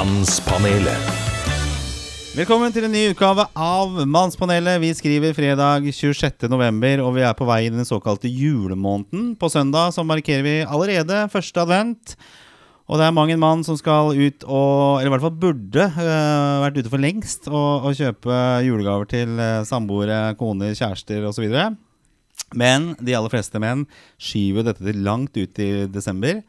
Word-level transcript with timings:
Mannspanelet. 0.00 1.08
Velkommen 2.32 2.72
til 2.72 2.86
en 2.86 2.94
ny 2.94 3.02
utgave 3.10 3.44
av 3.52 3.98
Mannspanelet. 4.08 4.78
Vi 4.80 4.94
skriver 4.96 5.34
fredag 5.36 5.84
26.11, 5.92 7.02
og 7.04 7.10
vi 7.18 7.24
er 7.28 7.34
på 7.36 7.44
vei 7.44 7.58
i 7.66 7.72
den 7.74 7.84
såkalte 7.84 8.30
julemåneden. 8.30 9.34
På 9.36 9.50
søndag 9.52 9.92
så 9.92 10.00
markerer 10.08 10.46
vi 10.46 10.54
allerede 10.64 11.18
første 11.34 11.60
advent. 11.60 12.14
Og 12.88 12.96
det 12.96 13.10
er 13.10 13.16
mang 13.18 13.32
en 13.34 13.42
mann 13.42 13.64
som 13.66 13.76
skal 13.76 14.14
ut 14.16 14.46
og 14.46 15.02
Eller 15.02 15.10
i 15.10 15.12
hvert 15.12 15.26
fall 15.26 15.36
burde 15.42 15.84
øh, 15.90 16.62
vært 16.64 16.80
ute 16.80 16.94
for 16.94 17.04
lengst 17.04 17.50
og, 17.50 17.90
og 17.90 17.98
kjøpe 17.98 18.38
julegaver 18.64 19.10
til 19.10 19.36
øh, 19.36 19.66
samboere, 19.68 20.22
koner, 20.40 20.72
kjærester 20.80 21.28
osv. 21.28 21.44
Men 22.56 22.94
de 23.04 23.18
aller 23.18 23.36
fleste 23.36 23.60
menn 23.60 23.84
skyver 24.16 24.64
dette 24.70 24.80
til 24.80 25.04
langt 25.04 25.36
ut 25.36 25.60
i 25.60 25.70
desember. 25.92 26.40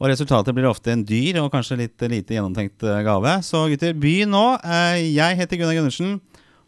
Og 0.00 0.08
resultatet 0.08 0.56
blir 0.56 0.68
ofte 0.70 0.94
en 0.94 1.04
dyr 1.04 1.42
og 1.42 1.50
kanskje 1.52 1.76
litt 1.82 2.04
lite 2.08 2.36
gjennomtenkt 2.36 2.84
eh, 2.88 3.02
gave. 3.04 3.34
Så 3.44 3.66
gutter, 3.68 3.92
begynn 4.00 4.32
nå. 4.32 4.44
Eh, 4.64 5.10
Jeg 5.12 5.36
heter 5.42 5.60
Gunnar 5.60 5.76
Gundersen 5.76 6.16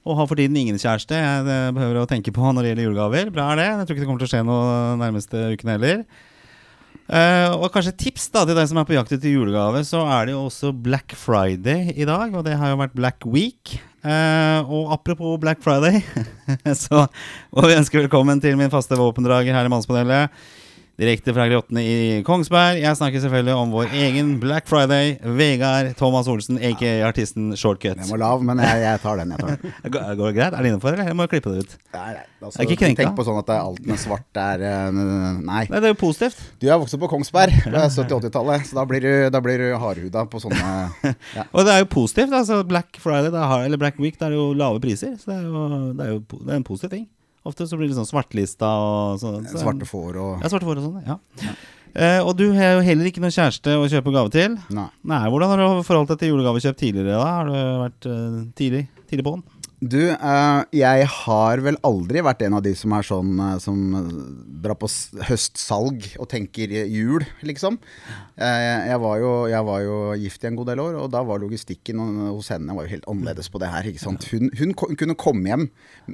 og 0.03 0.19
har 0.19 0.27
for 0.27 0.39
tiden 0.39 0.57
ingen 0.59 0.81
kjæreste 0.83 1.15
jeg 1.15 1.47
eh, 1.47 1.71
behøver 1.75 2.03
å 2.03 2.09
tenke 2.11 2.35
på 2.35 2.43
når 2.53 2.61
det 2.61 2.73
gjelder 2.73 2.89
julegaver. 2.91 3.33
Bra 3.33 3.53
er 3.53 3.63
det. 3.63 3.71
Jeg 3.71 3.87
tror 3.87 3.97
ikke 3.97 4.05
det 4.05 4.11
kommer 4.11 4.25
til 4.25 4.31
å 4.31 4.35
skje 4.35 4.45
noe 4.49 4.77
nærmeste 5.01 5.47
uken 5.55 5.75
heller. 5.77 6.05
Uh, 7.13 7.59
og 7.59 7.67
kanskje 7.75 7.93
tips 7.99 8.29
da 8.33 8.45
til 8.47 8.57
deg 8.57 8.69
som 8.71 8.79
er 8.81 8.87
på 8.89 8.95
jakt 8.95 9.11
etter 9.13 9.33
julegave, 9.35 9.83
så 9.85 10.05
er 10.15 10.29
det 10.29 10.37
jo 10.37 10.45
også 10.47 10.71
Black 10.73 11.13
Friday 11.19 11.91
i 11.93 12.07
dag. 12.09 12.33
Og 12.33 12.45
det 12.47 12.55
har 12.57 12.73
jo 12.73 12.79
vært 12.81 12.95
Black 12.97 13.27
Week. 13.29 13.75
Uh, 14.07 14.63
og 14.65 14.95
apropos 14.95 15.37
Black 15.43 15.61
Friday, 15.65 16.01
så 16.85 17.05
må 17.53 17.67
vi 17.67 17.77
ønske 17.77 18.01
velkommen 18.01 18.41
til 18.43 18.57
min 18.59 18.73
faste 18.73 18.97
våpendrager 18.99 19.55
her 19.55 19.69
i 19.69 19.73
Mannspanelet. 19.73 20.33
Direkte 21.01 21.33
fra 21.33 21.47
Grottene 21.49 21.81
i 21.81 21.93
Kongsberg. 22.27 22.77
Jeg 22.83 22.97
snakker 22.99 23.23
selvfølgelig 23.25 23.55
om 23.57 23.71
vår 23.73 23.95
egen 23.97 24.35
Black 24.43 24.67
Friday. 24.69 25.15
Vegard 25.39 25.95
Thomas 25.97 26.29
Olsen, 26.29 26.59
aka 26.61 26.91
artisten 27.07 27.55
Shortcut. 27.57 27.97
Den 27.97 28.11
var 28.11 28.21
lav, 28.21 28.45
men 28.45 28.61
jeg, 28.61 28.83
jeg 28.85 29.01
tar 29.01 29.23
den. 29.23 29.33
jeg 29.33 29.41
tar 29.41 29.55
den 29.57 29.93
Går 30.21 30.27
det 30.27 30.35
greit? 30.37 30.53
Er 30.53 30.59
det 30.59 30.73
innenfor, 30.75 30.93
eller 30.93 31.09
jeg 31.09 31.17
må 31.17 31.25
jeg 31.25 31.33
klippe 31.33 31.55
det 31.55 31.65
ut? 31.65 31.73
Nei, 31.97 32.11
nei, 32.19 32.27
altså, 32.43 32.61
Er 32.61 32.69
ikke 32.69 32.79
krenka? 32.83 33.07
Tenk 33.07 33.17
på 33.17 33.25
sånn 33.25 33.41
at 33.41 33.49
det 33.49 33.57
er 33.57 33.71
alt 33.71 33.89
med 33.89 34.03
svart 34.03 34.43
er 34.43 34.67
eh, 34.69 34.91
Nei. 34.93 35.63
Nei, 35.73 35.81
det 35.81 35.81
er 35.81 35.95
jo 35.95 35.99
positivt. 36.03 36.45
Du 36.61 36.69
er 36.69 36.83
vokst 36.85 36.99
opp 36.99 37.05
på 37.07 37.11
Kongsberg 37.15 37.57
på 37.65 37.73
70-80-tallet, 37.73 38.69
så 38.69 38.79
da 38.83 38.87
blir 38.93 39.07
du, 39.07 39.11
da 39.33 39.43
blir 39.49 39.65
du 39.65 39.73
hardhuda 39.81 40.27
på 40.29 40.43
sånne 40.45 40.77
ja. 41.39 41.49
Og 41.49 41.65
det 41.65 41.73
er 41.73 41.87
jo 41.87 41.91
positivt. 41.97 42.37
altså 42.37 42.61
Black 42.69 43.01
Friday 43.01 43.33
da 43.33 43.49
eller 43.63 43.81
Black 43.81 43.97
Week 44.03 44.21
da 44.21 44.29
er 44.29 44.37
det 44.37 44.43
jo 44.43 44.53
lave 44.61 44.85
priser. 44.85 45.17
Så 45.17 45.33
det 45.33 45.41
er 45.41 45.49
jo, 45.49 45.67
det 45.97 46.05
er 46.05 46.15
jo 46.19 46.23
det 46.37 46.53
er 46.53 46.61
en 46.61 46.69
positiv 46.69 46.93
ting. 46.99 47.09
Ofte 47.49 47.67
så 47.67 47.77
blir 47.79 47.91
det 47.91 47.97
sånn 47.99 48.07
svartlista 48.07 48.69
og 48.79 49.19
sånn. 49.23 49.47
Så, 49.51 49.63
svarte 49.65 49.87
får 49.89 50.19
og 50.23 50.43
Ja, 50.45 50.51
svarte 50.53 50.69
får 50.69 50.79
og 50.79 50.85
sånn. 50.87 51.07
Ja. 51.09 51.17
Eh, 51.93 52.21
og 52.25 52.37
du 52.39 52.47
har 52.57 52.79
jo 52.79 52.85
heller 52.87 53.09
ikke 53.11 53.21
noen 53.21 53.35
kjæreste 53.35 53.75
å 53.77 53.89
kjøpe 53.91 54.15
gave 54.15 54.31
til. 54.33 54.55
Nei. 54.73 54.87
Nei, 55.11 55.23
Hvordan 55.29 55.51
har 55.51 55.61
du 55.61 55.83
forholdt 55.85 56.15
deg 56.15 56.23
til 56.23 56.31
julegavekjøp 56.33 56.79
tidligere? 56.81 57.19
da? 57.19 57.33
Har 57.41 57.51
du 57.51 57.57
vært 57.83 58.09
eh, 58.09 58.39
tidlig, 58.57 58.85
tidlig 59.11 59.27
på 59.27 59.35
den? 59.37 59.43
Du, 59.83 59.99
eh, 59.99 60.61
jeg 60.79 61.07
har 61.11 61.61
vel 61.65 61.77
aldri 61.83 62.23
vært 62.23 62.45
en 62.47 62.55
av 62.55 62.63
de 62.63 62.71
som 62.79 62.93
er 62.95 63.07
sånn 63.07 63.31
eh, 63.43 63.57
Som 63.63 63.81
drar 64.63 64.79
på 64.79 64.87
høstsalg 65.27 66.05
og 66.23 66.29
tenker 66.31 66.71
jul, 66.71 67.25
liksom. 67.43 67.81
Eh, 68.39 68.87
jeg, 68.87 68.99
var 69.03 69.17
jo, 69.19 69.33
jeg 69.51 69.67
var 69.67 69.81
jo 69.83 69.97
gift 70.23 70.45
i 70.45 70.49
en 70.53 70.59
god 70.61 70.71
del 70.71 70.83
år, 70.85 70.99
og 71.03 71.09
da 71.11 71.25
var 71.27 71.43
logistikken 71.43 71.99
hos 72.29 72.53
henne 72.55 72.77
var 72.77 72.87
jo 72.87 72.93
helt 72.95 73.09
annerledes 73.11 73.51
på 73.51 73.59
det 73.59 73.73
her. 73.73 73.89
ikke 73.91 74.05
sant? 74.05 74.29
Hun, 74.31 74.53
hun, 74.61 74.75
hun 74.79 75.01
kunne 75.01 75.19
komme 75.19 75.51
hjem 75.51 75.67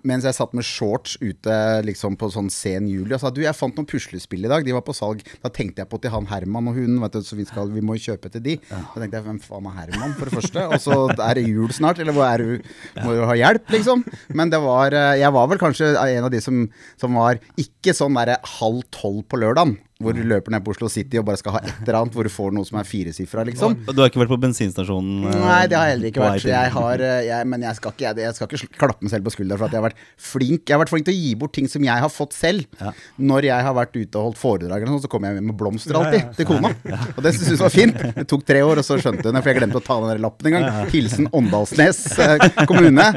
mens 0.09 0.25
jeg 0.25 0.37
satt 0.37 0.55
med 0.57 0.65
shorts 0.65 1.19
ute 1.21 1.59
liksom 1.85 2.17
på 2.21 2.31
sånn 2.33 2.49
sen 2.53 2.89
juli 2.89 3.15
og 3.17 3.21
sa 3.21 3.33
du, 3.33 3.43
jeg 3.45 3.57
fant 3.57 3.77
noen 3.77 3.89
puslespill 3.89 4.49
i 4.49 4.51
dag, 4.51 4.65
de 4.65 4.77
var 4.77 4.85
på 4.87 4.97
salg. 4.97 5.21
Da 5.45 5.53
tenkte 5.53 5.85
jeg 5.85 5.93
på 5.93 6.01
til 6.01 6.13
han 6.15 6.29
Herman 6.33 6.73
og 6.73 6.81
hun, 6.81 6.97
vet 7.05 7.19
du, 7.19 7.21
så 7.27 7.37
vi, 7.37 7.45
skal, 7.49 7.73
vi 7.75 7.85
må 7.85 7.99
jo 7.99 8.15
kjøpe 8.15 8.33
til 8.33 8.45
de. 8.45 8.57
Da 8.71 8.81
tenkte 8.97 9.21
jeg 9.21 9.29
hvem 9.29 9.43
faen 9.45 9.69
er 9.69 9.79
Herman, 9.83 10.17
for 10.17 10.31
det 10.31 10.41
første? 10.41 10.67
Og 10.73 10.81
så 10.85 10.99
er 11.13 11.37
det 11.37 11.47
jul 11.49 11.73
snart, 11.77 12.01
eller 12.01 12.17
hvor 12.17 12.29
er 12.29 12.45
du, 12.45 12.73
må 13.05 13.17
du 13.17 13.25
ha 13.29 13.37
hjelp, 13.37 13.58
liksom? 13.73 14.05
Men 14.39 14.53
det 14.53 14.61
var, 14.63 14.95
eh, 14.95 15.19
jeg 15.21 15.35
var 15.35 15.51
vel 15.51 15.61
kanskje 15.61 15.93
en 15.97 16.29
av 16.29 16.33
de 16.33 16.41
som, 16.45 16.65
som 17.01 17.19
var 17.19 17.41
ikke 17.61 17.95
sånn 17.97 18.17
derre 18.19 18.39
halv 18.59 18.85
tolv 18.95 19.25
på 19.29 19.41
lørdagen. 19.43 19.77
Hvor 19.99 20.15
du 20.15 20.21
løper 20.31 20.53
ned 20.55 20.63
på 20.63 20.71
Oslo 20.71 20.87
City 20.87 21.19
og 21.19 21.25
bare 21.27 21.41
skal 21.41 21.57
ha 21.57 21.61
et 21.67 21.81
eller 21.83 21.97
annet 21.99 22.15
hvor 22.15 22.23
du 22.23 22.31
får 22.31 22.53
noe 22.55 22.63
som 22.69 22.77
er 22.79 22.85
firesifra, 22.87 23.43
liksom. 23.49 23.73
Og 23.83 23.97
Du 23.97 23.99
har 23.99 24.07
ikke 24.13 24.21
vært 24.21 24.31
på 24.31 24.37
bensinstasjonen? 24.45 25.25
eh, 25.27 25.39
Nei, 25.43 25.63
det 25.67 25.75
har 25.75 25.89
jeg 25.89 25.95
heller 25.97 26.11
ikke 26.13 26.23
vært. 26.23 26.45
Jeg 26.47 26.71
har, 26.77 27.03
eh, 27.03 27.23
jeg, 27.27 27.49
men 27.51 27.65
jeg 27.67 27.75
skal, 27.81 27.95
ikke, 27.97 28.05
jeg, 28.07 28.21
jeg 28.23 28.37
skal 28.37 28.53
ikke 28.55 28.79
klappe 28.79 29.03
meg 29.03 29.11
selv 29.11 29.27
på 29.27 29.33
skuldra 29.35 29.59
for 29.59 29.67
at 29.67 29.75
jeg 29.75 29.81
har 29.83 29.87
vært 29.89 29.99
flink. 30.23 30.63
Jeg 30.71 30.77
har 30.77 30.83
vært 30.85 30.93
flink 30.93 31.09
til 31.09 31.17
å 31.17 31.19
gi 31.19 31.33
bort 31.41 31.55
ting 31.59 31.67
som 31.73 31.83
jeg 31.89 32.05
har 32.05 32.13
fått 32.15 32.37
selv. 32.39 32.69
Ja. 32.79 32.93
Når 33.33 33.49
jeg 33.49 33.67
har 33.67 33.75
vært 33.81 33.99
ute 33.99 34.21
og 34.23 34.29
holdt 34.29 34.39
foredrag, 34.45 34.85
eller 34.87 34.95
noe, 34.95 35.03
så 35.03 35.11
kommer 35.11 35.35
jeg 35.35 35.43
med 35.49 35.59
blomster 35.59 35.99
alltid 35.99 36.31
til 36.39 36.47
kona. 36.53 36.71
Og 37.17 37.21
det 37.27 37.35
syns 37.35 37.51
hun 37.57 37.61
var 37.65 37.75
fint. 37.75 37.99
Det 38.21 38.27
tok 38.31 38.47
tre 38.53 38.63
år, 38.69 38.79
og 38.79 38.87
så 38.87 39.01
skjønte 39.03 39.27
hun 39.27 39.35
det, 39.35 39.43
for 39.43 39.51
jeg 39.51 39.59
glemte 39.59 39.83
å 39.83 39.85
ta 39.89 39.99
den 40.05 40.15
der 40.15 40.23
lappen 40.29 40.53
en 40.53 40.57
gang. 40.61 40.79
Hilsen 40.95 41.27
Åndalsnes 41.35 42.05
eh, 42.23 42.47
kommune. 42.71 43.09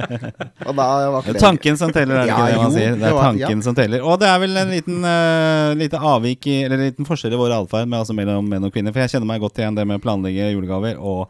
Og 0.65 0.73
da 0.81 0.89
var 1.13 1.21
ikke 1.21 1.37
Det 1.37 1.45
tanken 1.45 1.77
som 1.77 1.93
teller, 1.93 2.23
er 2.23 2.25
det 2.25 2.33
Ja, 2.33 2.41
ikke 2.41 2.57
det 2.57 2.65
man 2.65 2.75
sier? 2.79 2.97
Det 2.97 3.13
er 3.13 3.21
tanken 3.21 3.63
som 3.69 3.77
teller. 3.77 4.01
Og 4.01 4.17
det 4.25 4.33
er 4.33 4.41
vel 4.47 4.63
en 4.65 4.73
liten 4.79 5.05
uh, 5.05 5.77
lite 5.77 6.01
avvik 6.01 6.49
i, 6.49 6.57
eller 6.71 6.85
en 6.85 6.91
liten 6.93 7.07
forskjell 7.07 7.35
i 7.35 7.39
vår 7.41 7.57
atferd 7.57 7.91
altså 7.97 8.15
mellom 8.15 8.47
menn 8.47 8.63
og 8.63 8.71
kvinner. 8.71 8.95
For 8.95 9.03
jeg 9.03 9.15
kjenner 9.15 9.27
meg 9.27 9.43
godt 9.43 9.59
igjen 9.59 9.75
det 9.75 9.83
med 9.87 9.99
å 9.99 10.03
planlegge 10.03 10.53
julegaver 10.53 10.97
og 10.97 11.27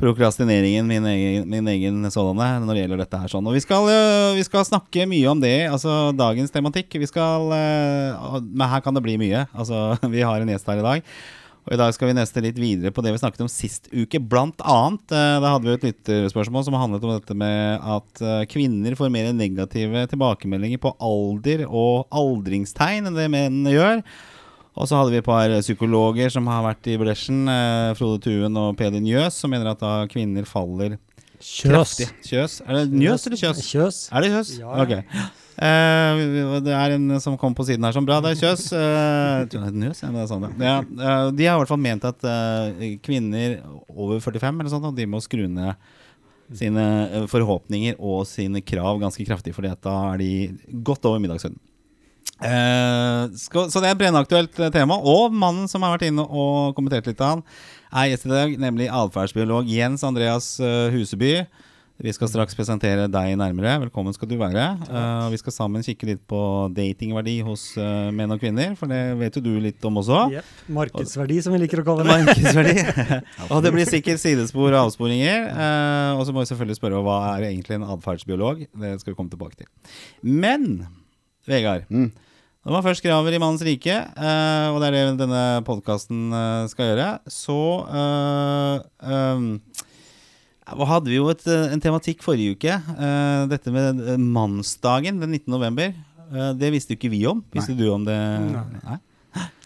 prokrastineringen, 0.00 0.86
min 0.88 1.06
egen, 1.06 1.48
min 1.50 1.68
egen 1.68 2.04
sådanne, 2.12 2.62
når 2.64 2.72
det 2.72 2.84
gjelder 2.84 3.02
dette 3.02 3.20
her 3.20 3.32
sånn. 3.32 3.48
Og 3.50 3.56
vi 3.56 3.60
skal, 3.64 3.88
øh, 3.92 4.36
vi 4.38 4.46
skal 4.46 4.64
snakke 4.64 5.04
mye 5.08 5.28
om 5.28 5.42
det, 5.42 5.68
altså 5.68 6.14
dagens 6.16 6.54
tematikk. 6.54 6.96
Vi 7.02 7.10
skal 7.10 7.52
øh, 7.52 8.40
Men 8.40 8.68
her 8.70 8.80
kan 8.80 8.96
det 8.96 9.04
bli 9.04 9.18
mye. 9.20 9.44
Altså, 9.52 9.98
vi 10.14 10.24
har 10.24 10.40
en 10.40 10.54
gjest 10.54 10.72
her 10.72 10.80
i 10.80 10.86
dag. 10.86 11.12
Og 11.60 11.74
I 11.76 11.76
dag 11.76 11.92
skal 11.92 12.08
vi 12.08 12.16
neste 12.16 12.40
litt 12.40 12.56
videre 12.56 12.90
på 12.96 13.04
det 13.04 13.12
vi 13.12 13.20
snakket 13.20 13.44
om 13.44 13.52
sist 13.52 13.90
uke. 13.92 14.22
Blant 14.32 14.64
annet, 14.64 15.04
eh, 15.12 15.36
da 15.44 15.52
hadde 15.52 15.68
vi 15.68 15.76
et 15.76 15.86
lytterspørsmål 15.90 16.64
som 16.64 16.80
handlet 16.80 17.04
om 17.04 17.14
dette 17.18 17.36
med 17.36 17.84
at 17.98 18.24
kvinner 18.48 18.96
får 18.96 19.12
mer 19.12 19.32
negative 19.36 20.08
tilbakemeldinger 20.08 20.80
på 20.80 20.96
alder 20.96 21.66
og 21.68 22.08
aldringstegn 22.08 23.10
enn 23.10 23.20
det 23.20 23.28
menn 23.36 23.66
gjør. 23.68 24.00
Og 24.78 24.86
så 24.86 24.96
hadde 24.98 25.12
vi 25.12 25.18
et 25.20 25.26
par 25.26 25.50
psykologer 25.60 26.30
som 26.32 26.46
har 26.50 26.62
vært 26.68 26.86
i 26.92 26.96
bresjen, 27.00 27.42
eh, 27.50 27.92
Frode 27.98 28.20
Tuen 28.22 28.56
og 28.56 28.76
Peder 28.78 29.02
Njøs, 29.02 29.40
som 29.42 29.50
mener 29.50 29.72
at 29.72 29.82
da 29.82 30.06
kvinner 30.10 30.46
faller 30.48 30.96
Kjøs. 31.40 31.70
kraftig. 31.72 32.08
Kjøs? 32.28 32.60
Er 32.66 32.78
det 32.78 32.92
Njøs 32.92 33.26
eller 33.26 33.40
Kjøs? 33.40 33.62
Kjøs. 33.66 34.00
Er 34.12 34.20
det 34.24 34.30
Kjøs? 34.34 34.50
Ja, 34.60 34.70
ja. 34.70 34.82
Okay. 34.84 35.02
Eh, 35.60 36.60
det 36.64 36.72
er 36.72 36.94
en 36.96 37.20
som 37.20 37.36
kom 37.40 37.54
på 37.56 37.66
siden 37.68 37.84
her 37.84 37.92
som 37.96 38.06
bra. 38.06 38.20
Det 38.24 38.32
er 38.32 38.40
Kjøs. 38.40 38.66
Eh, 38.76 39.72
Njøs, 39.82 40.02
ja, 40.04 40.12
det 40.14 40.22
er 40.22 40.28
sånn, 40.30 40.46
ja. 40.60 40.76
Eh, 40.80 41.30
de 41.36 41.48
har 41.48 41.56
i 41.56 41.62
hvert 41.64 41.72
fall 41.72 41.82
ment 41.82 42.06
at 42.08 42.28
eh, 42.28 42.98
kvinner 43.04 43.58
over 43.90 44.20
45 44.20 44.60
eller 44.60 44.72
sånt, 44.72 44.94
de 44.96 45.08
må 45.10 45.20
skru 45.24 45.48
ned 45.48 45.74
sine 46.56 46.84
eh, 47.08 47.26
forhåpninger 47.30 47.98
og 47.98 48.24
sine 48.28 48.62
krav 48.64 49.00
ganske 49.02 49.24
kraftig, 49.26 49.54
at 49.56 49.82
da 49.84 49.96
er 50.14 50.22
de 50.22 50.30
godt 50.86 51.04
over 51.08 51.20
middagssøvn. 51.22 51.58
Eh, 52.40 53.24
skal, 53.36 53.68
så 53.68 53.82
det 53.82 53.90
er 53.90 53.96
et 53.96 54.00
brennaktuelt 54.00 54.60
eh, 54.60 54.72
tema. 54.72 54.96
Og 54.96 55.32
mannen 55.32 55.68
som 55.70 55.84
har 55.84 55.96
vært 55.96 56.08
inne 56.08 56.24
og 56.24 56.76
kommentert 56.76 57.08
litt 57.10 57.20
av 57.20 57.36
han, 57.36 57.48
er 57.90 58.12
gjest 58.12 58.28
i 58.28 58.30
dag, 58.32 58.54
nemlig 58.62 58.92
atferdsbiolog 58.94 59.68
Jens 59.68 60.06
Andreas 60.06 60.54
eh, 60.62 60.88
Huseby. 60.94 61.34
Vi 62.00 62.12
skal 62.16 62.30
straks 62.32 62.56
presentere 62.56 63.10
deg 63.12 63.34
nærmere. 63.36 63.74
Velkommen 63.82 64.14
skal 64.16 64.30
du 64.30 64.38
være. 64.40 64.62
Uh, 64.88 65.26
vi 65.28 65.36
skal 65.36 65.52
sammen 65.52 65.82
kikke 65.84 66.06
litt 66.08 66.22
på 66.30 66.38
datingverdi 66.72 67.34
hos 67.44 67.66
uh, 67.76 68.08
menn 68.16 68.32
og 68.32 68.40
kvinner, 68.40 68.72
for 68.78 68.88
det 68.88 69.18
vet 69.20 69.36
jo 69.36 69.42
du 69.44 69.50
litt 69.60 69.84
om 69.84 70.00
også. 70.00 70.22
Yep. 70.32 70.54
Markedsverdi, 70.78 71.36
som 71.44 71.52
vi 71.52 71.60
liker 71.60 71.82
å 71.82 71.84
kalle 71.90 72.06
det. 72.08 72.16
Markedsverdi. 72.24 72.86
og 73.52 73.60
det 73.66 73.74
blir 73.76 73.90
sikkert 73.90 74.22
sidespor 74.22 74.70
og 74.70 74.78
avsporinger. 74.86 75.50
Uh, 75.52 76.16
og 76.16 76.24
så 76.24 76.32
må 76.32 76.40
vi 76.40 76.48
selvfølgelig 76.54 76.80
spørre 76.80 77.04
hva 77.04 77.18
er 77.34 77.50
egentlig 77.50 77.76
en 77.76 77.86
atferdsbiolog. 77.98 78.64
Det 78.64 78.96
skal 79.02 79.12
vi 79.12 79.18
komme 79.20 79.36
tilbake 79.36 79.60
til. 79.60 79.68
Men 80.24 80.70
Vegard. 81.50 81.86
Mm. 81.90 82.10
Når 82.60 82.76
man 82.76 82.84
først 82.84 83.04
graver 83.04 83.32
i 83.32 83.40
mannens 83.40 83.64
rike, 83.64 83.94
eh, 83.94 84.66
og 84.68 84.82
det 84.82 84.90
er 84.90 84.96
det 84.96 85.20
denne 85.22 85.44
podkasten 85.64 86.28
skal 86.68 86.90
gjøre, 86.90 87.06
så 87.32 87.60
uh, 87.88 88.82
um, 89.00 89.54
hadde 90.78 91.10
vi 91.10 91.18
jo 91.18 91.28
et, 91.30 91.42
eh, 91.46 91.72
en 91.72 91.82
tematikk 91.82 92.22
forrige 92.22 92.54
uke. 92.56 92.76
Uh, 92.94 93.48
dette 93.50 93.72
med 93.74 94.00
eh, 94.04 94.20
mannsdagen 94.20 95.20
den 95.20 95.30
19. 95.34 95.50
november. 95.50 95.94
Eh, 96.30 96.52
det 96.54 96.72
visste 96.74 96.94
jo 96.94 97.00
ikke 97.00 97.12
vi 97.12 97.24
om. 97.26 97.42
Visste 97.52 97.74
du 97.76 97.88
om 97.90 98.04
det? 98.06 98.18
Nei. 98.84 98.98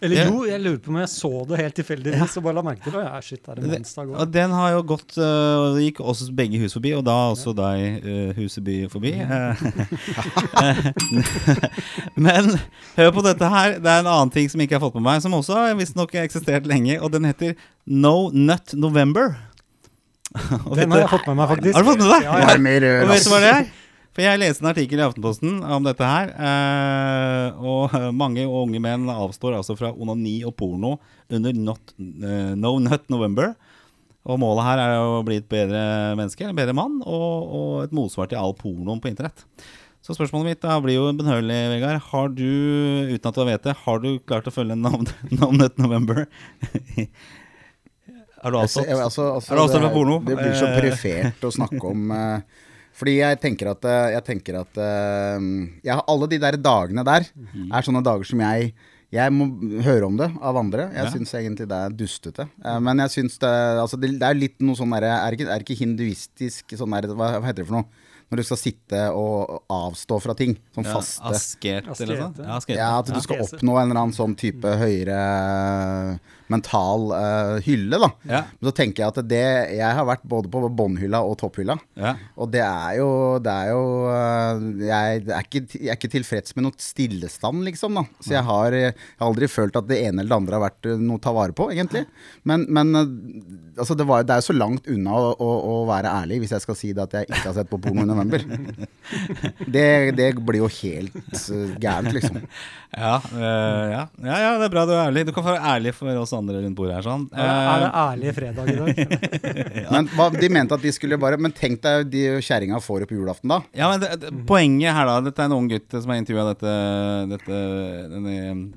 Eller 0.03 0.27
jo, 0.27 0.41
jeg 0.45 0.59
lurer 0.61 0.77
på 0.83 0.91
om 0.91 0.97
jeg 0.99 1.09
så 1.09 1.29
det 1.49 1.57
helt 1.57 1.75
tilfeldigvis 1.79 2.35
og 2.37 2.43
bare 2.45 2.57
la 2.57 2.63
merke 2.67 2.83
til 2.83 2.93
det. 2.93 3.03
Ja, 3.07 3.21
shit, 3.23 3.41
er 3.47 3.57
det 3.57 3.69
mannsdag 3.71 4.11
Og 4.11 4.33
den 4.33 4.51
har 4.53 4.73
jo 4.75 4.81
gått 4.91 5.15
Og 5.17 5.77
Det 5.77 5.85
gikk 5.87 6.01
oss 6.03 6.21
begge 6.35 6.59
hus 6.61 6.75
forbi, 6.77 6.91
og 6.97 7.05
da 7.07 7.15
også 7.31 7.53
deg, 7.57 8.03
uh, 8.05 8.35
Huseby, 8.37 8.75
forbi. 8.91 9.13
Eh, 9.15 9.63
Men 12.27 12.51
hør 12.97 13.11
på 13.15 13.23
dette 13.25 13.49
her. 13.55 13.79
Det 13.79 13.91
er 13.91 14.03
en 14.03 14.11
annen 14.11 14.33
ting 14.33 14.51
som 14.51 14.61
ikke 14.61 14.77
har 14.77 14.83
fått 14.83 14.99
med 14.99 15.07
meg, 15.07 15.23
som 15.25 15.33
også 15.37 15.57
har 15.57 15.79
visstnok 15.79 16.13
eksistert 16.25 16.69
lenge, 16.69 16.99
og 16.99 17.13
den 17.15 17.25
heter 17.29 17.55
No 17.85 18.29
Nut 18.33 18.75
November. 18.77 19.33
Den 20.75 20.91
har 20.91 21.05
jeg 21.05 21.11
fått 21.13 21.27
med 21.29 21.37
meg, 21.39 21.47
faktisk. 21.53 21.75
Har 21.77 21.83
du 21.85 21.89
fått 21.93 22.01
med 22.01 22.09
deg? 22.11 22.25
Ja, 22.27 22.39
ja. 22.43 22.55
Mer 22.59 22.85
Og 22.91 23.11
vet 23.13 23.23
du 23.23 23.29
hva 23.31 23.41
det 23.43 23.51
er? 23.53 23.67
For 24.15 24.23
jeg 24.23 24.39
leste 24.39 24.63
en 24.63 24.69
artikkel 24.71 25.01
i 25.01 25.03
Aftenposten 25.03 25.57
om 25.75 25.83
dette 25.83 26.07
her. 26.07 26.29
eh, 26.39 27.57
og 27.59 27.91
mange 28.21 28.45
unge 28.47 28.79
menn 28.79 29.09
avstår 29.11 29.57
altså 29.57 29.75
fra 29.75 29.89
onani 29.91 30.37
og 30.47 30.55
porno 30.55 30.93
under 31.29 31.51
not, 31.57 31.91
eh, 31.99 32.53
No 32.55 32.77
Nut 32.79 33.09
November. 33.11 33.53
Og 34.25 34.39
målet 34.41 34.65
her 34.65 34.79
er 34.81 34.93
å 35.03 35.19
bli 35.27 35.35
et 35.37 35.49
bedre 35.51 35.81
menneske, 36.17 36.47
en 36.47 36.55
bedre 36.57 36.73
mann, 36.73 36.95
og, 37.05 37.51
og 37.59 37.73
et 37.83 37.91
motsvar 37.93 38.31
til 38.31 38.39
all 38.41 38.55
pornoen 38.57 38.97
på 39.03 39.11
internett. 39.11 39.43
Så 40.01 40.15
spørsmålet 40.15 40.47
mitt 40.53 40.63
da 40.63 40.79
blir 40.81 40.95
jo 40.97 41.11
benhørlig, 41.17 41.59
Vegard. 41.75 41.99
Har 42.11 42.31
du, 42.33 42.45
uten 43.11 43.29
at 43.29 43.37
du 43.37 43.43
vet 43.45 43.63
det, 43.67 43.75
har 43.83 44.01
du 44.01 44.09
klart 44.25 44.47
å 44.49 44.53
følge 44.55 44.77
No 44.79 44.95
Nut 44.95 45.77
November? 45.83 46.23
har 48.41 48.51
du 48.53 48.57
avstått? 48.63 48.87
Altså, 48.87 49.03
altså, 49.03 49.27
altså, 49.35 49.51
Er 49.51 49.57
du 49.59 49.63
avstått 49.67 49.85
fra 49.85 49.93
porno? 49.93 50.19
Det 50.25 50.37
blir 50.39 50.53
så 50.57 50.69
Eh. 50.71 50.75
perifert 50.79 51.45
å 51.45 51.51
snakke 51.59 51.83
om 51.91 52.13
Fordi 52.95 53.17
jeg 53.19 53.39
tenker 53.43 53.71
at, 53.73 53.83
eh, 53.85 54.11
jeg 54.15 54.23
tenker 54.23 54.59
at 54.61 54.77
eh, 54.79 55.39
jeg 55.83 56.01
Alle 56.07 56.27
de 56.31 56.37
der 56.39 56.57
dagene 56.57 57.03
der 57.03 57.25
Mhm. 57.35 57.71
er 57.73 57.81
sånne 57.83 58.03
dager 58.03 58.23
som 58.25 58.39
jeg 58.39 58.73
jeg 59.13 59.31
må 59.31 59.45
høre 59.85 60.07
om 60.07 60.17
det 60.17 60.27
av 60.41 60.57
andre. 60.57 60.89
Jeg 60.91 61.05
Ja. 61.05 61.11
syns 61.11 61.31
egentlig 61.37 61.67
det 61.69 61.77
er 61.77 61.89
dustete. 61.91 62.49
Eh, 62.65 62.79
Men 62.79 62.97
jeg 62.97 63.09
syns 63.13 63.37
det 63.39 63.47
Altså, 63.79 63.99
det, 63.99 64.19
det 64.19 64.23
er 64.27 64.33
litt 64.33 64.59
noe 64.59 64.75
sånn 64.75 64.91
derre 64.91 65.11
er, 65.27 65.33
er 65.47 65.59
ikke 65.63 65.77
hinduistisk 65.77 66.65
sånn 66.75 66.91
der 66.91 67.07
Hva, 67.13 67.39
hva 67.39 67.43
heter 67.45 67.63
det 67.63 67.67
for 67.67 67.75
noe? 67.77 67.85
Når 68.31 68.37
du 68.37 68.43
skal 68.43 68.57
sitte 68.57 69.13
og 69.13 69.61
avstå 69.69 70.19
fra 70.19 70.33
ting. 70.33 70.57
Sånn 70.75 70.83
Ja, 70.83 70.93
faste. 70.95 71.21
Asket, 71.29 71.85
eller 72.01 72.17
noe 72.17 72.33
sånt? 72.33 72.67
Ja. 72.67 72.75
Ja, 72.75 72.99
at 72.99 73.05
du 73.05 73.21
skal 73.21 73.37
oppnå 73.37 73.77
en 73.79 73.91
eller 73.91 74.01
annen 74.01 74.17
sånn 74.17 74.35
type 74.35 74.65
høyere 74.65 76.19
mental 76.51 77.09
uh, 77.11 77.55
hylle, 77.65 77.99
da. 78.01 78.09
Ja. 78.29 78.41
Men 78.59 78.69
så 78.69 78.73
tenker 78.77 79.03
jeg 79.03 79.13
at 79.13 79.29
det 79.29 79.43
Jeg 79.75 79.97
har 79.97 80.05
vært 80.07 80.25
både 80.29 80.49
på 80.51 80.61
båndhylla 80.69 81.21
og 81.25 81.37
topphylla. 81.41 81.77
Ja. 81.97 82.15
Og 82.37 82.51
det 82.53 82.61
er 82.65 82.99
jo, 82.99 83.09
det 83.43 83.53
er 83.53 83.71
jo 83.71 83.81
uh, 84.09 84.65
jeg, 84.81 85.23
er 85.25 85.47
ikke, 85.47 85.63
jeg 85.73 85.91
er 85.91 85.99
ikke 85.99 86.11
tilfreds 86.15 86.55
med 86.57 86.67
noe 86.67 86.81
stillestand, 86.81 87.63
liksom. 87.67 87.99
da 87.99 88.05
Så 88.19 88.35
jeg 88.35 88.45
har, 88.47 88.77
jeg 88.77 88.93
har 88.95 89.27
aldri 89.29 89.49
følt 89.51 89.79
at 89.79 89.89
det 89.89 90.01
ene 90.05 90.21
eller 90.21 90.31
det 90.31 90.39
andre 90.41 90.57
har 90.57 90.65
vært 90.65 90.89
eh, 90.89 91.01
noe 91.01 91.19
å 91.19 91.23
ta 91.23 91.33
vare 91.35 91.55
på, 91.55 91.69
egentlig. 91.73 92.05
Men, 92.47 92.65
men 92.73 92.93
altså 93.77 93.97
det, 93.97 94.07
var, 94.07 94.25
det 94.25 94.35
er 94.35 94.43
jo 94.43 94.49
så 94.49 94.57
langt 94.57 94.89
unna 94.91 95.15
å, 95.17 95.31
å, 95.33 95.49
å 95.71 95.75
være 95.89 96.13
ærlig 96.21 96.41
hvis 96.43 96.55
jeg 96.55 96.65
skal 96.65 96.79
si 96.79 96.91
det 96.95 97.05
at 97.05 97.17
jeg 97.19 97.29
ikke 97.29 97.45
har 97.47 97.57
sett 97.57 97.71
på 97.71 97.79
porno 97.81 98.05
i 98.05 98.09
november. 98.09 98.45
Det, 99.75 100.11
det 100.17 100.27
blir 100.45 100.63
jo 100.63 100.67
helt 100.79 101.15
uh, 101.15 101.73
gærent, 101.81 102.11
liksom. 102.15 102.41
Ja, 102.95 103.17
ja. 103.35 104.03
ja, 104.23 104.35
ja, 104.39 104.51
det 104.55 104.69
er 104.69 104.71
bra 104.71 104.85
du 104.87 104.93
er 104.93 105.09
ærlig. 105.09 105.25
Du 105.27 105.33
kan 105.35 105.43
være 105.43 105.59
ærlig 105.73 105.91
for 105.97 106.15
oss 106.21 106.31
andre 106.37 106.61
rundt 106.63 106.77
bordet 106.77 106.97
her. 106.97 107.05
sånn 107.05 107.25
Er 107.33 107.83
det 107.83 107.85
Eh, 107.85 107.97
ærlig 108.01 108.33
fredag 108.35 108.69
i 108.71 108.75
dag? 108.79 108.99
Men 109.93 110.09
hva, 110.15 110.29
De 110.33 110.49
mente 110.51 110.77
at 110.77 110.83
de 110.83 110.91
skulle 110.95 111.19
bare 111.21 111.39
Men 111.41 111.53
tenk 111.55 111.81
deg 111.83 112.09
de 112.11 112.23
kjerringa 112.43 112.79
får 112.83 113.05
opp 113.05 113.13
julaften, 113.15 113.51
da. 113.51 113.61
Ja, 113.75 113.89
men 113.91 114.03
det, 114.03 114.11
det, 114.21 114.31
Poenget 114.49 114.95
her 114.95 115.09
da 115.09 115.17
Dette 115.25 115.43
er 115.43 115.49
en 115.49 115.57
ung 115.57 115.69
gutt 115.71 115.93
som 115.93 116.11
har 116.11 116.19
intervjua 116.21 116.47
dette, 116.51 116.75
dette, 117.31 117.59
denne 118.11 118.35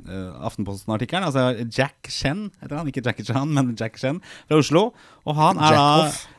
uh, 0.08 0.46
Aftenposten-artikkelen. 0.48 1.28
Altså 1.28 1.66
Jack 1.66 2.10
Chen 2.12 2.48
heter 2.62 2.78
han. 2.80 2.90
Ikke 2.90 3.04
Jackie 3.04 3.26
Chan, 3.26 3.52
men 3.54 3.74
Jack 3.78 3.98
Chen 4.00 4.20
fra 4.48 4.60
Oslo. 4.60 4.88
Og 5.28 5.36
han 5.36 5.60
er 5.60 5.76
da 5.76 5.88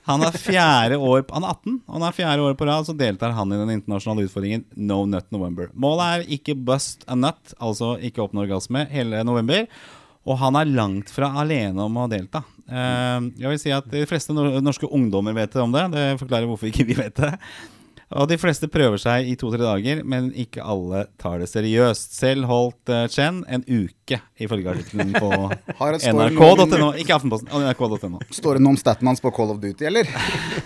Han 0.10 0.24
er 0.26 0.38
fjerde 0.42 0.98
år 0.98 1.22
Han 1.30 1.46
er 1.46 1.54
18, 1.54 1.78
og 1.86 1.94
han 1.98 2.08
er 2.08 2.18
fjerde 2.18 2.48
år 2.48 2.58
på 2.58 2.68
rad 2.70 2.88
så 2.88 2.96
deltar 2.98 3.36
han 3.38 3.54
i 3.54 3.60
den 3.60 3.76
internasjonale 3.76 4.26
utfordringen 4.26 4.66
No 4.76 5.04
Nut 5.10 5.30
November. 5.36 5.70
Målet 5.78 6.10
er 6.10 6.36
ikke 6.40 6.58
bust 6.58 7.06
a 7.08 7.18
nut, 7.20 7.54
altså 7.60 7.96
ikke 8.02 8.24
oppnå 8.26 8.48
orgasme, 8.48 8.88
hele 8.90 9.22
november. 9.28 9.68
Og 10.30 10.38
han 10.38 10.58
er 10.60 10.70
langt 10.70 11.10
fra 11.14 11.32
alene 11.42 11.88
om 11.88 11.98
å 11.98 12.08
delta. 12.12 12.44
Eh, 12.70 13.30
jeg 13.42 13.50
vil 13.50 13.62
si 13.62 13.74
at 13.74 13.88
De 13.90 14.06
fleste 14.10 14.36
norske 14.36 14.86
ungdommer 14.86 15.34
vet 15.38 15.58
om 15.62 15.74
det. 15.74 15.88
Det 15.96 16.06
forklarer 16.22 16.50
hvorfor 16.50 16.70
ikke 16.70 16.86
vi 16.92 16.98
vet 17.00 17.18
det. 17.18 17.34
Og 18.18 18.26
de 18.30 18.40
fleste 18.42 18.66
prøver 18.72 18.98
seg 18.98 19.28
i 19.30 19.36
to-tre 19.38 19.62
dager, 19.62 20.00
men 20.02 20.32
ikke 20.34 20.64
alle 20.66 21.04
tar 21.22 21.38
det 21.44 21.50
seriøst. 21.52 22.16
Selv 22.18 22.48
holdt 22.50 22.90
uh, 22.90 23.04
Chen 23.12 23.44
en 23.46 23.62
uke, 23.68 24.18
ifølge 24.42 24.72
artikkelen 24.72 25.14
på 25.14 25.30
nrk.no. 26.18 26.90
Ikke 26.98 27.20
Aftenposten, 27.20 27.52
nrk.no. 27.54 28.24
Står 28.34 28.58
det 28.58 28.66
noe 28.66 28.74
om 28.74 28.80
staten 28.82 29.10
hans 29.10 29.22
på 29.22 29.30
Call 29.36 29.54
of 29.54 29.62
Duty, 29.62 29.86
eller? 29.92 30.10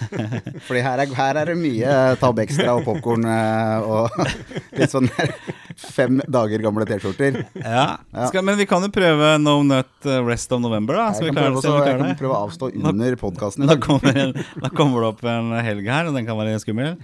Fordi 0.69 0.85
her 0.85 1.03
er, 1.03 1.17
her 1.19 1.41
er 1.41 1.51
det 1.51 1.57
mye 1.59 1.97
Tab 2.21 2.39
Extra 2.45 2.77
og 2.77 2.87
popkorn 2.87 3.27
og 3.27 4.23
litt 4.79 4.93
sånn 4.93 5.11
der 5.11 5.35
fem 5.77 6.21
dager 6.31 6.63
gamle 6.63 6.85
T-skjorter. 6.87 7.43
Ja. 7.59 7.85
Ja. 8.13 8.29
Men 8.41 8.57
vi 8.59 8.67
kan 8.69 8.83
jo 8.85 8.89
prøve 8.93 9.35
No 9.41 9.59
Nut 9.65 10.07
eh, 10.07 10.19
Rest 10.25 10.51
of 10.53 10.61
November, 10.63 10.99
da. 10.99 11.07
Skal 11.15 11.29
Jeg 11.29 11.33
vi 11.33 11.39
kan 11.41 11.57
prøve, 11.57 11.87
jeg 11.89 11.99
kan 12.01 12.19
prøve 12.19 12.35
å 12.37 12.41
avstå 12.47 12.71
under 12.79 13.17
podkasten. 13.19 13.67
Da 13.69 13.77
kommer, 13.81 14.33
da 14.33 14.71
kommer 14.73 15.03
det 15.03 15.11
opp 15.13 15.23
en 15.33 15.53
helg 15.65 15.89
her, 15.89 16.09
og 16.09 16.17
den 16.17 16.27
kan 16.29 16.39
være 16.39 16.59
skummel. 16.63 16.97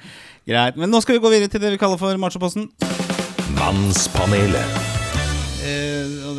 Greit. 0.48 0.78
Men 0.78 0.90
nå 0.90 1.02
skal 1.02 1.18
vi 1.18 1.24
gå 1.26 1.34
videre 1.34 1.52
til 1.52 1.62
det 1.62 1.74
vi 1.76 1.82
kaller 1.82 1.98
for 1.98 2.18
Machoposten. 2.18 2.70
Mannspanelet. 3.58 4.99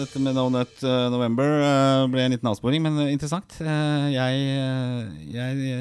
Dette 0.00 0.20
med 0.23 0.35
No 0.37 0.47
Nut 0.52 0.82
eh, 0.87 1.06
November 1.12 1.49
eh, 1.61 2.05
ble 2.12 2.23
en 2.25 2.32
liten 2.35 2.49
avsporing, 2.49 2.81
men 2.85 2.97
eh, 3.05 3.11
interessant. 3.12 3.58
Jeg 3.61 4.38
jeg 5.31 5.75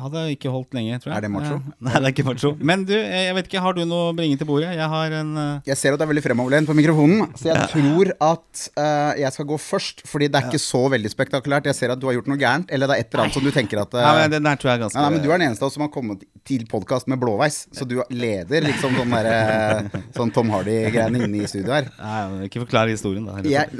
hadde 0.00 0.22
ikke 0.34 0.52
holdt 0.52 0.76
lenge, 0.76 0.98
tror 1.02 1.12
jeg. 1.12 1.18
Er 1.18 1.26
det 1.26 1.30
macho? 1.34 1.58
Nei, 1.84 1.92
det 1.96 2.08
er 2.08 2.14
ikke 2.14 2.26
macho. 2.28 2.52
Men 2.70 2.84
du, 2.88 2.94
jeg 2.96 3.34
vet 3.36 3.50
ikke, 3.50 3.62
har 3.64 3.76
du 3.76 3.82
noe 3.88 4.10
å 4.10 4.14
bringe 4.16 4.38
til 4.40 4.48
bordet? 4.48 4.72
Jeg 4.78 4.88
har 4.94 5.16
en 5.20 5.32
Jeg 5.68 5.78
ser 5.78 5.94
at 5.94 6.00
det 6.00 6.06
er 6.06 6.12
veldig 6.14 6.24
fremoverlent 6.24 6.70
på 6.70 6.76
mikrofonen, 6.78 7.28
så 7.38 7.50
jeg 7.50 7.68
tror 7.74 8.12
at 8.30 8.64
jeg 9.20 9.36
skal 9.36 9.48
gå 9.50 9.60
først. 9.60 10.04
Fordi 10.08 10.30
det 10.30 10.40
er 10.40 10.48
ikke 10.48 10.62
så 10.62 10.82
veldig 10.92 11.12
spektakulært. 11.12 11.68
Jeg 11.70 11.78
ser 11.78 11.94
at 11.94 12.00
du 12.00 12.08
har 12.08 12.16
gjort 12.16 12.30
noe 12.32 12.40
gærent, 12.40 12.70
eller 12.72 12.90
det 12.90 12.96
er 12.96 13.04
et 13.04 13.12
eller 13.12 13.26
annet 13.26 13.38
som 13.38 13.44
du 13.44 13.52
tenker 13.54 13.82
at 13.84 13.94
Nei, 14.00 14.12
men 14.22 14.34
Den 14.36 14.48
der 14.48 14.60
tror 14.60 14.72
jeg 14.72 14.78
er 14.80 14.84
ganske 14.86 15.00
Nei, 15.04 15.10
men 15.14 15.24
Du 15.24 15.28
er 15.28 15.36
den 15.40 15.48
eneste 15.50 15.66
av 15.66 15.70
oss 15.70 15.76
som 15.76 15.84
har 15.84 15.92
kommet 15.92 16.24
til 16.48 16.64
podkast 16.70 17.10
med 17.10 17.20
blåveis. 17.20 17.62
Så 17.76 17.84
du 17.88 17.98
leder 18.14 18.64
liksom 18.64 18.96
sånn, 18.96 19.12
der, 19.12 19.90
sånn 20.16 20.32
Tom 20.34 20.50
Hardy-greiene 20.54 21.24
inne 21.26 21.44
i 21.44 21.50
studio 21.50 21.74
her. 21.76 21.90
Nei, 22.00 22.46
Ikke 22.48 22.64
forklar 22.64 22.90
historien, 22.90 23.26
da. 23.28 23.38
Jeg, 23.50 23.70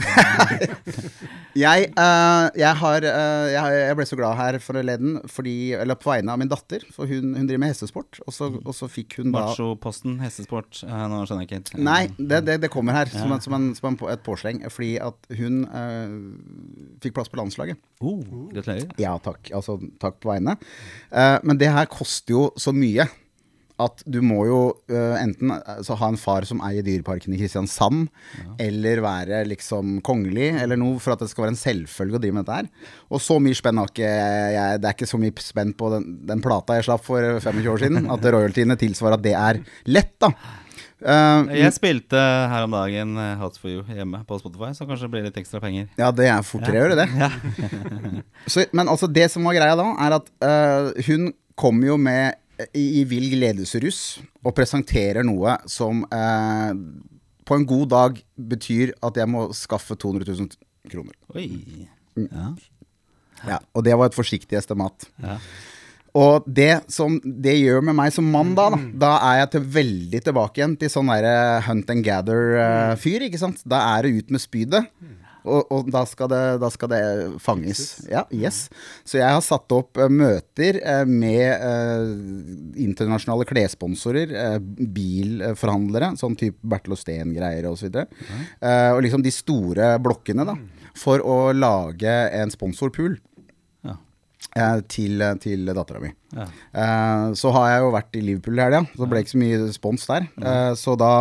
jeg, 1.64 1.86
uh, 1.94 2.46
jeg, 2.58 2.72
har, 2.82 3.06
uh, 3.06 3.46
jeg, 3.52 3.96
ble 3.98 4.06
så 4.08 4.18
glad 4.18 4.38
her 4.38 4.58
forleden 4.62 5.18
fordi, 5.30 5.72
eller 5.78 5.98
på 6.00 6.10
vegne 6.12 6.34
av 6.34 6.40
min 6.42 6.50
datter. 6.50 6.84
For 6.94 7.10
hun, 7.10 7.34
hun 7.36 7.48
driver 7.48 7.62
med 7.62 7.72
hestesport. 7.72 8.20
Og 8.26 8.34
så, 8.34 8.50
og 8.58 8.74
så 8.76 8.90
fikk 8.90 9.20
hun 9.20 9.30
da 9.34 9.46
Machoposten, 9.50 10.18
hestesport 10.24 10.82
Uh, 10.90 11.04
Nå 11.10 11.22
skjønner 11.26 11.44
jeg 11.44 11.48
ikke 11.48 11.58
helt. 11.58 11.70
Nei, 11.84 12.00
det, 12.16 12.42
det, 12.46 12.56
det 12.62 12.70
kommer 12.72 12.94
her 12.96 13.10
som, 13.12 13.30
en, 13.32 13.42
som, 13.42 13.54
en, 13.56 13.70
som 13.76 13.90
en, 13.90 13.98
et 14.12 14.22
påsleng. 14.24 14.62
Fordi 14.72 14.92
at 15.02 15.32
hun 15.38 15.62
fikk 17.02 17.16
plass 17.16 17.30
på 17.30 17.40
landslaget. 17.40 17.80
Oh, 18.00 18.22
gratulerer. 18.52 18.90
Ja, 19.00 19.16
takk. 19.22 19.50
Altså, 19.56 19.76
takk 20.02 20.20
på 20.22 20.32
vegne. 20.32 20.56
Men 21.10 21.60
det 21.60 21.72
her 21.74 21.88
koster 21.90 22.36
jo 22.36 22.44
så 22.60 22.74
mye 22.76 23.06
at 23.80 24.04
du 24.08 24.20
må 24.24 24.44
jo 24.48 24.60
uh, 24.92 25.16
enten 25.20 25.52
altså, 25.56 25.96
ha 26.00 26.10
en 26.12 26.20
far 26.20 26.46
som 26.48 26.62
eier 26.66 26.84
Dyreparken 26.86 27.34
i 27.34 27.40
Kristiansand, 27.40 28.08
eller 28.60 29.02
være 29.04 29.42
liksom 29.50 29.98
kongelig, 30.06 30.52
eller 30.62 30.80
noe, 30.80 31.00
for 31.02 31.14
at 31.14 31.24
det 31.24 31.30
skal 31.32 31.46
være 31.46 31.56
en 31.56 31.62
selvfølge 31.62 32.18
å 32.18 32.22
drive 32.22 32.38
med 32.38 32.46
dette 32.46 32.62
her. 32.62 32.96
Og 33.10 33.22
så 33.24 33.38
mye 33.42 33.58
spenn 33.58 33.80
har 33.80 33.90
ikke 33.90 34.10
jeg 34.10 34.80
Det 34.80 34.88
er 34.88 34.96
ikke 34.96 35.10
så 35.10 35.20
mye 35.20 35.44
spenn 35.44 35.76
på 35.76 35.92
den, 35.94 36.08
den 36.28 36.42
plata 36.44 36.78
jeg 36.78 36.88
slapp 36.88 37.04
for 37.06 37.40
25 37.42 37.70
år 37.74 37.84
siden, 37.86 38.10
at 38.12 38.32
royaltyene 38.34 38.78
tilsvarer 38.80 39.18
at 39.18 39.24
det 39.26 39.36
er 39.38 39.62
lett, 39.90 40.16
da. 40.22 40.34
Uh, 41.00 41.48
Jeg 41.56 41.72
spilte 41.72 42.20
her 42.20 42.66
om 42.66 42.74
dagen 42.74 43.14
eh, 43.16 43.38
Hots 43.40 43.56
for 43.60 43.72
you 43.72 43.80
hjemme 43.88 44.18
på 44.28 44.36
Spotify, 44.36 44.74
så 44.76 44.84
kanskje 44.84 45.06
det 45.06 45.12
blir 45.14 45.22
litt 45.24 45.38
ekstra 45.40 45.60
penger. 45.62 45.86
Ja, 45.96 46.10
det 46.12 46.26
er 46.28 46.44
fortere 46.44 46.76
å 46.76 46.82
gjøre 46.84 46.98
det. 47.00 47.30
Så, 48.52 48.66
men 48.76 48.90
altså, 48.90 49.08
det 49.08 49.30
som 49.32 49.46
var 49.48 49.56
greia 49.56 49.78
da, 49.80 49.86
er 50.04 50.16
at 50.18 50.28
uh, 50.44 50.90
hun 51.08 51.30
kom 51.60 51.80
jo 51.84 51.96
med 52.00 52.36
i, 52.76 52.84
i 53.00 53.04
vill 53.08 53.28
gledesrus 53.32 54.20
og 54.44 54.54
presenterer 54.56 55.26
noe 55.26 55.56
som 55.70 56.04
eh, 56.12 56.72
på 57.46 57.58
en 57.58 57.66
god 57.66 57.88
dag 57.92 58.20
betyr 58.36 58.94
at 59.06 59.18
jeg 59.18 59.30
må 59.30 59.48
skaffe 59.56 59.96
200 59.98 60.28
000 60.30 60.92
kroner. 60.92 61.16
Oi. 61.34 61.48
Mm. 62.16 62.28
Ja. 62.28 62.48
Ja, 63.48 63.58
og 63.72 63.84
det 63.86 63.96
var 63.96 64.10
et 64.10 64.16
forsiktig 64.16 64.58
estimat. 64.58 65.06
Ja. 65.22 65.38
Og 66.18 66.46
det 66.46 66.90
som 66.90 67.20
det 67.22 67.54
gjør 67.60 67.84
med 67.86 67.94
meg 68.00 68.10
som 68.14 68.26
mann 68.26 68.52
da, 68.58 68.66
da, 68.74 68.80
da 69.04 69.10
er 69.28 69.36
jeg 69.44 69.50
til 69.52 69.66
veldig 69.76 70.20
tilbake 70.26 70.58
igjen 70.60 70.74
til 70.80 70.90
sånn 70.90 71.12
derre 71.12 71.60
hunt 71.68 71.92
and 71.94 72.04
gather-fyr, 72.06 73.26
ikke 73.28 73.38
sant. 73.40 73.62
Da 73.62 73.82
er 73.94 74.06
det 74.06 74.16
ut 74.18 74.34
med 74.34 74.42
spydet. 74.42 74.88
Og, 75.44 75.70
og 75.72 75.90
da, 75.92 76.02
skal 76.08 76.30
det, 76.32 76.42
da 76.62 76.70
skal 76.72 76.90
det 76.92 77.02
fanges. 77.42 77.84
Ja, 78.10 78.24
yes. 78.34 78.66
Så 79.08 79.20
jeg 79.20 79.28
har 79.28 79.42
satt 79.44 79.72
opp 79.74 80.00
eh, 80.00 80.10
møter 80.12 80.80
eh, 80.80 81.04
med 81.08 81.46
eh, 81.54 82.10
internasjonale 82.84 83.46
klessponsorer, 83.48 84.34
bilforhandlere, 84.60 86.12
sånn 86.20 86.36
type 86.40 86.60
Bertel 86.60 86.96
og 86.96 87.00
Steen-greier 87.00 87.70
osv. 87.70 87.88
Og, 87.90 88.20
og 88.66 89.00
liksom 89.04 89.24
de 89.24 89.32
store 89.34 89.94
blokkene, 90.02 90.46
da. 90.48 90.58
For 91.00 91.22
å 91.22 91.52
lage 91.54 92.12
en 92.34 92.50
sponsorpool 92.52 93.14
til, 94.90 95.22
til 95.42 95.68
dattera 95.76 96.00
mi. 96.02 96.10
Ja. 96.34 96.46
Uh, 96.74 97.26
så 97.38 97.52
har 97.54 97.68
jeg 97.70 97.84
jo 97.84 97.92
vært 97.94 98.16
i 98.18 98.22
Liverpool 98.24 98.58
i 98.58 98.64
helga, 98.64 98.80
så 98.88 99.02
det 99.04 99.10
ble 99.12 99.22
ikke 99.22 99.34
så 99.34 99.42
mye 99.42 99.68
spons 99.74 100.08
der. 100.10 100.26
Uh, 100.42 100.72
så 100.78 100.96
da 100.98 101.12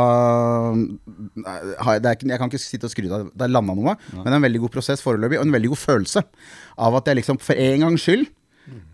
eh, 0.73 1.69
jeg, 1.75 2.01
det 2.01 2.09
er 2.09 2.17
ikke, 2.17 2.31
Jeg 2.31 2.41
kan 2.41 2.51
ikke 2.51 2.63
sitte 2.63 2.89
og 2.89 2.93
skryte 2.93 3.19
av 3.19 3.29
det 3.29 3.45
er 3.45 3.53
landa 3.53 3.77
noe, 3.77 3.95
men 4.15 4.25
det 4.25 4.33
er 4.33 4.39
en 4.39 4.47
veldig 4.47 4.63
god 4.65 4.75
prosess 4.79 5.05
foreløpig, 5.05 5.39
og 5.41 5.47
en 5.47 5.55
veldig 5.55 5.71
god 5.75 5.83
følelse 5.83 6.25
av 6.87 6.99
at 6.99 7.09
jeg 7.09 7.21
liksom 7.21 7.41
for 7.43 7.59
en 7.59 7.87
gangs 7.87 8.05
skyld 8.07 8.27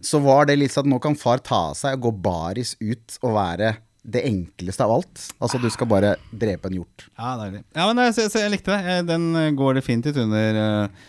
så 0.05 0.21
var 0.23 0.47
det 0.47 0.59
litt 0.59 0.71
sånn 0.71 0.87
at 0.87 0.93
nå 0.93 1.01
kan 1.03 1.17
far 1.19 1.41
ta 1.43 1.69
av 1.71 1.75
seg 1.79 1.97
og 1.97 2.07
gå 2.07 2.11
baris 2.29 2.75
ut 2.79 3.17
og 3.25 3.35
være 3.35 3.73
det 4.05 4.21
enkleste 4.29 4.85
av 4.85 4.93
alt. 4.99 5.23
Altså 5.41 5.59
du 5.61 5.67
skal 5.73 5.89
bare 5.89 6.13
drepe 6.29 6.69
en 6.69 6.77
hjort. 6.77 7.07
Ja, 7.17 7.33
deilig. 7.41 7.63
Ja, 7.73 7.87
men 7.89 8.03
jeg, 8.05 8.15
jeg, 8.21 8.31
jeg 8.37 8.53
likte 8.53 8.75
det. 8.75 8.93
Eh, 8.93 9.03
Den 9.07 9.25
eh, 9.39 9.51
går 9.57 9.79
definitivt 9.79 10.19
under 10.21 10.59
eh, 10.61 11.05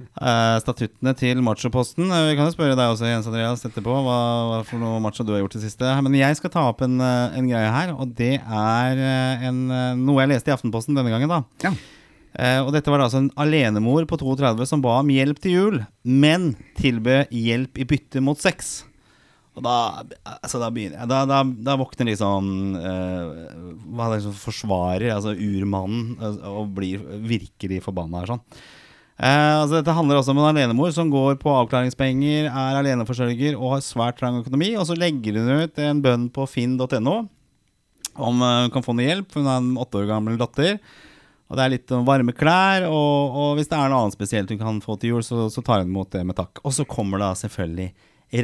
eh, 0.00 0.56
statuttene 0.62 1.12
til 1.18 1.40
machoposten. 1.44 2.08
Eh, 2.10 2.26
Vi 2.30 2.36
kan 2.38 2.48
jo 2.48 2.54
spørre 2.54 2.76
deg 2.78 2.92
også, 2.92 3.06
Jens 3.08 3.28
Andreas, 3.30 3.64
etterpå 3.68 3.94
hva, 4.06 4.18
hva 4.50 4.58
for 4.68 4.80
noe 4.82 5.00
macho 5.04 5.24
du 5.26 5.32
har 5.34 5.40
gjort 5.44 5.56
i 5.56 5.60
det 5.60 5.68
siste. 5.70 5.94
Men 6.06 6.16
jeg 6.18 6.36
skal 6.40 6.50
ta 6.54 6.66
opp 6.72 6.82
en, 6.86 6.98
eh, 7.00 7.38
en 7.38 7.48
greie 7.50 7.70
her, 7.76 7.94
og 7.94 8.14
det 8.18 8.36
er 8.40 9.00
en, 9.50 9.62
noe 10.04 10.20
jeg 10.24 10.32
leste 10.34 10.52
i 10.52 10.56
Aftenposten 10.56 10.96
denne 10.98 11.12
gangen. 11.12 11.28
da 11.30 11.42
Ja. 11.64 11.72
uh, 11.72 12.60
og 12.66 12.72
dette 12.72 12.90
var 12.92 13.02
altså 13.02 13.18
en 13.24 13.32
alenemor 13.36 14.06
på 14.06 14.18
32 14.20 14.66
som 14.66 14.80
ba 14.84 15.00
om 15.00 15.08
hjelp 15.10 15.40
til 15.42 15.52
jul, 15.56 15.80
men 16.04 16.54
tilbød 16.78 17.28
hjelp 17.34 17.78
i 17.78 17.84
bytte 17.90 18.22
mot 18.22 18.38
sex. 18.38 18.84
Og 19.58 19.64
da, 19.66 20.04
altså 20.38 20.60
da 20.62 20.68
begynner 20.70 21.00
jeg 21.02 21.08
Da, 21.10 21.24
da, 21.26 21.40
da 21.42 21.74
våkner 21.76 22.06
liksom 22.06 22.76
uh, 22.78 23.32
Hva 23.90 24.04
er 24.06 24.12
det 24.14 24.20
som 24.22 24.36
forsvarer, 24.38 25.08
altså 25.10 25.32
urmannen, 25.34 26.12
og 26.46 26.70
blir 26.76 27.02
virkelig 27.26 27.80
forbanna 27.82 28.22
her 28.22 28.30
sånn. 28.36 28.44
Eh, 29.20 29.54
altså 29.60 29.76
dette 29.76 29.92
handler 29.92 30.16
også 30.16 30.32
om 30.32 30.38
en 30.40 30.48
alenemor 30.48 30.94
som 30.96 31.10
går 31.12 31.36
på 31.42 31.52
avklaringspenger, 31.52 32.46
er 32.48 32.78
aleneforsørger 32.78 33.58
og 33.58 33.74
har 33.74 33.84
svært 33.84 34.16
trang 34.20 34.38
økonomi. 34.40 34.72
Og 34.80 34.86
så 34.88 34.96
legger 34.96 35.36
hun 35.36 35.66
ut 35.66 35.80
en 35.84 36.00
bønn 36.04 36.26
på 36.32 36.46
finn.no 36.48 37.16
om 38.20 38.42
eh, 38.42 38.62
hun 38.64 38.72
kan 38.72 38.86
få 38.86 38.96
noe 38.96 39.08
hjelp. 39.08 39.36
Hun 39.36 39.50
har 39.50 39.60
en 39.60 39.76
åtte 39.80 40.00
år 40.00 40.08
gammel 40.08 40.40
datter. 40.40 40.78
Og 41.50 41.58
det 41.58 41.64
er 41.64 41.72
litt 41.74 41.92
om 41.92 42.06
varme 42.06 42.32
klær, 42.32 42.84
og, 42.86 43.36
og 43.42 43.56
hvis 43.58 43.66
det 43.66 43.74
er 43.74 43.90
noe 43.90 44.04
annet 44.04 44.14
spesielt 44.14 44.52
hun 44.54 44.60
kan 44.60 44.76
få 44.84 44.94
til 45.02 45.16
jul, 45.16 45.24
så, 45.26 45.48
så 45.50 45.64
tar 45.66 45.82
hun 45.82 45.90
imot 45.90 46.12
det 46.14 46.22
med 46.28 46.38
takk. 46.38 46.62
Og 46.62 46.72
så 46.76 46.86
kommer 46.86 47.18
da 47.18 47.32
selvfølgelig 47.34 47.90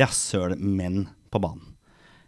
rasshølmenn 0.02 1.04
på 1.30 1.40
banen. 1.44 1.72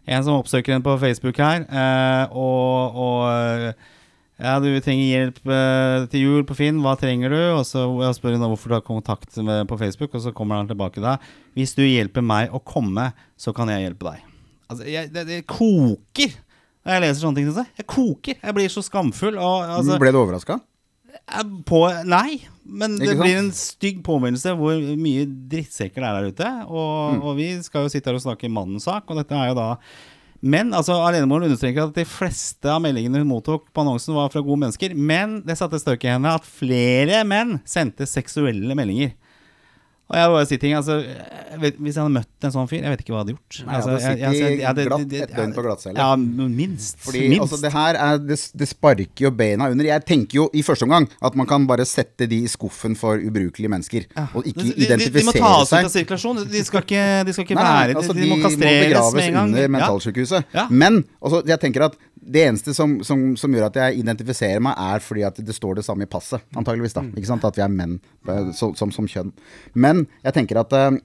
En 0.09 0.23
som 0.25 0.39
oppsøker 0.39 0.73
henne 0.73 0.85
på 0.85 0.95
Facebook 1.01 1.37
her, 1.43 1.67
eh, 1.67 2.31
og, 2.31 2.95
og 3.03 3.98
ja, 4.39 4.55
du 4.63 4.67
trenger 4.81 5.05
hjelp 5.05 5.39
eh, 5.51 6.05
til 6.11 6.23
jul 6.25 6.45
på 6.47 6.55
Finn, 6.57 6.79
hva 6.83 6.95
trenger 6.99 7.33
du? 7.33 7.39
Og 7.57 7.65
så 7.67 7.83
jeg 8.05 8.17
spør 8.17 8.37
hun 8.37 8.45
hvorfor 8.47 8.71
du 8.71 8.77
har 8.77 8.85
kontakt 8.87 9.35
med, 9.43 9.65
på 9.69 9.77
Facebook, 9.81 10.13
og 10.15 10.23
så 10.23 10.31
kommer 10.35 10.61
han 10.61 10.69
tilbake 10.69 11.03
da. 11.03 11.17
Hvis 11.57 11.75
du 11.77 11.83
hjelper 11.83 12.23
meg 12.25 12.53
å 12.55 12.61
komme, 12.63 13.11
så 13.39 13.53
kan 13.55 13.71
jeg 13.73 13.83
hjelpe 13.87 14.13
deg. 14.13 14.23
Altså, 14.69 14.85
jeg, 14.87 15.09
det, 15.13 15.25
det 15.27 15.41
koker 15.49 16.37
når 16.85 16.95
jeg 16.95 17.03
leser 17.03 17.21
sånne 17.21 17.37
ting. 17.41 17.47
synes 17.51 17.67
Jeg 17.67 17.81
Jeg 17.83 17.87
koker. 17.91 18.37
Jeg 18.41 18.55
blir 18.55 18.71
så 18.71 18.81
skamfull. 18.85 19.35
Og, 19.37 19.65
altså, 19.77 19.97
Ble 20.01 20.13
du 20.15 20.19
overraska? 20.21 20.59
På, 21.67 21.81
nei, 22.07 22.39
men 22.65 22.95
det 23.01 23.15
blir 23.19 23.35
en 23.37 23.49
stygg 23.53 23.99
påminnelse 24.05 24.53
hvor 24.57 24.77
mye 24.97 25.25
drittsekker 25.51 26.01
det 26.01 26.07
er 26.09 26.15
der 26.21 26.29
ute. 26.31 26.49
Og, 26.69 27.17
Mm. 27.17 27.19
og 27.25 27.35
vi 27.37 27.47
skal 27.65 27.85
jo 27.85 27.91
sitte 27.91 28.09
her 28.09 28.17
og 28.17 28.23
snakke 28.23 28.49
mannens 28.49 28.85
sak, 28.87 29.03
og 29.09 29.17
dette 29.19 29.35
er 29.35 29.49
jo 29.51 29.57
da 29.57 29.67
Men 30.39 30.71
altså, 30.71 30.95
alenemoren 31.03 31.49
understreker 31.49 31.89
at 31.89 31.97
de 31.97 32.05
fleste 32.07 32.69
av 32.71 32.79
meldingene 32.83 33.21
hun 33.21 33.31
mottok 33.31 33.67
på 33.75 33.83
annonsen, 33.83 34.15
var 34.15 34.31
fra 34.31 34.43
gode 34.43 34.61
mennesker. 34.63 34.95
Men 34.95 35.39
det 35.47 35.57
satte 35.59 35.81
støk 35.81 36.05
i 36.05 36.13
henne 36.13 36.35
at 36.39 36.47
flere 36.47 37.23
menn 37.27 37.57
sendte 37.67 38.07
seksuelle 38.07 38.77
meldinger. 38.77 39.15
Og 40.09 40.17
jeg 40.17 40.29
bare 40.33 40.45
sier 40.49 40.57
ting, 40.57 40.73
altså 40.73 40.95
jeg 41.05 41.59
vet, 41.61 41.75
Hvis 41.77 41.93
jeg 41.97 42.01
hadde 42.01 42.13
møtt 42.15 42.45
en 42.47 42.53
sånn 42.55 42.67
fyr, 42.69 42.79
jeg 42.81 42.89
vet 42.95 43.01
ikke 43.03 43.11
hva 43.13 43.19
jeg 43.19 43.25
hadde 43.27 43.33
gjort. 43.35 43.57
Nei, 43.59 43.73
jeg 43.73 43.77
altså, 43.77 43.89
hadde 43.89 43.99
sittet 44.01 44.19
jeg- 44.19 44.59
jeg- 44.59 44.87
glatt 44.89 45.13
et 45.19 45.35
døgn 45.37 45.53
på 45.53 45.63
glattcelle. 45.65 45.97
Ja, 45.97 46.15
minst. 46.15 46.97
Fordi 47.05 47.21
minst. 47.29 47.41
altså, 47.45 47.61
det 47.61 47.71
her 47.73 47.93
er, 47.95 48.17
det, 48.17 48.37
det 48.57 48.67
sparker 48.69 49.21
jo 49.27 49.31
beina 49.31 49.69
under. 49.69 49.85
Jeg 49.85 50.05
tenker 50.05 50.33
jo 50.39 50.49
i 50.53 50.61
første 50.65 50.83
omgang 50.87 51.07
at 51.21 51.35
man 51.35 51.45
kan 51.45 51.67
bare 51.67 51.85
sette 51.85 52.27
de 52.29 52.43
i 52.43 52.47
skuffen 52.47 52.95
for 52.97 53.17
ubrukelige 53.21 53.69
mennesker. 53.69 54.05
Og 54.33 54.45
ikke 54.49 54.63
de, 54.63 54.73
de, 54.73 54.73
de, 54.73 54.85
de 54.87 55.23
må 55.25 55.33
identifisere 55.33 55.41
tas 55.45 55.61
ut 55.61 55.67
seg. 55.69 55.85
av 55.85 55.91
sirkulasjon. 55.93 56.43
De 56.49 56.63
skal 56.63 56.81
ikke, 56.81 57.05
de 57.25 57.33
skal 57.33 57.45
ikke 57.45 57.55
Nei, 57.55 57.69
være 57.87 57.95
altså, 58.01 58.13
de, 58.13 58.21
de 58.21 58.29
må 58.29 58.41
kastreres 58.41 58.87
begraves 58.89 59.13
med 59.13 59.23
en 59.29 59.33
gang. 59.33 59.47
under 59.49 59.61
Ja. 59.61 59.67
mentalsykehuset. 59.77 60.45
Ja. 60.53 60.67
Men 60.69 61.03
altså, 61.21 61.43
jeg 61.45 61.59
tenker 61.59 61.85
at 61.85 61.97
det 62.21 62.45
eneste 62.47 62.73
som, 62.75 62.99
som, 63.05 63.31
som 63.39 63.53
gjør 63.53 63.69
at 63.69 63.77
jeg 63.79 64.01
identifiserer 64.01 64.61
meg, 64.63 64.75
er 64.77 65.03
fordi 65.03 65.25
at 65.27 65.39
det 65.45 65.55
står 65.55 65.79
det 65.79 65.85
samme 65.87 66.05
i 66.05 66.09
passet. 66.09 66.43
Antageligvis 66.57 66.97
da, 66.97 67.05
ikke 67.15 67.29
sant? 67.29 67.45
At 67.47 67.57
vi 67.57 67.63
er 67.65 67.71
menn 67.71 67.99
eh, 68.27 68.51
som, 68.55 68.75
som 68.75 69.07
kjønn. 69.09 69.31
Men 69.79 70.05
jeg 70.25 70.35
tenker 70.35 70.59
at 70.61 70.75
uh, 70.75 70.97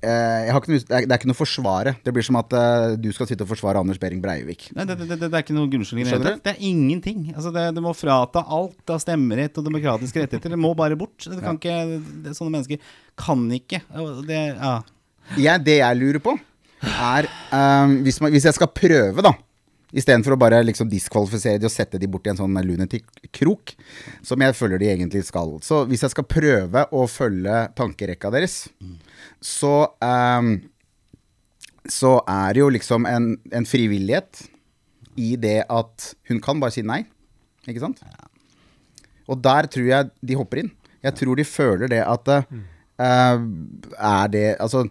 jeg 0.00 0.52
har 0.52 0.62
ikke 0.62 0.76
det, 0.76 0.92
er, 0.96 1.16
ikke 1.16 1.30
noe 1.30 1.38
forsvare. 1.38 1.94
Det 2.04 2.14
blir 2.16 2.24
som 2.24 2.38
at 2.40 2.54
uh, 2.56 2.94
du 3.00 3.10
skal 3.16 3.28
sitte 3.30 3.44
og 3.46 3.50
forsvare 3.52 3.80
Anders 3.82 4.00
Behring 4.00 4.22
Breivik. 4.24 4.68
Nei, 4.76 4.86
det, 4.88 4.98
det, 5.02 5.16
det, 5.16 5.32
er 5.32 5.42
ikke 5.44 5.56
noe 5.56 5.68
unnskyldning. 5.68 6.12
det 6.44 6.54
er 6.54 6.62
ingenting. 6.70 7.26
Altså, 7.34 7.52
det, 7.56 7.66
det 7.76 7.84
må 7.84 7.96
frata 7.96 8.44
alt 8.44 8.94
av 8.94 9.02
stemmerett 9.02 9.60
og 9.60 9.68
demokratiske 9.68 10.24
rettigheter. 10.24 10.56
Det 10.56 10.60
må 10.60 10.72
bare 10.78 10.98
bort. 11.00 11.18
Det 11.24 11.42
kan 11.42 11.60
ikke, 11.60 12.00
det, 12.24 12.36
sånne 12.38 12.58
mennesker 12.58 12.96
kan 13.20 13.44
ikke 13.52 13.82
ja. 13.84 14.78
jeg, 15.36 15.62
det 15.66 15.80
jeg 15.82 16.00
lurer 16.00 16.22
på, 16.24 16.36
er 16.88 17.28
uh, 17.52 18.00
hvis, 18.04 18.20
man, 18.24 18.32
hvis 18.32 18.48
jeg 18.48 18.56
skal 18.56 18.72
prøve, 18.72 19.24
da 19.24 19.36
Istedenfor 19.90 20.36
å 20.36 20.38
bare 20.38 20.60
liksom 20.62 20.88
diskvalifisere 20.90 21.58
de 21.58 21.66
og 21.66 21.72
sette 21.74 21.98
de 21.98 22.08
bort 22.10 22.28
i 22.28 22.30
en 22.32 22.38
sånn 22.38 22.54
lunatic-krok, 22.66 23.72
som 24.22 24.42
jeg 24.44 24.54
føler 24.54 24.78
de 24.78 24.90
egentlig 24.92 25.24
skal. 25.26 25.56
Så 25.66 25.82
hvis 25.90 26.04
jeg 26.06 26.12
skal 26.14 26.28
prøve 26.30 26.84
å 26.94 27.06
følge 27.10 27.64
tankerekka 27.78 28.30
deres, 28.34 28.62
så 29.42 29.74
um, 29.98 30.60
Så 31.90 32.18
er 32.28 32.52
det 32.54 32.60
jo 32.60 32.68
liksom 32.68 33.06
en, 33.08 33.32
en 33.56 33.64
frivillighet 33.66 34.42
i 35.16 35.34
det 35.40 35.64
at 35.72 36.10
hun 36.28 36.38
kan 36.44 36.60
bare 36.60 36.74
si 36.74 36.82
nei. 36.86 37.00
Ikke 37.66 37.80
sant? 37.80 38.02
Og 39.26 39.40
der 39.42 39.66
tror 39.66 39.88
jeg 39.88 40.10
de 40.20 40.36
hopper 40.36 40.60
inn. 40.62 40.70
Jeg 41.02 41.16
tror 41.16 41.40
de 41.40 41.46
føler 41.48 41.88
det 41.88 42.02
at 42.04 42.28
uh, 42.28 42.44
er 43.00 44.28
det 44.28 44.44
Altså, 44.60 44.84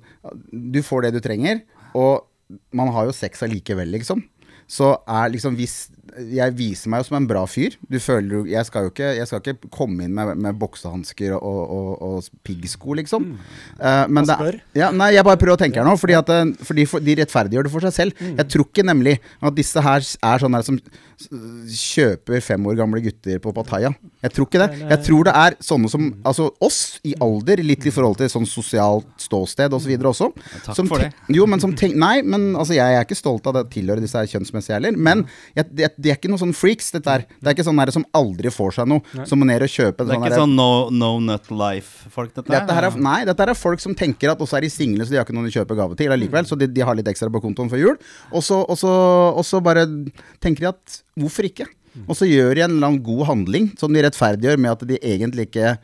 du 0.49 0.81
får 0.83 1.05
det 1.05 1.13
du 1.13 1.21
trenger, 1.23 1.61
og 1.93 2.25
man 2.73 2.89
har 2.95 3.05
jo 3.05 3.13
sex 3.15 3.45
allikevel, 3.45 3.93
liksom. 3.93 4.25
Så 4.69 4.97
er 5.07 5.27
liksom 5.27 5.55
hvis 5.57 5.89
Jeg 6.19 6.55
viser 6.57 6.91
meg 6.91 7.03
jo 7.03 7.09
som 7.09 7.17
en 7.19 7.27
bra 7.29 7.45
fyr. 7.49 7.75
Du 7.87 7.95
føler 8.03 8.47
Jeg 8.49 8.67
skal 8.67 8.87
jo 8.87 8.93
ikke, 8.93 9.11
jeg 9.17 9.29
skal 9.29 9.41
ikke 9.43 9.69
komme 9.73 10.05
inn 10.05 10.15
med, 10.15 10.33
med 10.41 10.57
boksehansker 10.59 11.35
og, 11.37 11.59
og, 11.63 11.91
og 12.05 12.43
piggsko, 12.45 12.97
liksom. 12.99 13.31
Uh, 13.79 14.05
men 14.09 14.25
Man 14.25 14.29
det, 14.29 14.59
ja, 14.77 14.91
nei, 14.91 15.13
jeg 15.15 15.25
bare 15.27 15.39
prøver 15.39 15.55
å 15.55 15.61
tenke 15.61 15.79
her 15.79 15.87
nå, 15.87 15.95
fordi 15.99 16.17
at, 16.19 16.31
fordi 16.65 16.87
for 16.89 17.05
de, 17.05 17.15
rettferdiggjør 17.21 17.69
det 17.69 17.73
for 17.73 17.87
seg 17.87 17.95
selv. 17.95 18.19
Mm. 18.19 18.35
Jeg 18.41 18.51
tror 18.53 18.67
ikke 18.67 18.87
nemlig 18.87 19.15
at 19.39 19.55
disse 19.57 19.85
her 19.85 20.03
er 20.03 20.43
sånne 20.43 20.59
her 20.59 20.67
som 20.67 20.81
kjøper 21.19 22.39
fem 22.43 22.67
år 22.71 22.77
gamle 22.79 23.01
gutter 23.03 23.39
på 23.43 23.51
Pattaya. 23.55 23.91
Jeg 24.23 24.33
tror 24.35 24.47
ikke 24.47 24.61
det. 24.61 24.69
Eh, 24.77 24.89
Jeg 24.93 25.03
tror 25.07 25.27
det 25.27 25.33
er 25.35 25.55
sånne 25.63 25.91
som 25.91 26.05
altså 26.23 26.49
oss 26.63 26.99
i 27.03 27.15
alder, 27.19 27.63
litt 27.63 27.85
i 27.85 27.93
forhold 27.93 28.19
til 28.21 28.31
sånn 28.31 28.47
sosialt 28.47 29.07
ståsted 29.19 29.73
osv. 29.75 29.89
videre 29.89 30.11
også. 30.13 30.29
takk 30.65 30.77
som 30.77 30.87
for 30.87 31.03
det. 31.03 31.11
Jo, 31.35 31.47
men 31.49 31.59
som 31.59 31.75
tenk, 31.75 31.97
Nei, 31.99 32.21
men 32.23 32.53
altså 32.55 32.77
jeg 32.77 32.95
er 32.95 33.03
ikke 33.03 33.17
stolt 33.17 33.47
av 33.49 33.57
det 33.57 33.65
å 33.65 33.71
tilhøre 33.73 34.03
disse 34.03 34.19
her 34.19 34.29
kjønnsmessige 34.31 34.77
heller. 34.77 34.95
Men 34.95 35.25
jeg, 35.57 35.67
det, 35.75 36.08
det 36.09 36.15
er 36.15 36.17
ikke 36.17 36.31
noen 36.31 36.41
sånn 36.41 36.55
freaks, 36.57 36.87
dette 36.95 37.13
her. 37.13 37.23
Det 37.37 37.51
er 37.51 37.55
ikke 37.55 37.65
sånne 37.67 37.85
her 37.85 37.93
som 37.93 38.05
aldri 38.17 38.49
får 38.53 38.79
seg 38.79 38.89
noe. 38.89 39.25
Som 39.29 39.41
må 39.41 39.45
ned 39.45 39.61
og 39.61 39.69
kjøpe 39.69 40.01
Det 40.01 40.09
er 40.09 40.17
sånn 40.17 40.25
ikke 40.25 40.39
sånn 40.41 40.55
no, 40.57 40.69
no 40.89 41.09
nut 41.21 41.49
life-folk, 41.53 42.31
dette, 42.33 42.49
dette 42.49 42.77
her 42.77 42.87
er, 42.87 42.97
nei, 43.05 43.19
dette 43.29 43.45
her 43.45 43.51
er 43.53 43.59
folk 43.59 43.83
som 43.83 43.93
tenker 43.97 44.33
at 44.33 44.41
også 44.41 44.57
er 44.57 44.65
de 44.65 44.71
single, 44.73 45.05
så 45.05 45.13
de 45.13 45.19
har 45.21 45.27
ikke 45.27 45.35
noen 45.37 45.51
å 45.51 45.53
kjøpe 45.53 45.77
gave 45.77 45.97
til 45.99 46.15
allikevel. 46.15 46.49
Så 46.49 46.57
de, 46.57 46.69
de 46.73 46.85
har 46.85 46.97
litt 46.97 47.11
ekstra 47.11 47.29
på 47.33 47.43
kontoen 47.43 47.69
før 47.69 47.83
jul. 47.83 47.99
Og 48.33 48.45
så, 48.45 48.57
og, 48.63 48.79
så, 48.81 48.93
og 49.37 49.45
så 49.45 49.61
bare 49.63 49.85
tenker 50.41 50.65
de 50.65 50.71
at 50.71 50.97
hvorfor 51.19 51.49
ikke? 51.51 51.69
Og 52.07 52.17
så 52.17 52.27
gjør 52.29 52.55
de 52.55 52.65
en 52.65 52.73
eller 52.73 52.89
annen 52.89 53.03
god 53.05 53.23
handling 53.29 53.69
som 53.79 53.93
de 53.93 54.03
rettferdiggjør 54.05 54.59
med 54.61 54.73
at 54.73 54.87
de 54.89 54.97
egentlig 54.97 55.49
ikke 55.49 55.75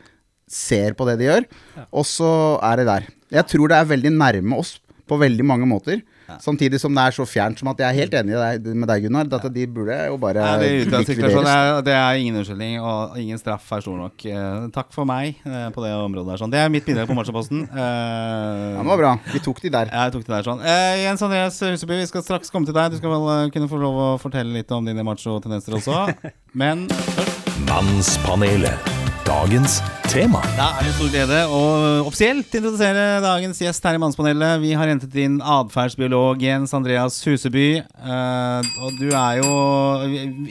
ser 0.50 0.94
på 0.98 1.06
det 1.08 1.18
de 1.20 1.30
gjør. 1.30 1.46
Og 1.90 2.06
så 2.08 2.32
er 2.64 2.82
det 2.82 2.90
der. 2.90 3.08
Jeg 3.38 3.50
tror 3.52 3.70
det 3.70 3.78
er 3.78 3.88
veldig 3.94 4.12
nærme 4.14 4.58
oss 4.62 4.76
på 5.06 5.18
veldig 5.20 5.46
mange 5.46 5.66
måter. 5.70 6.02
Samtidig 6.42 6.80
som 6.82 6.94
det 6.96 7.04
er 7.06 7.16
så 7.16 7.26
fjernt 7.28 7.60
som 7.60 7.70
at 7.72 7.80
jeg 7.82 7.88
er 7.88 7.98
helt 8.00 8.16
enig 8.20 8.36
med 8.74 8.88
deg, 8.90 9.06
Gunnar. 9.06 9.30
At 9.38 9.48
de 9.54 9.66
burde 9.70 9.98
jo 10.10 10.18
bare 10.20 10.42
ja, 10.42 10.56
det, 10.60 10.70
er 10.86 11.04
det, 11.06 11.18
er, 11.30 11.82
det 11.86 11.94
er 11.96 12.20
ingen 12.20 12.40
unnskyldning, 12.40 12.78
og 12.82 13.18
ingen 13.20 13.40
straff 13.40 13.70
er 13.76 13.84
stor 13.84 13.98
nok. 14.00 14.26
Eh, 14.26 14.66
takk 14.74 14.90
for 14.94 15.08
meg 15.08 15.38
eh, 15.46 15.68
på 15.74 15.84
det 15.84 15.92
området 15.96 16.34
der. 16.34 16.42
Sånn. 16.42 16.52
Det 16.52 16.62
er 16.62 16.72
mitt 16.72 16.86
bidrag 16.88 17.08
på 17.10 17.16
Matchaposten. 17.18 17.66
Uh, 17.70 18.76
Ja, 18.76 18.82
det 18.82 18.88
var 18.88 19.00
bra. 19.00 19.12
Vi 19.32 19.40
tok 19.44 19.62
de 19.62 19.72
der. 19.72 19.90
Jeg 19.92 20.12
tok 20.12 20.26
det 20.26 20.34
der 20.34 20.46
sånn. 20.46 20.62
Eh, 20.64 21.04
Jens 21.04 21.24
Andreas 21.26 21.60
Huseby, 21.62 22.00
vi 22.02 22.10
skal 22.10 22.24
straks 22.26 22.52
komme 22.52 22.68
til 22.68 22.76
deg. 22.76 22.92
Du 22.92 23.00
skal 23.00 23.14
vel 23.14 23.30
eh, 23.36 23.46
kunne 23.54 23.70
få 23.70 23.80
lov 23.80 24.02
å 24.02 24.10
fortelle 24.22 24.58
litt 24.58 24.72
om 24.74 24.86
dine 24.86 25.06
macho-tendenser 25.06 25.78
også. 25.80 26.04
Men 26.60 26.86
først 27.16 27.56
Mannspanelet. 27.66 28.95
Dagens 29.26 29.80
tema. 30.06 30.38
Da 30.56 30.68
er 30.78 30.86
det 30.86 30.92
stor 30.94 31.08
glede 31.10 31.38
å 31.50 31.60
offisielt 32.06 32.52
introdusere 32.54 33.04
dagens 33.24 33.58
gjest 33.60 33.84
her 33.88 33.98
i 33.98 34.00
Mannspanelet. 34.00 34.60
Vi 34.62 34.70
har 34.78 34.86
hentet 34.90 35.14
inn 35.18 35.40
atferdsbiolog 35.42 36.40
Jens 36.44 36.72
Andreas 36.76 37.18
Huseby. 37.26 37.66
Eh, 37.82 38.70
og 38.86 39.00
du 39.00 39.08
er 39.10 39.40
jo 39.42 39.50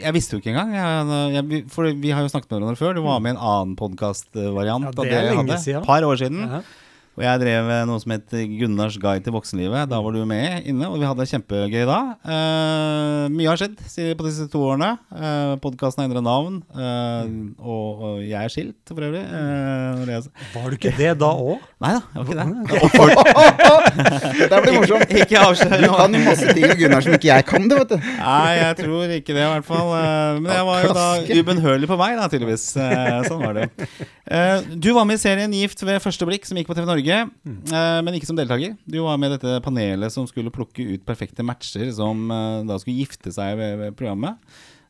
Jeg 0.02 0.16
visste 0.18 0.36
jo 0.36 0.44
ikke 0.44 0.52
engang. 0.54 0.76
Jeg, 0.76 1.36
jeg, 1.38 1.62
for 1.72 1.88
vi 1.88 2.12
har 2.12 2.26
jo 2.26 2.32
snakket 2.34 2.52
med 2.52 2.60
hverandre 2.60 2.82
før. 2.82 2.98
Du 3.00 3.04
var 3.08 3.24
med 3.24 3.34
i 3.34 3.38
en 3.38 3.44
annen 3.44 3.78
podkastvariant 3.80 4.90
Ja, 4.90 4.92
det 4.92 5.06
det 5.08 5.14
er 5.14 5.22
jeg 5.22 5.30
lenge 5.32 5.46
hadde. 5.48 5.62
siden. 5.64 5.82
Et 5.82 5.88
par 5.94 6.10
år 6.12 6.20
siden. 6.22 6.44
Ja. 6.44 6.64
Og 7.16 7.24
jeg 7.24 7.40
drev 7.40 7.70
eh, 7.72 7.84
noe 7.88 8.02
som 8.04 8.12
het 8.12 8.34
Gunnars 8.60 8.98
guide 9.00 9.24
til 9.24 9.32
voksenlivet. 9.32 9.88
Da 9.88 10.02
var 10.04 10.12
du 10.12 10.26
med 10.28 10.66
inne, 10.68 10.90
og 10.92 10.98
vi 11.00 11.06
hadde 11.08 11.24
det 11.24 11.30
kjempegøy 11.32 11.86
da. 11.88 12.00
Uh, 12.28 13.26
mye 13.32 13.48
har 13.48 13.60
skjedd 13.62 13.78
siden- 13.88 14.18
på 14.20 14.26
disse 14.28 14.48
to 14.52 14.60
årene. 14.68 14.90
Uh, 15.16 15.56
Podkasten 15.64 16.04
har 16.04 16.10
endret 16.10 16.26
navn. 16.26 16.58
eh, 16.76 17.30
og, 17.64 18.04
og 18.06 18.18
jeg 18.26 18.36
er 18.42 18.52
skilt, 18.52 18.82
for 18.90 19.00
øvrig. 19.08 19.22
Eh, 19.24 20.20
Var 20.56 20.68
du 20.70 20.76
ikke 20.76 20.92
det 20.98 21.14
da 21.22 21.30
òg? 21.32 21.64
Nei 21.86 21.94
da, 21.96 22.02
jeg 22.12 22.20
var 22.20 22.28
ikke 22.28 22.36
det. 22.36 23.16
Dette 23.56 24.40
Dette 24.42 24.60
blir 24.66 24.76
morsomt. 24.80 25.16
Ikke 25.16 25.40
avslør 25.42 25.82
Du 25.86 25.88
kan 25.96 26.16
jo 26.16 26.22
masse 26.26 26.52
ting 26.56 26.68
om 26.68 26.78
Gunnar 26.80 27.06
som 27.06 27.16
ikke 27.18 27.30
jeg 27.32 27.48
kan 27.48 27.68
det, 27.72 27.80
vet 27.80 27.94
du. 27.96 28.10
Nei, 28.20 28.52
jeg 28.60 28.78
tror 28.82 29.16
ikke 29.20 29.36
det, 29.38 29.44
i 29.46 29.50
hvert 29.54 29.68
fall. 29.68 29.94
Eh, 30.02 30.42
Men 30.44 30.52
jeg 30.58 30.68
var 30.70 30.84
jo 30.86 30.94
da 31.00 31.08
ubønnhørlig 31.40 31.90
på 31.92 31.98
meg, 32.04 32.20
da, 32.20 32.28
tydeligvis. 32.32 32.68
Eh, 32.76 33.22
Sånn 33.30 33.42
var 33.44 33.56
det. 33.62 33.70
Eh, 34.28 34.68
Du 34.84 34.92
var 34.96 35.08
med 35.08 35.20
i 35.20 35.24
serien 35.24 35.54
Gift 35.56 35.82
ved 35.88 36.02
første 36.04 36.28
blikk, 36.28 36.46
som 36.48 36.58
gikk 36.60 36.68
på 36.70 36.76
TV 36.78 36.86
Norge, 36.90 37.04
eh, 37.14 38.00
men 38.06 38.14
ikke 38.18 38.30
som 38.30 38.38
deltaker. 38.40 38.78
Du 38.86 39.00
var 39.06 39.18
med 39.22 39.36
dette 39.36 39.58
panelet 39.66 40.12
som 40.14 40.28
skulle 40.30 40.54
plukke 40.54 40.86
ut 40.96 41.04
perfekte 41.06 41.44
matcher 41.46 41.92
som 41.96 42.26
eh, 42.32 42.64
da 42.70 42.80
skulle 42.82 43.02
gifte 43.04 43.32
seg 43.36 43.58
ved, 43.60 43.78
ved 43.84 43.96
programmet. 44.00 44.40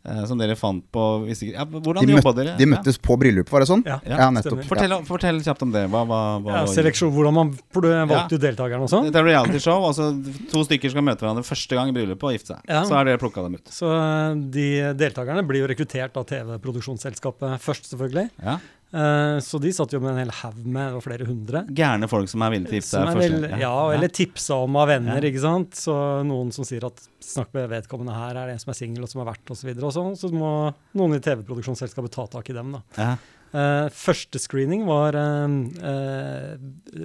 eh, 0.05 0.23
Som 0.29 0.37
dere 0.37 0.53
fant 0.55 0.83
på 0.93 1.03
ja, 1.25 1.63
Hvordan 1.65 2.05
De, 2.05 2.13
jobba 2.13 2.29
møtte, 2.29 2.35
dere? 2.43 2.53
de 2.59 2.65
møttes 2.69 2.99
på 3.01 3.15
bryllup, 3.17 3.49
var 3.49 3.63
det 3.63 3.67
sånn? 3.71 3.81
Ja, 3.89 3.97
ja 4.05 4.27
nettopp. 4.33 4.61
Fortell, 4.69 4.93
fortell 5.07 5.39
kjapt 5.41 5.63
om 5.65 5.71
det. 5.73 5.85
Hva, 5.89 6.03
hva, 6.05 6.19
hva, 6.45 6.59
Ja, 6.59 6.67
seleksjon, 6.69 7.09
hvordan 7.15 7.33
man 7.33 7.53
valgte 7.73 8.37
ut 8.37 8.43
deltakerne 8.43 8.85
og 8.85 8.91
sånn. 8.91 9.07
Dette 9.09 9.23
er 9.23 9.29
realityshow. 9.31 9.81
Altså 9.89 10.11
to 10.51 10.61
stykker 10.67 10.93
skal 10.93 11.05
møte 11.07 11.25
hverandre 11.25 11.43
første 11.47 11.73
gang 11.79 11.89
i 11.89 11.95
bryllupet 11.97 12.29
og 12.29 12.37
gifte 12.37 12.53
seg. 12.53 12.61
Ja. 12.69 12.83
Så 12.85 12.93
har 12.99 13.09
dere 13.09 13.21
plukka 13.21 13.43
dem 13.47 13.57
ut. 13.57 13.73
Så 13.73 13.89
eh, 13.89 14.37
de 14.55 14.67
deltakerne 15.01 15.41
blir 15.49 15.65
jo 15.65 15.71
rekruttert 15.73 16.21
av 16.21 16.29
TV-produksjonsselskapet 16.29 17.57
først, 17.65 17.89
selvfølgelig. 17.95 18.29
Eh, 18.95 19.37
Så 19.43 19.59
de 19.59 19.71
satt 19.75 19.91
jo 19.91 19.99
med 19.99 20.13
en 20.13 20.21
hel 20.23 20.31
haug 20.41 20.59
med, 20.63 20.95
og 20.95 21.03
flere 21.03 21.27
hundre. 21.27 21.65
Gærne 21.75 22.07
folk 22.07 22.29
som 22.31 22.45
er 22.45 22.53
villige 22.55 22.79
til 22.79 22.99
å 23.01 23.03
er 23.11 23.19
vel, 23.19 23.47
ja, 23.59 23.73
eller 23.91 24.13
tipsa 24.13 24.61
om 24.63 24.77
av 24.79 24.87
venner, 24.93 25.19
Ja. 25.19 25.29
ikke 25.31 25.43
sant. 25.43 25.75
Så 25.75 25.95
noen 26.23 26.53
som 26.55 26.63
sier 26.67 26.85
at 26.87 27.01
snakk 27.19 27.51
med 27.53 27.69
vedkommende 27.73 28.15
her, 28.15 28.35
er 28.37 28.47
det 28.47 28.53
en 28.55 28.59
som 28.63 28.71
er 28.71 28.79
singel 28.79 29.03
og 29.03 29.09
som 29.11 29.21
har 29.25 29.33
vært 29.33 29.51
osv. 29.51 29.69
Og, 29.75 29.91
så 29.91 29.99
sånn, 29.99 30.15
så 30.19 30.31
må 30.31 30.73
noen 30.95 31.17
i 31.17 31.19
TV-produksjonsselskapet 31.19 32.11
ta 32.15 32.27
tak 32.27 32.49
i 32.49 32.53
dem, 32.53 32.71
da. 32.77 32.83
Ja. 32.97 33.17
Uh, 33.55 33.87
første 33.93 34.39
screening 34.41 34.81
var 34.85 35.15
uh, 35.15 36.55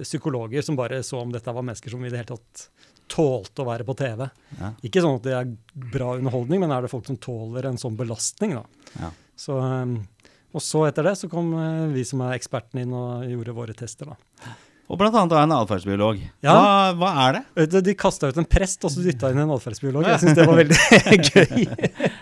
psykologer 0.03 0.61
som 0.65 0.75
bare 0.75 0.99
så 1.03 1.21
om 1.21 1.31
dette 1.31 1.53
var 1.53 1.63
mennesker 1.63 1.93
som 1.93 2.03
i 2.03 2.09
det 2.11 2.17
hele 2.23 2.33
tatt 2.35 2.65
tålte 3.11 3.63
å 3.63 3.67
være 3.67 3.85
på 3.87 3.95
TV. 3.99 4.25
Ja. 4.59 4.71
Ikke 4.87 5.03
sånn 5.03 5.17
at 5.19 5.25
det 5.27 5.35
er 5.35 5.51
bra 5.91 6.13
underholdning, 6.17 6.61
men 6.63 6.71
er 6.71 6.85
det 6.85 6.91
folk 6.91 7.07
som 7.07 7.19
tåler 7.19 7.67
en 7.67 7.79
sånn 7.81 7.97
belastning, 7.99 8.55
da. 8.55 8.63
Ja. 8.99 9.11
Så, 9.35 9.57
eh, 9.59 9.97
og 10.53 10.61
så 10.65 10.83
etter 10.89 11.07
det 11.11 11.15
så 11.19 11.29
kom 11.31 11.53
eh, 11.55 11.87
vi 11.95 12.03
som 12.07 12.21
er 12.27 12.35
ekspertene 12.39 12.83
inn 12.85 12.93
og 12.97 13.23
gjorde 13.29 13.55
våre 13.55 13.77
tester, 13.77 14.11
da. 14.11 14.51
Og 14.91 14.97
blant 14.99 15.15
annet 15.15 15.31
en 15.39 15.53
atferdsbiolog. 15.55 16.17
Ja. 16.43 16.51
Hva, 16.51 16.71
hva 16.99 17.09
er 17.23 17.35
det? 17.37 17.41
Vet 17.61 17.75
De 17.85 17.93
kasta 17.95 18.27
ut 18.27 18.39
en 18.41 18.47
prest 18.49 18.83
og 18.83 18.91
så 18.91 18.99
dytta 19.05 19.29
inn 19.31 19.39
en 19.39 19.53
atferdsbiolog. 19.55 20.03
Jeg 20.03 20.19
syns 20.19 20.35
det 20.35 20.47
var 20.49 20.57
veldig 20.59 20.79
gøy. 21.29 21.61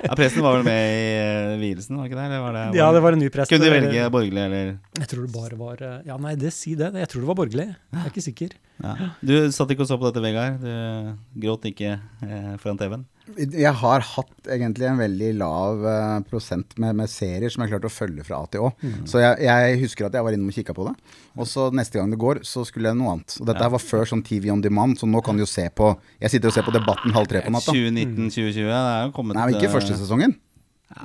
Ja, 0.06 0.12
Presten 0.20 0.46
var 0.46 0.60
vel 0.60 0.68
med 0.68 0.84
i 0.92 1.08
eh, 1.16 1.56
vielsen, 1.64 1.98
var 1.98 2.06
ikke 2.12 2.20
det? 2.20 2.28
Eller 2.30 2.44
var 2.44 2.54
det 2.60 2.66
Ja, 2.78 2.92
det 2.94 3.02
var 3.02 3.18
en 3.18 3.24
ny 3.24 3.32
prest. 3.34 3.50
Kunne 3.50 3.66
de 3.66 3.74
velge 3.74 4.06
borgerlig 4.14 4.44
eller 4.44 4.70
Jeg 5.02 5.10
tror 5.16 5.26
det 5.26 5.34
bare 5.34 5.58
var 5.64 5.82
eh, 5.88 5.96
Ja, 6.12 6.20
nei, 6.22 6.36
det 6.46 6.54
si 6.54 6.76
det. 6.78 6.92
Jeg 7.02 7.10
tror 7.10 7.26
det 7.26 7.32
var 7.32 7.40
borgerlig. 7.42 7.68
Jeg 7.74 8.04
er 8.04 8.14
ikke 8.14 8.26
sikker. 8.28 8.54
ja. 8.86 8.94
Du 9.26 9.34
satt 9.58 9.74
ikke 9.74 9.88
og 9.88 9.90
så 9.90 9.98
på 9.98 10.12
dette, 10.12 10.22
Vegard. 10.30 10.62
Du 10.62 11.42
gråt 11.48 11.66
ikke 11.72 11.96
eh, 11.98 12.54
foran 12.62 12.78
TV-en. 12.84 13.08
Jeg 13.38 13.72
har 13.82 14.06
hatt 14.06 14.50
egentlig 14.50 14.88
en 14.90 15.00
veldig 15.00 15.30
lav 15.40 15.86
eh, 15.88 16.16
prosent 16.30 16.74
med, 16.82 16.98
med 16.98 17.12
serier 17.12 17.52
som 17.52 17.64
jeg 17.64 17.70
har 17.70 17.78
klart 17.78 17.90
å 17.90 17.94
følge 17.94 18.26
fra 18.28 18.42
A 18.42 18.50
til 18.52 18.66
Å. 18.68 18.72
Mm. 18.82 18.98
Så 19.10 19.22
jeg, 19.22 19.38
jeg 19.46 19.80
husker 19.84 20.08
at 20.08 20.18
jeg 20.18 20.26
var 20.26 20.36
innom 20.36 20.52
og 20.52 20.58
kikka 20.58 20.76
på 20.78 20.88
det. 20.90 20.96
Og 21.40 21.50
så 21.50 21.70
neste 21.76 22.00
gang 22.00 22.12
det 22.14 22.20
går, 22.22 22.42
så 22.48 22.66
skulle 22.68 22.92
jeg 22.92 23.00
noe 23.00 23.16
annet. 23.16 23.38
Og 23.40 23.48
dette 23.50 23.66
ja. 23.66 23.72
var 23.76 23.84
før 23.84 24.10
sånn 24.10 24.26
TV 24.26 24.50
on 24.54 24.64
demand, 24.66 25.00
så 25.00 25.10
nå 25.10 25.24
kan 25.26 25.38
du 25.38 25.46
jo 25.46 25.50
se 25.50 25.68
på 25.70 25.94
Jeg 26.20 26.36
sitter 26.36 26.52
og 26.52 26.58
ser 26.58 26.68
på 26.68 26.76
Debatten 26.76 27.16
halv 27.16 27.32
tre 27.32 27.44
på 27.46 27.54
natta. 27.54 27.76
2019-2020, 27.76 28.62
det 28.68 28.78
er 28.84 29.02
jo 29.08 29.16
kommet 29.16 29.40
Nei, 29.40 29.50
men 29.50 29.60
ikke 29.60 29.70
eh, 29.70 29.76
første 29.78 30.00
sesongen. 30.00 30.38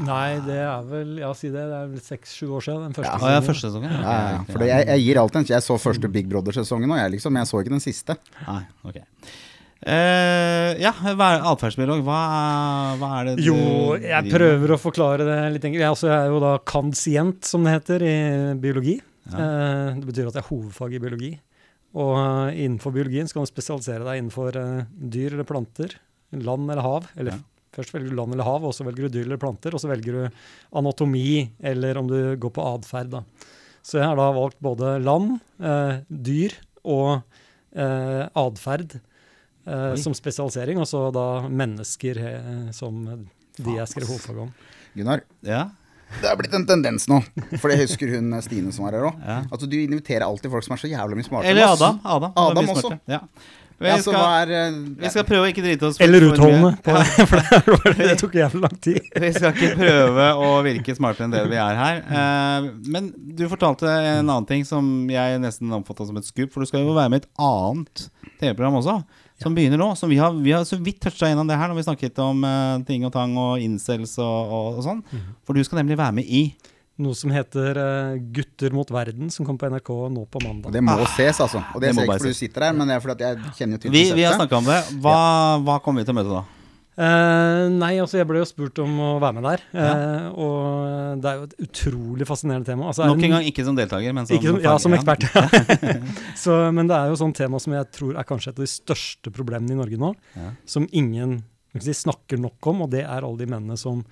Nei, 0.01 0.41
det 0.47 0.57
er 0.65 0.85
vel 0.89 1.17
Ja, 1.21 1.31
si 1.37 1.51
det. 1.53 1.61
Det 1.69 1.79
er 1.79 1.89
vel 1.93 2.03
seks-sju 2.03 2.47
år 2.57 2.65
siden. 2.65 2.87
Den 2.89 2.97
første 2.97 3.11
ja, 3.11 3.19
sesongen. 3.21 3.49
første 3.49 3.69
sesongen. 3.69 3.91
ja. 3.93 4.05
Ja, 4.05 4.29
ja, 4.33 4.45
for 4.49 4.65
jeg, 4.65 4.87
jeg 4.89 5.05
gir 5.05 5.21
alt 5.21 5.37
en 5.37 5.49
Jeg 5.51 5.67
så 5.67 5.77
første 5.81 6.11
Big 6.15 6.31
Brother-sesongen, 6.31 6.95
òg, 6.95 7.03
jeg 7.03 7.17
liksom, 7.19 7.41
jeg 7.41 7.51
så 7.51 7.61
ikke 7.61 7.75
den 7.75 7.85
siste. 7.85 8.17
Nei, 8.47 8.63
ok. 8.89 9.03
Eh, 9.85 10.71
ja, 10.81 10.91
hva 10.97 11.27
er 11.35 11.43
atferdsbiolog? 11.51 12.01
Hva, 12.07 12.21
hva 12.97 13.09
er 13.19 13.27
det 13.29 13.35
du 13.37 13.43
Jo, 13.51 13.57
jeg 14.01 14.31
prøver 14.33 14.73
å 14.73 14.79
forklare 14.81 15.27
det 15.29 15.39
litt 15.59 15.67
enkelt. 15.69 15.83
Jeg, 15.83 15.97
er 16.09 16.13
jeg 16.15 16.21
er 16.23 16.31
jo 16.33 16.39
da 16.41 16.53
kandsient, 16.65 17.45
som 17.49 17.67
det 17.67 17.75
heter, 17.77 18.05
i 18.09 18.15
biologi. 18.63 18.95
Eh, 19.29 19.91
det 19.99 20.09
betyr 20.09 20.31
at 20.31 20.39
jeg 20.39 20.45
er 20.45 20.49
hovedfag 20.49 20.97
i 20.97 21.03
biologi. 21.05 21.33
Og 21.95 22.15
uh, 22.19 22.49
innenfor 22.51 22.91
biologien 22.97 23.29
skal 23.31 23.45
du 23.45 23.51
spesialisere 23.53 24.03
deg 24.03 24.19
innenfor 24.19 24.57
dyr 25.15 25.37
eller 25.37 25.47
planter, 25.47 25.93
land 26.35 26.73
eller 26.73 26.83
hav. 26.83 27.05
Eller 27.15 27.37
Ja. 27.37 27.43
først 27.77 27.93
velger 27.95 28.11
du 28.11 28.17
land 28.19 28.35
eller 28.35 28.49
hav, 28.49 28.65
og 28.67 28.75
så 28.75 28.87
velger 28.89 29.07
du 29.07 29.15
dyr 29.15 29.29
eller 29.29 29.39
planter, 29.39 29.77
og 29.77 29.83
så 29.83 29.93
velger 29.93 30.17
du 30.17 30.41
anatomi, 30.81 31.53
eller 31.63 32.01
om 32.01 32.09
du 32.11 32.19
går 32.41 32.55
på 32.57 32.65
atferd, 32.73 33.13
da. 33.13 33.23
Så 33.85 34.01
jeg 34.01 34.09
har 34.09 34.17
da 34.19 34.31
valgt 34.33 34.59
både 34.65 34.97
land, 35.05 35.37
dyr 36.09 36.55
og 36.89 37.23
eh, 37.77 38.23
atferd 38.43 38.97
eh, 39.67 39.95
som 40.01 40.15
spesialisering, 40.17 40.79
og 40.83 40.89
så 40.91 41.07
da 41.15 41.27
mennesker 41.49 42.21
eh, 42.25 42.69
som 42.77 43.01
de 43.57 43.79
jeg 43.79 43.89
skrev 43.91 44.09
hovedfag 44.11 44.45
om. 44.49 44.53
Gunnar, 44.95 45.25
Ja, 45.47 45.65
det 46.21 46.29
har 46.29 46.37
blitt 46.39 46.53
en 46.55 46.67
tendens 46.69 47.09
nå. 47.11 47.17
For 47.59 47.73
jeg 47.73 47.89
husker 47.89 48.13
hun 48.15 48.33
eh, 48.37 48.43
Stine 48.45 48.71
som 48.75 48.85
var 48.87 48.95
her 48.99 49.09
òg. 49.09 49.21
ja. 49.27 49.41
Altså, 49.51 49.67
du 49.67 49.77
inviterer 49.81 50.27
alltid 50.27 50.53
folk 50.53 50.63
som 50.67 50.77
er 50.77 50.83
så 50.85 50.91
jævlig 50.91 51.19
mye 51.19 51.27
smartere 51.27 51.51
Eller 51.51 51.67
enn 51.67 51.73
oss. 51.75 51.83
Adam. 51.83 52.01
Adam, 52.05 52.35
Adam 52.45 52.75
også. 52.77 52.97
Ja. 53.11 53.21
Vi, 53.75 53.89
Ja, 53.91 53.97
skal, 53.99 54.15
er 54.15 54.51
eh, 54.55 54.77
vi 55.01 55.11
skal 55.11 55.25
prøve 55.27 55.49
å 55.49 55.51
ikke 55.51 55.65
drite 55.65 55.89
oss 55.89 55.97
Eller 56.01 56.23
utholdende, 56.29 56.77
på, 56.87 56.93
for 57.31 57.41
det, 57.43 57.73
var 57.73 57.97
det, 57.99 58.07
det 58.13 58.15
tok 58.21 58.37
jævlig 58.39 58.61
lang 58.63 58.77
tid. 58.87 59.01
Vi 59.25 59.31
skal 59.35 59.51
ikke 59.51 59.73
prøve 59.81 60.29
å 60.47 60.53
virke 60.63 60.95
smartere 60.95 61.27
enn 61.27 61.35
det 61.35 61.43
vi 61.51 61.59
er 61.59 61.81
her. 61.81 61.99
Eh, 62.21 62.69
men 62.95 63.11
du 63.35 63.43
fortalte 63.51 63.91
en 63.91 64.29
annen 64.31 64.47
ting 64.47 64.63
som 64.69 64.87
jeg 65.11 65.43
nesten 65.43 65.75
oppfatta 65.75 66.07
som 66.07 66.21
et 66.23 66.29
skup. 66.31 66.53
For 66.55 66.63
du 66.63 66.71
skal 66.71 66.87
jo 66.87 66.95
være 66.95 67.11
med 67.17 67.25
i 67.25 67.27
et 67.27 67.31
annet 67.51 68.07
TV-program 68.39 68.79
også, 68.79 69.01
som 69.43 69.55
begynner 69.57 69.81
nå. 69.81 69.89
Som 69.99 70.13
vi 70.13 70.19
har, 70.21 70.35
vi 70.35 70.53
har 70.55 70.65
så 70.69 70.79
vidt 70.81 71.01
toucha 71.03 71.31
innom 71.33 71.49
det 71.49 71.57
her 71.59 71.71
når 71.71 71.81
vi 71.81 71.87
snakket 71.89 72.21
om 72.23 72.45
uh, 72.47 72.79
ting 72.87 73.05
og 73.07 73.13
tang 73.15 73.35
og 73.41 73.59
incels 73.63 74.17
og, 74.23 74.53
og, 74.55 74.79
og 74.79 74.87
sånn. 74.87 75.03
Mm. 75.11 75.27
For 75.47 75.59
du 75.59 75.67
skal 75.67 75.83
nemlig 75.83 75.99
være 76.01 76.21
med 76.21 76.31
i 76.31 76.45
Noe 77.03 77.17
som 77.19 77.33
heter 77.35 77.75
uh, 77.75 78.19
Gutter 78.31 78.71
mot 78.71 78.87
verden, 78.95 79.27
som 79.35 79.43
kom 79.43 79.57
på 79.59 79.67
NRK 79.67 79.89
nå 80.15 80.29
på 80.31 80.39
Og 80.39 80.45
mandag. 80.47 80.71
det 80.77 80.83
må 80.87 80.95
ses, 81.17 81.41
altså. 81.43 81.59
Og 81.75 81.83
det, 81.83 81.89
Det 81.91 81.97
ser 81.97 82.05
jeg 82.05 82.07
ikke 82.07 82.19
fordi 82.23 82.35
du 82.37 82.39
sitter 82.39 82.67
her, 82.69 82.77
men 82.79 82.87
det 82.87 82.95
er 82.95 83.03
fordi 83.03 83.15
at 83.17 83.25
jeg 83.25 83.55
kjenner 83.59 83.75
jo 83.75 83.83
til 83.83 83.97
Vi, 83.97 84.03
vi 84.15 84.23
har 84.23 84.37
snakka 84.39 84.61
om 84.61 84.69
det. 84.71 84.77
Hva, 85.03 85.17
hva 85.67 85.81
kommer 85.83 86.05
vi 86.05 86.07
til 86.07 86.15
å 86.15 86.19
møte 86.21 86.31
da? 86.31 86.45
Eh, 86.95 87.61
nei, 87.75 87.97
altså 87.99 88.21
jeg 88.21 88.27
ble 88.29 88.39
jo 88.39 88.47
spurt 88.47 88.79
om 88.85 88.93
å 89.03 89.09
være 89.23 89.37
med 89.41 89.47
der. 89.49 89.63
eh, 89.75 90.27
og 90.39 91.23
det 91.23 91.31
er 91.31 91.41
jo 91.41 91.47
et 91.49 91.57
utrolig 91.67 92.29
fascinerende 92.29 92.69
tema. 92.69 92.87
Altså, 92.93 93.09
Nok 93.11 93.25
en 93.27 93.35
gang 93.37 93.49
ikke 93.49 93.65
som 93.67 93.79
deltaker, 93.79 94.15
men 94.15 94.29
som, 94.31 94.39
som, 94.45 94.61
ja, 94.63 94.75
som 94.79 94.95
ekspert. 94.95 95.27
så, 96.45 96.59
men 96.75 96.91
det 96.91 96.99
er 96.99 97.11
jo 97.11 97.19
sånn 97.19 97.35
tema 97.35 97.59
som 97.63 97.75
jeg 97.75 97.91
tror 97.95 98.21
er 98.21 98.29
kanskje 98.29 98.53
et 98.53 98.61
av 98.61 98.67
de 98.67 98.71
største 98.71 99.35
problemene 99.35 99.75
i 99.75 99.81
Norge 99.81 99.99
nå. 100.01 100.13
Ja. 100.39 100.53
Som 100.71 100.87
ingen 100.95 101.41
si, 101.75 101.97
snakker 102.05 102.39
nok 102.39 102.71
om, 102.71 102.87
og 102.87 102.95
det 102.95 103.03
er 103.03 103.27
alle 103.27 103.43
de 103.43 103.51
mennene 103.51 103.79
som 103.81 104.05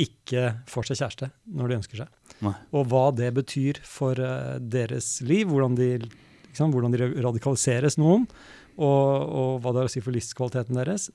ikke 0.00 0.46
får 0.70 0.88
seg 0.88 1.00
kjæreste 1.02 1.30
når 1.58 1.68
de 1.68 1.78
ønsker 1.82 2.00
seg. 2.00 2.36
Nei. 2.46 2.54
Og 2.72 2.86
hva 2.88 3.10
det 3.12 3.34
betyr 3.36 3.82
for 3.84 4.16
uh, 4.16 4.56
deres 4.62 5.18
liv, 5.26 5.50
hvordan 5.50 5.76
de, 5.76 5.90
sant, 6.56 6.72
hvordan 6.72 6.94
de 6.94 7.10
radikaliseres 7.20 7.98
noen, 8.00 8.24
og, 8.80 9.10
og 9.28 9.50
hva 9.60 9.74
det 9.74 9.82
har 9.82 9.90
å 9.90 9.92
si 9.92 10.00
for 10.00 10.16
livskvaliteten 10.16 10.78
deres. 10.80 11.10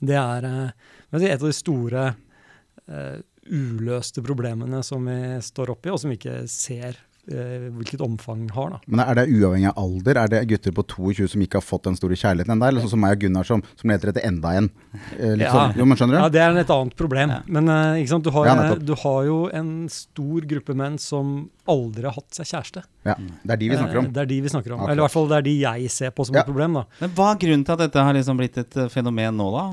Det 0.00 0.18
er 0.18 0.48
eh, 0.48 0.70
et 1.20 1.36
av 1.36 1.46
de 1.46 1.54
store 1.56 2.04
eh, 2.88 3.18
uløste 3.52 4.22
problemene 4.24 4.82
som 4.86 5.04
vi 5.08 5.18
står 5.42 5.74
oppi, 5.74 5.90
og 5.92 6.00
som 6.00 6.12
vi 6.12 6.20
ikke 6.20 6.42
ser 6.50 7.00
hvilket 7.28 8.00
omfang 8.02 8.48
har. 8.50 8.70
Da. 8.70 8.78
Men 8.90 9.00
er 9.06 9.14
det 9.20 9.24
uavhengig 9.30 9.68
av 9.70 9.76
alder? 9.78 10.18
Er 10.24 10.28
det 10.32 10.40
gutter 10.50 10.72
på 10.74 10.82
22 10.90 11.28
som 11.30 11.44
ikke 11.44 11.60
har 11.60 11.62
fått 11.62 11.84
den 11.86 11.94
store 11.96 12.16
kjærligheten 12.18 12.50
ennå? 12.56 12.66
Eller 12.66 12.82
sånn 12.82 12.90
som 12.96 13.00
meg 13.04 13.14
og 13.14 13.20
Gunnar 13.22 13.46
som, 13.46 13.62
som 13.78 13.92
leter 13.92 14.10
etter 14.10 14.26
enda 14.26 14.54
en? 14.58 14.66
Eh, 15.18 15.36
liksom. 15.38 15.60
Ja. 15.60 15.72
Jo, 15.78 15.84
men 15.86 15.96
skjønner 16.00 16.16
du? 16.16 16.20
Ja, 16.22 16.28
Det 16.34 16.42
er 16.42 16.58
et 16.64 16.72
annet 16.74 16.96
problem. 16.98 17.34
Men 17.46 17.68
eh, 17.68 18.00
ikke 18.02 18.12
sant? 18.16 18.24
Du, 18.26 18.32
har, 18.34 18.46
Ja, 18.50 18.74
du 18.74 18.94
har 19.04 19.20
jo 19.28 19.38
en 19.54 19.70
stor 19.88 20.40
gruppe 20.50 20.74
menn 20.74 20.98
som 20.98 21.48
aldri 21.70 22.08
har 22.10 22.16
hatt 22.18 22.34
seg 22.34 22.50
kjæreste. 22.50 22.82
Ja, 23.06 23.14
det 23.14 23.54
er 23.54 23.62
de 23.62 23.70
vi 23.70 23.78
snakker 23.78 24.02
om. 24.02 24.10
Eh, 24.10 24.16
Det 24.18 24.24
er 24.26 24.30
de 24.34 24.40
vi 24.42 24.48
snakker 24.56 24.74
om. 24.74 24.80
Akkurat. 24.82 24.90
Eller 24.96 25.02
i 25.02 25.06
hvert 25.06 25.14
fall 25.14 25.30
det 25.30 25.38
er 25.38 25.46
de 25.46 25.56
jeg 25.62 25.90
ser 25.94 26.10
på 26.10 26.26
som 26.26 26.34
Ja. 26.34 26.42
et 26.42 26.50
problem. 26.50 26.74
da. 26.80 26.84
Men 27.00 27.10
hva 27.14 27.30
er 27.32 27.38
grunnen 27.46 27.64
til 27.64 27.72
at 27.78 27.84
dette 27.86 28.02
har 28.02 28.12
liksom 28.18 28.36
blitt 28.42 28.58
et 28.58 28.76
eh, 28.76 28.88
fenomen 28.90 29.36
nå, 29.38 29.48
da? 29.54 29.64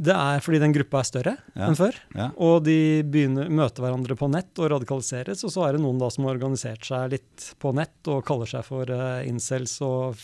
Det 0.00 0.14
er 0.16 0.40
fordi 0.40 0.58
den 0.62 0.72
gruppa 0.72 1.02
er 1.02 1.04
større 1.08 1.32
Ja. 1.54 1.66
enn 1.68 1.76
før. 1.76 1.92
Ja. 2.16 2.30
Og 2.40 2.62
de 2.64 3.02
begynner 3.04 3.50
møter 3.52 3.84
hverandre 3.84 4.16
på 4.16 4.30
nett 4.32 4.56
og 4.62 4.70
radikaliseres. 4.72 5.42
Og 5.44 5.52
så 5.52 5.66
er 5.68 5.76
det 5.76 5.82
noen 5.84 5.98
da 6.00 6.08
som 6.08 6.24
har 6.24 6.38
organisert 6.38 6.86
seg 6.88 7.10
litt 7.12 7.50
på 7.60 7.74
nett 7.76 8.08
og 8.08 8.22
kaller 8.24 8.48
seg 8.48 8.64
for 8.64 8.88
uh, 8.88 9.20
incels. 9.28 9.74
Og 9.84 10.16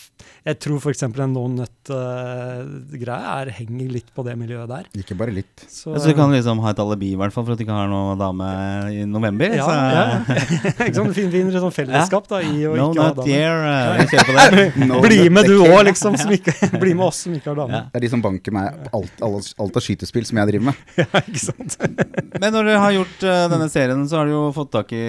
jeg 0.49 0.59
tror 0.65 0.81
f.eks. 0.81 1.03
en 1.05 1.35
no 1.37 1.45
nut-greie 1.53 3.33
er 3.43 3.51
henger 3.59 3.91
litt 3.99 4.09
på 4.17 4.25
det 4.27 4.37
miljøet 4.41 4.69
der. 4.71 4.89
Ikke 4.97 5.17
bare 5.19 5.35
litt. 5.37 5.67
Så, 5.69 5.93
Så 5.99 6.09
du 6.09 6.15
kan 6.17 6.33
liksom 6.33 6.61
ha 6.65 6.73
et 6.73 6.81
alibi 6.83 7.13
i 7.13 7.19
hvert 7.21 7.35
fall 7.35 7.45
for 7.47 7.53
at 7.55 7.61
du 7.61 7.65
ikke 7.67 7.77
har 7.77 7.91
noen 7.91 8.17
dame 8.21 8.49
i 8.97 9.05
november? 9.09 9.55
ja, 9.57 9.67
så, 9.67 9.77
ja. 9.77 10.07
ikke 10.87 10.97
sånn 11.03 11.13
fin, 11.17 11.31
fin 11.35 11.53
sånn 11.53 11.75
fellesskap 11.75 12.29
da, 12.33 12.41
i 12.45 12.65
å 12.69 12.75
No 12.77 12.89
ikke 12.93 13.07
ha 13.11 13.13
dame. 13.21 13.29
year. 13.29 13.61
uh, 13.67 14.01
vi 14.01 14.09
kjører 14.15 14.27
på 14.31 14.37
det. 14.39 14.87
No, 14.89 15.01
Bli 15.07 15.21
med 15.33 15.49
du 15.53 15.57
òg, 15.67 15.83
liksom. 15.91 16.17
Som 16.21 16.33
ikke, 16.37 16.57
bli 16.83 16.95
med 16.97 17.07
oss 17.11 17.25
som 17.27 17.37
ikke 17.37 17.53
har 17.53 17.61
dame. 17.65 17.77
Ja. 17.77 17.85
Det 17.93 18.01
er 18.01 18.07
de 18.09 18.13
som 18.17 18.25
banker 18.25 18.55
meg 18.57 18.89
alt, 18.97 19.21
alle, 19.21 19.43
alle 19.61 19.66
alt 19.67 19.77
av 19.79 19.85
skytespill 19.85 20.27
som 20.29 20.41
jeg 20.41 20.53
driver 20.53 20.71
med. 20.71 20.83
Ja, 21.07 21.21
ikke 21.21 21.43
sant? 21.43 21.77
Men 22.41 22.53
når 22.53 22.69
dere 22.71 22.81
har 22.83 22.95
gjort 22.95 23.25
uh, 23.27 23.45
denne 23.53 23.69
serien, 23.73 24.03
så 24.09 24.21
har 24.21 24.29
dere 24.29 24.37
jo 24.37 24.47
fått 24.57 24.73
tak 24.75 24.93
i, 24.97 25.05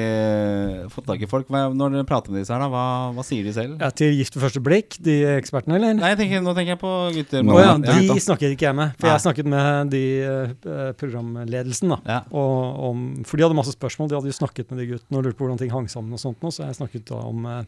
fått 0.93 1.07
tak 1.09 1.23
i 1.23 1.29
folk. 1.29 1.47
Hva, 1.51 1.67
når 1.73 1.95
dere 1.97 2.07
prater 2.07 2.33
med 2.33 2.43
disse 2.43 2.53
her, 2.53 2.61
da, 2.63 2.69
hva, 2.71 2.85
hva 3.15 3.25
sier 3.27 3.47
de 3.47 3.53
selv? 3.55 3.77
Ja, 3.81 3.89
til 3.91 4.13
Gift 4.17 4.37
ved 4.37 4.45
første 4.47 4.63
blikk, 4.63 4.99
de 5.03 5.17
ekspertene, 5.37 5.77
eller? 5.79 5.95
Nei, 5.97 6.11
jeg 6.13 6.21
tenker, 6.23 6.43
nå 6.45 6.55
tenker 6.57 6.75
jeg 6.75 6.81
på 6.83 6.93
gutter. 7.17 7.45
Nå, 7.47 7.57
ja, 7.61 7.73
de 7.81 7.97
ja, 8.07 8.19
snakket 8.27 8.55
ikke 8.55 8.69
jeg 8.69 8.79
med. 8.79 8.93
For 8.97 9.07
Nei. 9.07 9.15
jeg 9.15 9.25
snakket 9.25 9.51
med 9.55 9.93
de 9.95 10.03
uh, 10.27 10.91
programledelsen. 10.99 11.95
da. 11.95 12.01
Ja. 12.07 12.19
Og 12.35 12.83
om, 12.91 13.07
for 13.27 13.39
de 13.39 13.47
hadde 13.47 13.57
masse 13.57 13.75
spørsmål. 13.75 14.11
De 14.11 14.19
hadde 14.19 14.31
jo 14.31 14.37
snakket 14.37 14.71
med 14.71 14.83
de 14.83 14.91
guttene 14.93 15.19
og 15.19 15.27
lurt 15.27 15.39
på 15.39 15.45
hvordan 15.45 15.61
ting 15.61 15.73
hang 15.73 15.89
sammen. 15.91 16.13
og 16.15 16.21
sånt 16.21 16.43
nå, 16.43 16.51
Så 16.53 16.65
jeg 16.65 16.77
snakket 16.79 17.07
da 17.11 17.21
om 17.27 17.45
eh, 17.47 17.63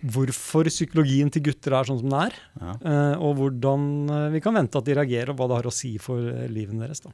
hvorfor 0.00 0.68
psykologien 0.70 1.30
til 1.32 1.44
gutter 1.50 1.76
er 1.76 1.88
sånn 1.88 2.00
som 2.00 2.08
den 2.08 2.18
er. 2.20 2.38
Ja. 2.60 2.76
eh, 2.80 3.14
og 3.20 3.36
hvordan 3.40 3.90
eh, 4.08 4.28
vi 4.36 4.42
kan 4.44 4.56
vente 4.56 4.80
at 4.80 4.88
de 4.88 4.96
reagerer, 4.96 5.32
og 5.32 5.40
hva 5.40 5.50
det 5.50 5.60
har 5.60 5.70
å 5.70 5.74
si 5.74 5.96
for 6.02 6.24
livene 6.52 6.86
deres. 6.86 7.04
da. 7.04 7.12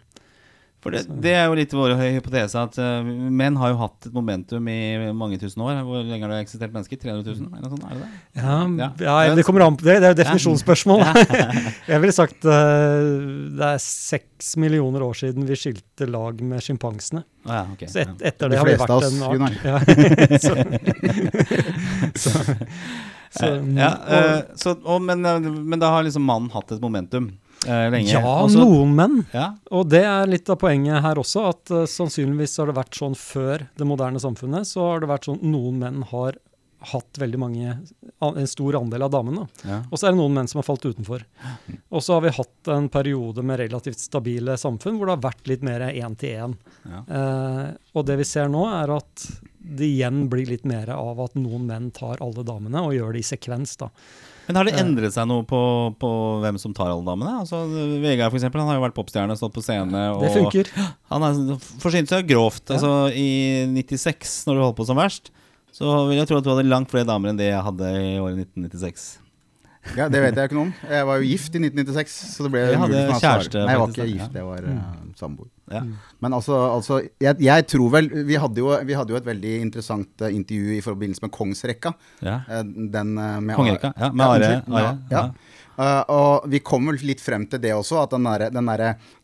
For 0.84 0.94
det, 0.94 1.00
det 1.24 1.32
er 1.34 1.46
jo 1.48 1.54
litt 1.58 1.72
vår 1.74 1.96
hypotese 1.98 2.60
at 2.60 2.76
uh, 2.78 3.06
menn 3.06 3.56
har 3.58 3.72
jo 3.72 3.78
hatt 3.80 4.06
et 4.06 4.14
momentum 4.14 4.68
i 4.70 5.08
mange 5.16 5.38
tusen 5.40 5.64
år. 5.64 5.80
Hvor 5.86 6.04
lenge 6.04 6.22
har 6.22 6.34
det 6.34 6.42
eksistert 6.44 6.74
mennesker? 6.74 7.00
300 7.00 7.24
000? 7.26 7.48
Eller 7.48 7.64
noe 7.64 7.72
sånt, 7.72 7.86
er 7.88 7.94
det 7.96 8.02
det? 8.04 8.10
Ja, 8.38 8.58
Ja. 8.84 8.88
ja. 9.26 9.34
Det 9.34 9.44
kommer 9.48 9.64
an 9.66 9.78
på 9.80 9.88
det. 9.88 9.96
Det 10.04 10.10
er 10.10 10.14
jo 10.14 10.18
definisjonsspørsmål. 10.20 11.02
jeg 11.90 12.02
ville 12.04 12.14
sagt 12.14 12.46
uh, 12.46 12.52
det 13.56 13.70
er 13.72 13.82
seks 13.82 14.52
millioner 14.62 15.02
år 15.06 15.16
siden 15.18 15.48
vi 15.48 15.58
skilte 15.58 16.06
lag 16.10 16.44
med 16.44 16.62
sjimpansene. 16.62 17.24
Å 17.46 17.56
ja, 17.56 17.64
okay, 17.72 17.90
Så 17.90 18.04
et, 18.04 18.22
etter 18.30 18.52
det 18.52 18.60
har 18.60 18.68
vi 18.68 18.76
vært 18.78 18.94
oss, 18.94 19.10
en 19.10 19.24
art. 19.26 19.58
Ja. 19.66 19.76
så, 20.44 20.54
så, 22.26 22.36
så, 23.40 23.50
ja, 23.74 23.90
så, 24.54 24.76
og, 24.84 25.02
men, 25.08 25.26
men 25.66 25.82
da 25.82 25.90
har 25.96 26.06
liksom 26.06 26.26
mannen 26.28 26.52
hatt 26.54 26.76
et 26.76 26.84
momentum 26.84 27.32
eh, 27.66 27.86
lenge. 27.92 28.14
ja, 28.14 28.22
også, 28.22 28.62
noen 28.62 28.94
menn. 28.96 29.20
Ja, 29.34 29.50
Og 29.74 29.88
det 29.92 30.02
er 30.06 30.30
litt 30.30 30.48
av 30.52 30.60
poenget 30.62 31.02
her 31.04 31.20
også, 31.20 31.46
at 31.50 31.74
uh, 31.74 31.84
sannsynligvis 31.90 32.56
har 32.62 32.70
det 32.70 32.78
vært 32.78 32.98
sånn 32.98 33.16
før 33.18 33.66
det 33.76 33.88
moderne 33.88 34.22
samfunnet, 34.22 34.68
så 34.68 34.90
har 34.90 35.04
det 35.04 35.10
vært 35.10 35.30
sånn 35.30 35.42
noen 35.44 35.80
menn 35.82 36.04
har 36.10 36.38
hatt 36.86 37.18
veldig 37.18 37.38
mange, 37.40 37.72
en 38.20 38.46
stor 38.46 38.76
andel 38.78 39.06
av 39.06 39.10
damene. 39.10 39.46
ja. 39.64 39.80
Og 39.90 39.98
så 39.98 40.06
er 40.06 40.14
det 40.14 40.20
noen 40.20 40.36
menn 40.36 40.50
som 40.50 40.60
har 40.60 40.66
falt 40.68 40.84
utenfor. 40.84 41.24
Og 41.88 42.04
så 42.04 42.16
har 42.16 42.22
vi 42.26 42.34
hatt 42.36 42.70
en 42.72 42.88
periode 42.92 43.42
med 43.46 43.60
relativt 43.62 44.02
stabile 44.02 44.58
samfunn 44.60 44.98
hvor 44.98 45.08
det 45.08 45.16
har 45.16 45.24
vært 45.24 45.50
litt 45.50 45.64
mer 45.66 45.88
én 45.88 46.16
til 46.20 46.36
én. 46.44 46.56
Ja. 46.84 47.02
Eh, 47.18 47.64
og 47.96 48.06
det 48.06 48.18
vi 48.20 48.28
ser 48.28 48.52
nå, 48.52 48.66
er 48.68 48.92
at 48.98 49.26
det 49.66 49.88
igjen 49.88 50.26
blir 50.30 50.46
litt 50.46 50.66
mer 50.68 50.92
av 50.94 51.20
at 51.24 51.34
noen 51.38 51.66
menn 51.66 51.90
tar 51.94 52.22
alle 52.22 52.44
damene 52.46 52.84
og 52.86 52.94
gjør 52.94 53.16
det 53.16 53.24
i 53.24 53.30
sekvens. 53.32 53.74
da. 53.80 53.90
Men 54.46 54.58
har 54.60 54.68
det 54.68 54.76
endret 54.78 55.14
seg 55.14 55.26
noe 55.26 55.42
på, 55.48 55.60
på 55.98 56.10
hvem 56.44 56.58
som 56.62 56.74
tar 56.76 56.92
alle 56.92 57.02
damene? 57.06 57.40
Altså, 57.42 57.64
Vegard 58.02 58.30
for 58.30 58.38
eksempel, 58.38 58.62
han 58.62 58.70
har 58.70 58.78
jo 58.78 58.84
vært 58.84 58.96
popstjerne, 58.98 59.36
stått 59.38 59.56
på 59.56 59.64
scene. 59.64 60.04
Og 60.14 60.22
Det 60.22 60.32
funker. 60.36 60.70
Han 61.10 61.26
har 61.26 61.40
forsynt 61.82 62.12
seg 62.12 62.28
grovt. 62.30 62.62
Ja. 62.68 62.78
Altså, 62.78 62.92
I 63.10 63.66
96, 63.74 64.38
når 64.46 64.58
du 64.58 64.64
holdt 64.68 64.78
på 64.78 64.86
som 64.88 65.00
verst, 65.00 65.32
så 65.74 65.98
vil 66.08 66.20
jeg 66.20 66.30
tro 66.30 66.38
at 66.40 66.46
du 66.46 66.52
hadde 66.54 66.68
langt 66.70 66.92
flere 66.92 67.08
damer 67.08 67.32
enn 67.32 67.40
det 67.40 67.50
jeg 67.50 67.64
hadde 67.66 67.92
i 68.00 68.16
året 68.22 68.44
1996. 68.46 69.06
Ja, 69.94 70.08
Det 70.10 70.22
vet 70.22 70.38
jeg 70.38 70.48
ikke 70.48 70.56
noe 70.58 70.68
om. 70.68 70.72
Jeg 70.90 71.06
var 71.06 71.20
jo 71.20 71.28
gift 71.28 71.54
i 71.54 71.60
1996. 71.62 72.16
Så 72.32 72.46
det 72.46 72.52
ble 72.54 72.64
Jeg 72.64 72.80
hadde 72.80 73.02
kjæreste, 73.20 73.60
Nei, 73.60 73.74
jeg 73.74 73.82
var 73.82 73.92
ikke 73.92 74.08
gift, 74.10 74.38
jeg 74.40 74.48
var 74.48 74.66
uh, 74.66 74.80
samboer. 75.20 75.50
Ja. 75.72 75.82
Men 76.22 76.32
altså, 76.36 76.54
altså 76.76 77.00
jeg, 77.20 77.36
jeg 77.42 77.66
tror 77.66 77.90
vel 77.96 78.08
vi 78.28 78.36
hadde, 78.38 78.62
jo, 78.62 78.70
vi 78.86 78.94
hadde 78.94 79.10
jo 79.14 79.18
et 79.18 79.26
veldig 79.26 79.54
interessant 79.64 80.22
eh, 80.22 80.34
intervju 80.36 80.76
i 80.78 80.82
forbindelse 80.84 81.24
med 81.26 81.32
Kongsrekka. 81.34 81.94
Ja. 82.22 82.40
eh, 82.48 82.62
Den 82.96 83.16
eh, 83.18 83.38
med 83.40 83.56
Kongerekka. 83.58 83.92
Ja, 83.98 84.12
med 84.12 84.26
Are. 84.26 84.50
Ja, 84.54 84.80
Are. 84.80 84.98
Ja. 85.10 85.24
Eh, 85.76 86.02
og 86.08 86.46
vi 86.48 86.60
kom 86.64 86.86
vel 86.88 86.96
litt 87.04 87.20
frem 87.20 87.42
til 87.52 87.60
det 87.60 87.74
også, 87.76 87.98
at 88.06 88.14
den 88.14 88.24
derre 88.24 88.46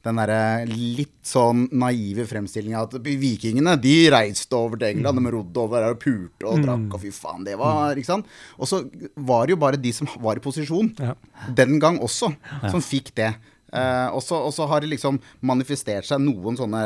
den 0.03 0.19
der 0.19 0.67
litt 0.69 1.15
sånn 1.25 1.63
naive 1.79 2.27
fremstillinga 2.29 2.83
at 2.85 2.97
vikingene 3.07 3.77
de 3.81 3.95
reiste 4.13 4.59
over 4.59 4.77
til 4.83 4.91
England, 4.97 5.23
de 5.23 5.33
rodde 5.33 5.63
over 5.63 5.79
her 5.87 5.95
og 5.95 6.01
pulte 6.03 6.45
og 6.51 6.61
drakk, 6.67 6.89
og 6.93 7.01
fy 7.05 7.13
faen, 7.15 7.47
det 7.47 7.55
var 7.61 7.95
Ikke 7.97 8.11
sant? 8.11 8.27
Og 8.59 8.69
så 8.69 8.83
var 9.17 9.47
det 9.47 9.55
jo 9.55 9.61
bare 9.63 9.79
de 9.81 9.93
som 9.95 10.11
var 10.21 10.37
i 10.37 10.45
posisjon, 10.45 10.91
Ja. 11.01 11.15
den 11.55 11.79
gang 11.81 12.01
også, 12.03 12.35
som 12.69 12.83
fikk 12.85 13.15
det. 13.15 13.31
Eh, 13.73 14.09
og 14.13 14.53
så 14.53 14.67
har 14.69 14.85
det 14.85 14.93
liksom 14.93 15.21
manifestert 15.49 16.09
seg 16.09 16.21
noen 16.21 16.59
sånne 16.59 16.83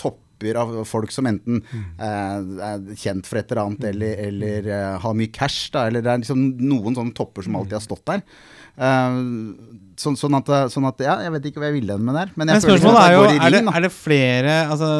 topper 0.00 0.58
av 0.58 0.76
folk 0.86 1.10
som 1.14 1.26
enten 1.30 1.64
eh, 1.98 2.36
er 2.68 2.84
kjent 2.98 3.26
for 3.26 3.40
et 3.40 3.50
eller 3.50 3.64
annet, 3.64 3.88
eller, 3.92 4.22
eller 4.28 4.70
eh, 4.70 4.94
har 5.02 5.18
mye 5.18 5.32
cash, 5.34 5.72
da. 5.74 5.88
Eller 5.88 6.04
det 6.04 6.12
er 6.12 6.22
liksom 6.22 6.44
noen 6.62 6.98
sånne 6.98 7.14
topper 7.16 7.46
som 7.46 7.58
alltid 7.58 7.78
har 7.78 7.84
stått 7.86 8.04
der. 8.10 8.22
Eh, 8.78 9.16
sånn, 9.98 10.18
sånn, 10.18 10.38
at, 10.38 10.52
sånn 10.70 10.86
at 10.86 11.02
Ja, 11.02 11.16
jeg 11.24 11.34
vet 11.34 11.48
ikke 11.50 11.62
hva 11.62 11.72
jeg 11.72 11.80
ville 11.80 11.98
med 11.98 12.14
der, 12.14 12.30
men 12.38 12.52
Men 12.52 12.62
spørsmålet 12.62 13.00
at 13.00 13.08
er 13.08 13.16
jo 13.16 13.24
går 13.24 13.32
i 13.32 13.40
er 13.40 13.54
det, 13.56 13.62
er 13.66 13.84
det 13.86 13.90
flere 13.94 14.54
altså, 14.70 14.92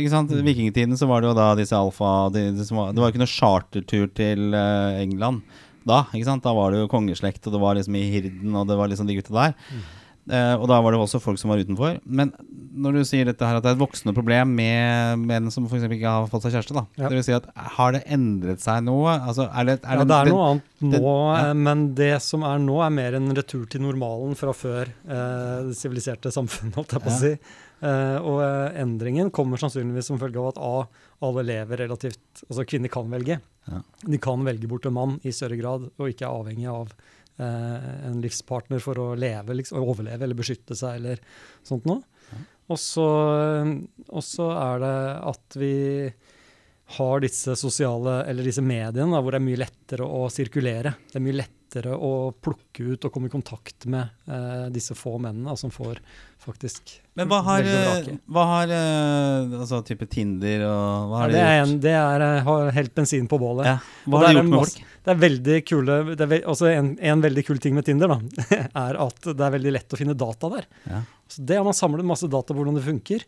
ikke 0.00 0.12
sant? 0.14 0.32
I 0.32 0.46
vikingtiden 0.46 0.96
så 0.96 1.08
var 1.10 1.20
det 1.20 1.28
jo 1.28 1.36
da 1.36 1.50
disse 1.58 1.76
alfa 1.76 2.14
de, 2.32 2.48
de 2.56 2.64
som 2.64 2.80
var, 2.80 2.96
Det 2.96 3.02
var 3.02 3.10
jo 3.10 3.16
ikke 3.16 3.24
noe 3.26 3.34
chartertur 3.34 4.08
til 4.16 4.56
uh, 4.56 4.96
England 5.02 5.44
da. 5.86 6.00
ikke 6.12 6.26
sant? 6.26 6.44
Da 6.44 6.54
var 6.56 6.72
det 6.72 6.80
jo 6.80 6.90
kongeslekt, 6.90 7.44
og 7.46 7.54
det 7.54 7.60
var 7.62 7.76
liksom 7.78 7.94
i 8.00 8.08
Hirden, 8.10 8.56
og 8.58 8.66
det 8.66 8.80
var 8.80 8.90
liksom 8.90 9.06
de 9.06 9.20
gutta 9.20 9.36
der. 9.36 9.54
Eh, 10.26 10.54
og 10.58 10.66
da 10.66 10.80
var 10.82 10.90
det 10.94 10.98
også 10.98 11.20
folk 11.22 11.38
som 11.38 11.52
var 11.52 11.60
utenfor. 11.62 12.00
Men 12.04 12.32
når 12.76 12.98
du 12.98 13.02
sier 13.08 13.28
dette 13.28 13.46
her 13.46 13.58
at 13.58 13.64
det 13.64 13.70
er 13.70 13.76
et 13.76 13.82
voksende 13.82 14.14
problem 14.16 14.54
med 14.58 15.22
menn 15.22 15.52
som 15.54 15.68
f.eks. 15.68 15.86
ikke 15.86 16.14
har 16.18 16.26
fått 16.30 16.46
seg 16.46 16.56
kjæreste, 16.56 16.74
da. 16.76 16.84
Ja. 16.98 17.08
Det 17.08 17.18
vil 17.18 17.26
si 17.28 17.36
at 17.36 17.46
har 17.76 17.94
det 17.94 18.02
endret 18.12 18.64
seg 18.64 18.82
noe? 18.88 19.14
Altså, 19.16 19.46
er 19.48 19.68
det, 19.70 19.76
er 19.84 20.02
Ja, 20.02 20.08
det 20.08 20.18
er 20.18 20.32
noe 20.32 20.48
annet 20.50 20.72
det, 20.76 21.00
nå, 21.00 21.14
ja. 21.30 21.36
eh, 21.38 21.52
men 21.68 21.86
det 21.96 22.12
som 22.24 22.44
er 22.46 22.60
nå, 22.62 22.80
er 22.84 22.92
mer 22.98 23.16
en 23.16 23.30
retur 23.38 23.64
til 23.70 23.84
normalen 23.86 24.34
fra 24.38 24.52
før 24.56 24.90
eh, 24.90 25.70
det 25.70 25.78
siviliserte 25.78 26.34
samfunnet, 26.34 26.76
holdt 26.76 26.98
jeg 26.98 27.06
på 27.06 27.14
å 27.14 27.18
si. 27.22 27.32
Eh, 27.86 28.18
og 28.18 28.40
eh, 28.44 28.78
endringen 28.82 29.30
kommer 29.34 29.60
sannsynligvis 29.60 30.10
som 30.10 30.20
følge 30.20 30.42
av 30.42 30.54
at 30.54 30.62
A, 30.64 30.74
alle 31.26 31.44
lever 31.44 31.84
relativt 31.84 32.42
Altså 32.46 32.64
kvinner 32.68 32.92
kan 32.92 33.08
velge. 33.12 33.38
De 34.06 34.18
kan 34.22 34.44
velge 34.46 34.68
bort 34.70 34.86
en 34.88 34.94
mann 34.96 35.16
i 35.26 35.32
større 35.34 35.58
grad, 35.58 35.88
og 35.96 36.10
ikke 36.10 36.26
er 36.26 36.34
avhengig 36.34 36.68
av 36.70 36.92
en 37.38 38.20
livspartner 38.22 38.80
for 38.80 38.98
å 39.02 39.08
leve, 39.18 39.58
liksom, 39.58 39.82
overleve 39.82 40.24
eller 40.24 40.38
beskytte 40.38 40.76
seg 40.78 41.00
eller 41.00 41.20
sånt 41.66 41.84
noe. 41.88 42.00
Og 42.66 42.78
så 42.82 43.04
og 43.06 44.24
så 44.24 44.48
er 44.56 44.80
det 44.82 44.96
at 45.30 45.58
vi 45.60 45.74
har 46.96 47.20
disse 47.22 47.56
sosiale, 47.58 48.20
eller 48.30 48.46
disse 48.46 48.62
mediene, 48.62 49.10
da, 49.10 49.20
hvor 49.20 49.34
det 49.34 49.40
er 49.40 49.46
mye 49.48 49.60
lettere 49.64 50.06
å 50.06 50.28
sirkulere. 50.30 50.94
Det 51.10 51.18
er 51.18 51.24
mye 51.24 51.40
lettere 51.40 51.55
å 51.92 52.32
plukke 52.32 52.94
ut 52.94 53.04
og 53.06 53.12
komme 53.12 53.28
i 53.28 53.32
kontakt 53.32 53.84
med 53.90 54.08
eh, 54.30 54.66
disse 54.72 54.96
få 54.96 55.16
mennene 55.20 55.50
da, 55.50 55.56
som 55.60 55.72
får 55.74 56.00
faktisk 56.40 56.94
Men 57.18 57.28
hva 57.28 57.42
har, 57.44 57.68
eh, 57.68 58.08
hva 58.32 58.44
har 58.52 58.72
eh, 58.72 59.56
altså 59.60 59.82
type 59.86 60.08
Tinder 60.12 60.64
og 60.68 61.12
hva 61.12 61.20
Ja, 61.20 61.22
har 61.22 61.34
det, 61.34 61.36
de 61.36 61.42
er 61.42 61.58
gjort? 61.58 61.68
en, 61.68 61.80
det 61.84 61.96
er, 62.00 62.26
har 62.48 62.70
helt 62.78 62.94
bensin 62.96 63.28
på 63.28 63.40
bålet. 63.42 63.68
Ja. 63.68 63.76
Hva 64.06 64.22
har 64.22 64.28
det 64.28 64.32
de 64.32 64.40
gjort 64.40 64.52
med 64.52 64.62
folk? 64.64 64.94
Det 65.06 65.12
er 65.12 65.20
veldig 65.22 65.58
kule, 65.68 65.98
det 66.12 66.24
er 66.24 66.30
ve 66.32 66.38
altså 66.54 66.70
en, 66.72 66.94
en 67.12 67.26
veldig 67.26 67.44
kul 67.46 67.60
ting 67.62 67.76
med 67.76 67.86
Tinder 67.86 68.16
da, 68.16 68.20
er 68.86 69.02
at 69.04 69.28
det 69.28 69.36
er 69.36 69.58
veldig 69.58 69.76
lett 69.76 69.92
å 69.92 70.00
finne 70.00 70.16
data 70.18 70.50
der. 70.56 70.70
Ja. 70.88 71.04
Så 71.30 71.44
det 71.44 71.60
har 71.60 71.66
man 71.66 71.76
samlet 71.76 72.08
masse 72.08 72.30
data 72.30 72.54
på 72.54 72.58
hvordan 72.58 72.80
det 72.80 72.86
funker. 72.86 73.26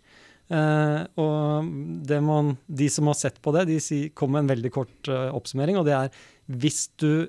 Uh, 0.48 1.04
og 1.20 1.66
det 2.08 2.18
man, 2.24 2.54
de 2.64 2.86
som 2.88 3.08
har 3.10 3.18
sett 3.20 3.36
på 3.44 3.52
det, 3.52 3.66
de 3.68 3.76
si, 3.84 3.98
kommer 4.16 4.38
med 4.38 4.46
en 4.46 4.52
veldig 4.54 4.70
kort 4.72 5.10
uh, 5.12 5.28
oppsummering, 5.36 5.76
og 5.76 5.84
det 5.88 5.96
er 5.96 6.12
hvis 6.48 6.86
du 6.96 7.28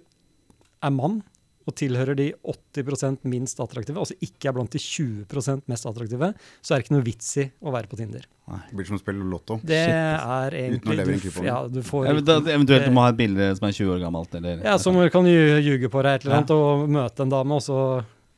er 0.83 0.91
mann 0.95 1.21
og 1.69 1.75
tilhører 1.77 2.15
de 2.17 2.31
80% 2.73 3.19
minst 3.29 3.59
attraktive, 3.61 3.99
altså 4.01 4.15
ikke 4.25 4.47
er 4.49 4.53
blant 4.55 4.71
de 4.73 4.79
20% 4.81 5.67
mest 5.69 5.85
attraktive, 5.85 6.31
så 6.65 6.73
er 6.73 6.79
det 6.79 6.85
ikke 6.87 6.95
noe 6.95 7.05
vits 7.05 7.27
i 7.37 7.45
å 7.61 7.73
være 7.75 7.89
på 7.91 7.99
Tinder. 7.99 8.23
Det 8.49 8.73
blir 8.79 8.87
som 8.89 8.97
å 8.97 9.01
spille 9.03 9.27
lotto. 9.29 9.59
Det 9.61 9.77
Shit. 9.85 9.93
er 9.93 10.55
egentlig 10.57 10.79
Uten 10.81 10.89
å 10.89 10.97
leve 10.97 11.11
i 11.11 11.13
en 11.13 11.19
du, 11.21 11.27
kupong. 11.29 11.45
ja, 11.45 11.57
du 11.69 11.81
får 11.85 12.07
Ev- 12.09 12.23
da- 12.25 12.39
Eventuelt 12.55 12.85
du 12.89 12.91
må 12.95 13.03
ha 13.05 13.11
et 13.13 13.19
bilde 13.19 13.51
som 13.59 13.67
er 13.69 13.75
20 13.77 13.93
år 13.93 14.01
gammelt, 14.07 14.33
eller 14.39 14.63
ja, 14.65 14.77
som 14.81 14.97
kan 15.13 15.29
lju- 15.29 15.61
ljuge 15.61 15.91
på 15.93 16.01
deg 16.01 16.15
et 16.15 16.25
eller 16.25 16.33
Ja. 16.33 16.39
annet 16.41 16.55
og 16.57 16.89
møte 16.89 17.19
en 17.27 17.29
dame, 17.29 17.51
og 17.53 17.61
så 17.61 17.79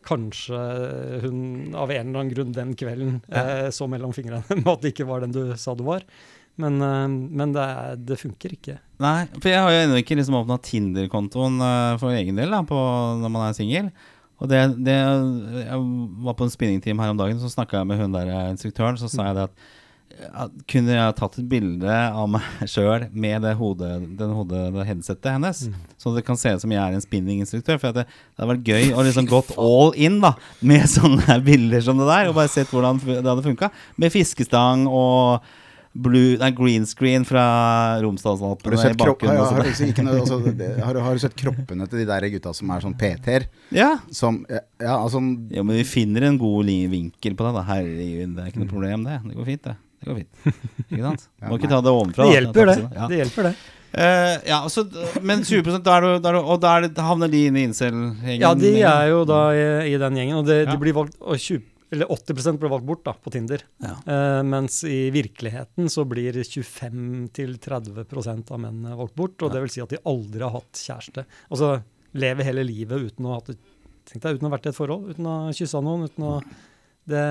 kanskje 0.03 1.21
hun 1.23 1.73
av 1.77 1.91
en 1.93 2.07
eller 2.09 2.19
annen 2.19 2.33
grunn 2.33 2.51
den 2.55 2.73
kvelden 2.75 3.21
eh, 3.29 3.69
så 3.71 3.87
mellom 3.87 4.11
fingrene 4.17 4.43
med 4.59 4.67
at 4.67 4.81
det 4.81 4.91
ikke 4.95 5.07
var 5.07 5.21
den 5.23 5.31
du 5.31 5.55
sa 5.55 5.75
du 5.77 5.83
var. 5.87 6.03
Men, 6.61 6.79
eh, 6.85 7.17
men 7.41 7.53
det, 7.55 7.65
er, 7.65 7.99
det 8.11 8.19
funker 8.21 8.55
ikke. 8.55 8.77
Nei, 9.01 9.25
for 9.39 9.49
jeg 9.49 9.61
har 9.63 9.73
jo 9.73 9.83
ennå 9.83 9.99
ikke 10.01 10.17
liksom 10.19 10.37
åpna 10.41 10.59
Tinder-kontoen 10.61 11.61
eh, 11.65 11.99
for 12.01 12.13
egen 12.15 12.39
del 12.39 12.53
da, 12.53 12.61
på, 12.67 12.79
når 13.21 13.33
man 13.33 13.47
er 13.47 13.57
singel. 13.57 13.91
Og 14.41 14.49
det, 14.49 14.61
det 14.81 14.95
Jeg 14.97 15.83
var 16.25 16.37
på 16.37 16.47
en 16.47 16.53
spinningteam 16.53 17.01
her 17.01 17.13
om 17.13 17.19
dagen, 17.19 17.37
så 17.41 17.51
snakka 17.51 17.81
jeg 17.81 17.91
med 17.91 18.01
hun 18.01 18.17
der 18.17 18.31
eh, 18.31 18.49
instruktøren. 18.53 18.97
Så 18.97 19.09
sa 19.11 19.29
jeg 19.29 19.37
det 19.37 19.45
at, 19.47 19.63
at 20.43 20.57
kunne 20.69 20.97
jeg 20.97 21.17
tatt 21.17 21.37
et 21.41 21.47
bilde 21.49 21.93
av 21.93 22.29
meg 22.33 22.45
sjøl 22.73 23.07
med 23.13 23.45
det 23.45 23.53
hodet, 23.59 23.93
den 24.19 24.35
hodet, 24.37 24.67
det 24.75 24.87
headsetet 24.89 25.31
hennes, 25.33 25.63
så 26.01 26.13
det 26.15 26.25
kan 26.27 26.37
se 26.41 26.53
ut 26.53 26.65
som 26.65 26.73
jeg 26.73 26.81
er 26.81 26.97
en 26.97 27.05
spinninginstruktør. 27.05 27.81
For 27.81 27.97
det, 27.97 28.05
det 28.09 28.43
hadde 28.43 28.51
vært 28.55 28.73
gøy 28.73 28.93
å 28.97 29.05
liksom 29.07 29.29
gått 29.29 29.53
all 29.61 29.93
in 29.97 30.19
da 30.25 30.35
med 30.61 30.89
sånne 30.97 31.41
bilder 31.45 31.85
som 31.85 32.01
det 32.01 32.09
der, 32.09 32.29
og 32.29 32.37
bare 32.37 32.53
sett 32.53 32.73
hvordan 32.73 33.01
det 33.07 33.25
hadde 33.25 33.45
funka. 33.45 33.73
Med 34.01 34.13
fiskestang 34.13 34.85
og 34.89 35.57
blue, 35.93 36.37
nei, 36.39 36.51
green 36.55 36.85
screen 36.87 37.25
fra 37.27 37.43
Romsdalsalpene 38.01 38.77
i 38.79 38.93
bakgrunnen. 38.95 39.37
har, 39.37 39.47
har, 39.51 40.03
noe- 40.05 40.19
altså, 40.21 40.37
det- 40.55 40.69
har, 40.83 40.95
har 41.03 41.13
du 41.13 41.19
sett 41.19 41.35
kroppene 41.35 41.87
til 41.89 41.99
de 41.99 42.05
der 42.07 42.29
gutta 42.31 42.53
som 42.55 42.69
er 42.71 42.79
sånn 42.85 42.95
PT-er? 42.97 43.47
Ja. 43.75 43.97
Som 44.11 44.45
Ja, 44.49 44.95
altså 44.97 45.19
ja, 45.51 45.63
men 45.63 45.75
vi 45.75 45.83
finner 45.83 46.23
en 46.29 46.37
god 46.37 46.65
vinkel 46.65 47.35
på 47.35 47.43
det. 47.47 47.53
da 47.59 47.63
Herregud, 47.67 48.35
det 48.35 48.43
er 48.45 48.47
ikke 48.53 48.63
noe 48.63 48.71
problem, 48.71 49.03
det. 49.03 49.19
Det 49.27 49.35
går 49.35 49.45
fint, 49.51 49.63
det. 49.63 49.75
Det 50.01 50.07
går 50.09 50.15
fint. 50.21 50.55
Ikke 50.91 51.03
sant? 51.03 51.27
Ja, 51.41 51.47
Må 51.51 51.59
ikke 51.59 51.69
ta 51.69 51.81
det 51.81 51.91
ovenfra. 51.93 52.23
Det 52.25 52.31
da. 52.31 52.39
hjelper, 52.39 52.65
det. 52.71 52.77
Ja. 52.95 53.07
Det 53.11 53.17
hjelper, 53.21 53.43
det. 53.51 53.55
Uh, 53.91 54.37
ja, 54.47 54.57
så, 54.71 54.85
men 55.21 55.41
20% 55.43 55.83
da 55.83 55.97
er 55.97 56.01
du, 56.05 56.11
da 56.23 56.29
er 56.29 56.37
du 56.37 56.45
Og 56.47 56.61
da 56.63 56.77
er 56.77 56.85
det, 56.87 56.95
havner 57.03 57.27
de 57.27 57.41
inn 57.49 57.57
i 57.59 57.65
incel-gjengen? 57.67 58.39
Ja, 58.39 58.53
de 58.55 58.71
er 58.87 59.09
jo 59.11 59.25
da 59.27 59.41
i, 59.51 59.65
i 59.91 59.97
den 59.99 60.15
gjengen, 60.15 60.37
og 60.39 60.45
det, 60.47 60.61
Ja. 60.63 60.71
de 60.71 60.77
blir 60.79 60.95
valgt 60.95 61.17
og 61.19 61.35
20, 61.35 61.59
eller 61.91 62.05
80% 62.05 62.57
blir 62.57 62.69
valgt 62.71 62.85
bort 62.87 63.05
da, 63.05 63.13
på 63.13 63.31
Tinder. 63.33 63.63
Ja. 63.83 63.95
Eh, 64.13 64.43
mens 64.47 64.77
i 64.87 65.09
virkeligheten 65.11 65.89
så 65.91 66.05
blir 66.07 66.37
25-30% 66.39 68.51
av 68.51 68.59
mennene 68.63 68.95
valgt 68.95 69.15
bort. 69.19 69.35
Og 69.43 69.51
det 69.51 69.59
vil 69.65 69.73
si 69.73 69.83
at 69.83 69.91
de 69.91 69.99
aldri 70.07 70.45
har 70.45 70.55
hatt 70.55 70.79
kjæreste. 70.79 71.25
Altså 71.51 71.73
lever 72.15 72.47
hele 72.47 72.63
livet 72.67 73.11
uten 73.11 73.27
å 73.27 73.33
ha 73.33 73.41
hatt 73.41 73.51
deg 73.51 74.35
uten 74.35 74.47
å 74.47 74.49
ha 74.49 74.55
vært 74.55 74.67
i 74.67 74.71
et 74.71 74.75
forhold, 74.75 75.11
uten 75.13 75.27
å 75.29 75.35
ha 75.45 75.51
kyssa 75.55 75.79
noen. 75.83 76.07
uten 76.09 76.25
å 76.27 76.31
det, 77.11 77.23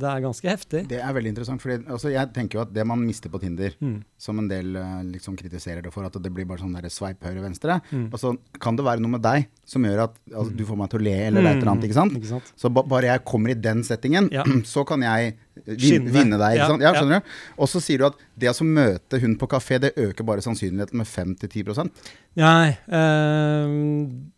det 0.00 0.08
er 0.10 0.22
ganske 0.24 0.48
heftig. 0.52 0.82
Det 0.90 1.00
er 1.02 1.14
veldig 1.16 1.32
interessant. 1.32 1.62
Fordi, 1.64 1.78
altså, 1.88 2.10
jeg 2.12 2.30
tenker 2.36 2.58
jo 2.58 2.62
at 2.66 2.72
det 2.76 2.84
man 2.86 3.02
mister 3.06 3.32
på 3.32 3.40
Tinder, 3.42 3.74
Mm. 3.80 4.02
som 4.18 4.38
en 4.42 4.48
del 4.50 4.76
eh, 4.76 5.02
liksom 5.12 5.36
kritiserer 5.38 5.82
det 5.84 5.92
for, 5.94 6.04
at 6.08 6.16
det 6.22 6.32
blir 6.34 6.46
bare 6.48 6.58
sånn 6.62 6.74
sveip 6.90 7.22
høyre-venstre, 7.24 7.80
Mm. 7.92 8.08
og 8.12 8.18
så 8.20 8.36
kan 8.60 8.76
det 8.76 8.84
være 8.84 9.00
noe 9.00 9.10
med 9.16 9.22
deg 9.22 9.48
som 9.68 9.82
gjør 9.84 10.04
at 10.08 10.14
altså, 10.34 10.54
du 10.56 10.64
får 10.64 10.76
meg 10.80 10.90
til 10.90 11.00
å 11.00 11.04
le, 11.04 11.16
eller 11.28 11.40
et 11.46 11.56
eller 11.60 11.72
annet. 11.72 11.84
ikke 11.88 11.94
sant? 11.98 12.12
Ikke 12.16 12.32
sant? 12.32 12.52
Så 12.56 12.70
ba 12.72 12.82
bare 12.82 13.10
jeg 13.12 13.24
kommer 13.24 13.50
i 13.50 13.54
den 13.58 13.82
settingen, 13.84 14.30
Ja. 14.32 14.44
så 14.64 14.84
kan 14.86 15.02
jeg 15.02 15.36
vin 15.66 16.06
vinne 16.06 16.38
deg. 16.38 16.54
ikke 16.54 16.62
Ja, 16.62 16.68
sant? 16.68 16.82
Ja, 16.82 16.92
ja. 16.92 17.00
skjønner 17.00 17.20
du? 17.22 17.32
Og 17.58 17.68
så 17.68 17.80
sier 17.82 17.98
du 17.98 18.06
at 18.06 18.16
det 18.38 18.48
å 18.52 18.64
møte 18.64 19.20
hun 19.20 19.36
på 19.36 19.48
kafé, 19.50 19.80
det 19.80 19.94
øker 19.96 20.24
bare 20.24 20.40
sannsynligheten 20.44 20.94
med 20.94 21.06
5-10 21.06 21.90
Nei, 22.38 22.78
Øh, 22.88 23.68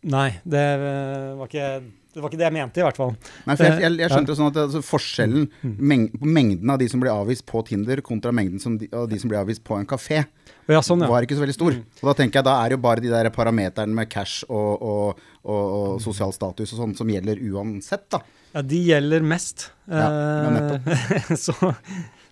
nei 0.03 0.29
det, 0.45 0.65
var 1.37 1.47
ikke, 1.47 1.67
det 2.11 2.19
var 2.19 2.27
ikke 2.31 2.39
det 2.41 2.47
jeg 2.49 2.55
mente, 2.57 2.81
i 2.81 2.83
hvert 2.83 2.97
fall. 2.99 3.13
Nei, 3.47 3.55
for 3.55 3.63
jeg, 3.67 3.77
jeg, 3.85 3.97
jeg 4.01 4.11
skjønte 4.11 4.33
jo 4.33 4.37
sånn 4.39 4.49
at 4.51 4.57
altså, 4.65 4.81
Forskjellen 4.83 5.45
meng 5.79 6.07
på 6.11 6.27
mengden 6.27 6.73
av 6.73 6.81
de 6.81 6.87
som 6.91 6.99
blir 7.03 7.11
avvist 7.13 7.45
på 7.47 7.61
Tinder, 7.69 8.01
kontra 8.03 8.33
mengden 8.35 8.59
som 8.59 8.75
de, 8.81 8.89
av 8.91 9.07
de 9.11 9.19
som 9.21 9.31
blir 9.31 9.39
avvist 9.39 9.63
på 9.67 9.77
en 9.79 9.87
kafé, 9.87 10.25
ja, 10.71 10.81
sånn, 10.83 11.01
ja. 11.05 11.09
var 11.11 11.23
ikke 11.23 11.37
så 11.39 11.45
veldig 11.45 11.55
stor. 11.55 11.77
Og 12.01 12.09
da 12.11 12.15
tenker 12.19 12.41
jeg 12.41 12.47
da 12.49 12.57
er 12.61 12.71
det 12.73 12.77
jo 12.79 12.83
bare 12.83 13.03
de 13.03 13.11
der 13.13 13.31
parameterne 13.35 13.95
med 13.95 14.11
cash 14.11 14.43
og, 14.49 14.83
og, 14.83 15.21
og, 15.47 15.61
og 15.79 16.01
sosial 16.03 16.35
status 16.35 16.73
og 16.75 16.83
sånn 16.83 16.97
som 16.99 17.11
gjelder 17.11 17.39
uansett, 17.51 18.07
da. 18.11 18.21
ja. 18.55 18.63
De 18.67 18.81
gjelder 18.91 19.23
mest. 19.23 19.69
Ja, 19.87 20.09
nettopp. 20.51 20.91
Eh, 20.91 21.31
så 21.47 21.55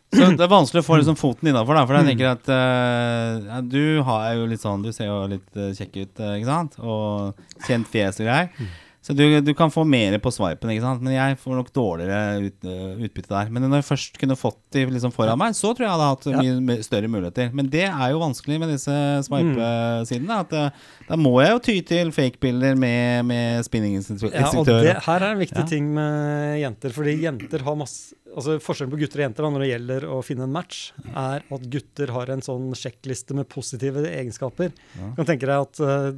Så 0.10 0.26
det 0.34 0.42
er 0.42 0.50
vanskelig 0.50 0.82
å 0.82 0.86
få 0.88 0.96
liksom 0.98 1.18
foten 1.20 1.52
innafor. 1.52 1.78
For 1.86 1.94
Mm. 1.94 2.00
jeg 2.02 2.08
tenker 2.18 2.30
at 2.32 2.48
uh, 2.50 3.60
du 3.62 4.02
har 4.08 4.32
jo 4.40 4.48
litt 4.50 4.64
sånn 4.64 4.82
Du 4.82 4.90
ser 4.96 5.06
jo 5.06 5.20
litt 5.30 5.54
eh, 5.54 5.68
kjekk 5.78 6.00
ut, 6.00 6.22
ikke 6.34 6.48
sant? 6.50 6.78
Og 6.82 7.38
kjent 7.68 7.86
fjes 7.92 8.18
og 8.18 8.26
greier. 8.26 8.72
Mm. 9.10 9.16
Så 9.16 9.16
du, 9.18 9.42
du 9.42 9.54
kan 9.58 9.72
få 9.74 9.82
mer 9.90 10.16
på 10.22 10.30
swipen, 10.32 10.70
ikke 10.70 10.84
sant? 10.86 11.02
men 11.02 11.14
jeg 11.16 11.38
får 11.42 11.56
nok 11.58 11.72
dårligere 11.74 12.20
ut, 12.46 12.58
eh, 12.70 13.00
utbytte 13.08 13.32
der. 13.34 13.50
Men 13.50 13.64
når 13.66 13.80
jeg 13.82 13.88
først 13.90 14.20
kunne 14.22 14.38
fått 14.38 14.60
de 14.76 14.84
liksom 14.86 15.12
foran 15.16 15.40
meg, 15.42 15.56
så 15.58 15.72
tror 15.74 15.82
jeg 15.88 15.90
jeg 15.90 15.96
hadde 15.98 16.10
hatt 16.12 16.28
Ja. 16.46 16.60
mye 16.70 16.84
større 16.86 17.10
muligheter. 17.10 17.50
Men 17.58 17.70
det 17.74 17.88
er 17.90 18.12
jo 18.14 18.20
vanskelig 18.22 18.60
med 18.62 18.70
disse 18.70 18.94
Mm. 18.94 19.26
swipe-sidene. 19.26 20.40
At 20.46 20.54
eh, 20.54 20.70
Da 21.10 21.16
må 21.18 21.42
jeg 21.42 21.52
jo 21.56 21.60
ty 21.60 21.82
til 21.82 22.12
fake-bilder 22.12 22.78
med, 22.78 23.26
med 23.26 23.42
Ja, 23.56 23.60
og 23.60 23.66
spinninginstruktører. 23.66 24.84
det 24.84 25.04
her 25.04 25.20
er 25.26 25.32
en 25.34 25.40
viktig 25.42 25.64
Ja. 25.64 25.66
ting 25.66 25.92
med 25.94 26.60
jenter. 26.62 26.90
Fordi 26.94 27.18
jenter 27.22 27.60
har 27.66 27.76
masse 27.76 28.14
Altså 28.30 28.60
Forskjellen 28.62 28.92
på 28.94 29.00
gutter 29.02 29.24
og 29.24 29.26
jenter 29.26 29.42
da, 29.42 29.50
når 29.50 29.60
det 29.66 29.70
gjelder 29.74 30.04
å 30.06 30.20
finne 30.24 30.44
en 30.46 30.52
match, 30.54 30.92
er 31.18 31.42
at 31.50 31.64
gutter 31.74 32.12
har 32.14 32.30
en 32.30 32.42
sånn 32.46 32.70
sjekkliste 32.78 33.34
med 33.34 33.50
positive 33.50 34.06
egenskaper. 34.06 34.70
Du 34.94 35.16
kan 35.18 35.26
tenke 35.26 35.48
deg 35.50 35.58
at 35.58 35.80
uh, 35.82 36.12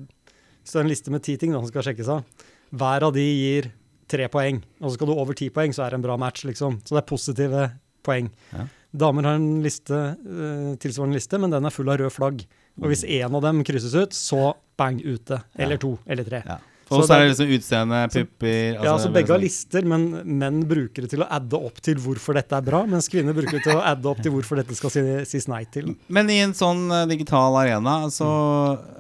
Hvis 0.60 0.74
det 0.74 0.76
er 0.76 0.84
en 0.84 0.90
liste 0.92 1.10
med 1.10 1.24
ti 1.24 1.38
ting 1.38 1.54
da, 1.54 1.62
som 1.64 1.70
skal 1.72 1.82
sjekkes 1.88 2.10
av, 2.12 2.26
hver 2.74 3.04
av 3.08 3.14
de 3.14 3.26
gir 3.26 3.72
tre 4.12 4.28
poeng. 4.32 4.62
Og 4.82 4.90
så 4.92 4.98
skal 4.98 5.08
du 5.08 5.14
over 5.16 5.34
ti 5.38 5.50
poeng, 5.50 5.72
så 5.76 5.86
er 5.86 5.90
det 5.94 6.00
en 6.02 6.06
bra 6.08 6.18
match, 6.20 6.44
liksom. 6.48 6.80
Så 6.84 6.96
det 6.96 7.04
er 7.04 7.10
positive 7.12 7.66
poeng. 8.04 8.30
Ja. 8.54 8.66
Damer 8.92 9.24
har 9.30 9.38
en 9.40 9.62
liste, 9.64 9.94
eh, 9.96 10.76
tilsvarende 10.84 11.16
liste, 11.16 11.40
men 11.40 11.50
den 11.54 11.64
er 11.66 11.72
full 11.72 11.88
av 11.90 11.98
røde 12.02 12.12
flagg. 12.12 12.44
Og 12.82 12.90
hvis 12.92 13.06
én 13.08 13.34
av 13.34 13.42
dem 13.42 13.64
krysses 13.64 13.96
ut, 13.96 14.12
så 14.12 14.54
bang, 14.78 15.00
ute. 15.04 15.42
Eller 15.58 15.78
to, 15.78 15.98
eller 16.08 16.24
tre. 16.28 16.42
Ja. 16.46 16.58
Og 16.92 17.06
Så 17.08 17.14
er 17.16 17.22
det 17.24 17.30
liksom 17.32 17.52
utseende, 17.56 18.00
pupper 18.12 18.74
Ja, 18.84 18.92
altså 18.92 19.08
det 19.08 19.12
er 19.12 19.16
Begge 19.22 19.32
har 19.32 19.38
sånn- 19.40 19.46
lister, 19.46 19.86
men 19.88 20.02
menn 20.40 20.58
bruker 20.68 21.02
det 21.06 21.10
til 21.14 21.22
å 21.24 21.28
adde 21.32 21.54
opp 21.56 21.80
til 21.80 21.96
hvorfor 21.96 22.34
dette 22.36 22.52
er 22.52 22.62
bra, 22.68 22.82
mens 22.86 23.08
kvinner 23.08 23.32
bruker 23.34 23.52
det 23.54 23.64
til 23.64 23.78
å 23.80 23.86
adde 23.94 24.06
opp 24.12 24.20
til 24.22 24.34
hvorfor 24.34 24.58
dette 24.60 24.76
skal 24.76 24.90
si- 24.90 25.24
sies 25.24 25.48
nei 25.48 25.64
til. 25.72 25.96
Men 26.10 26.30
i 26.30 26.40
en 26.44 26.52
sånn 26.52 26.92
eh, 26.92 27.06
digital 27.08 27.56
arena 27.56 28.10
så, 28.12 28.28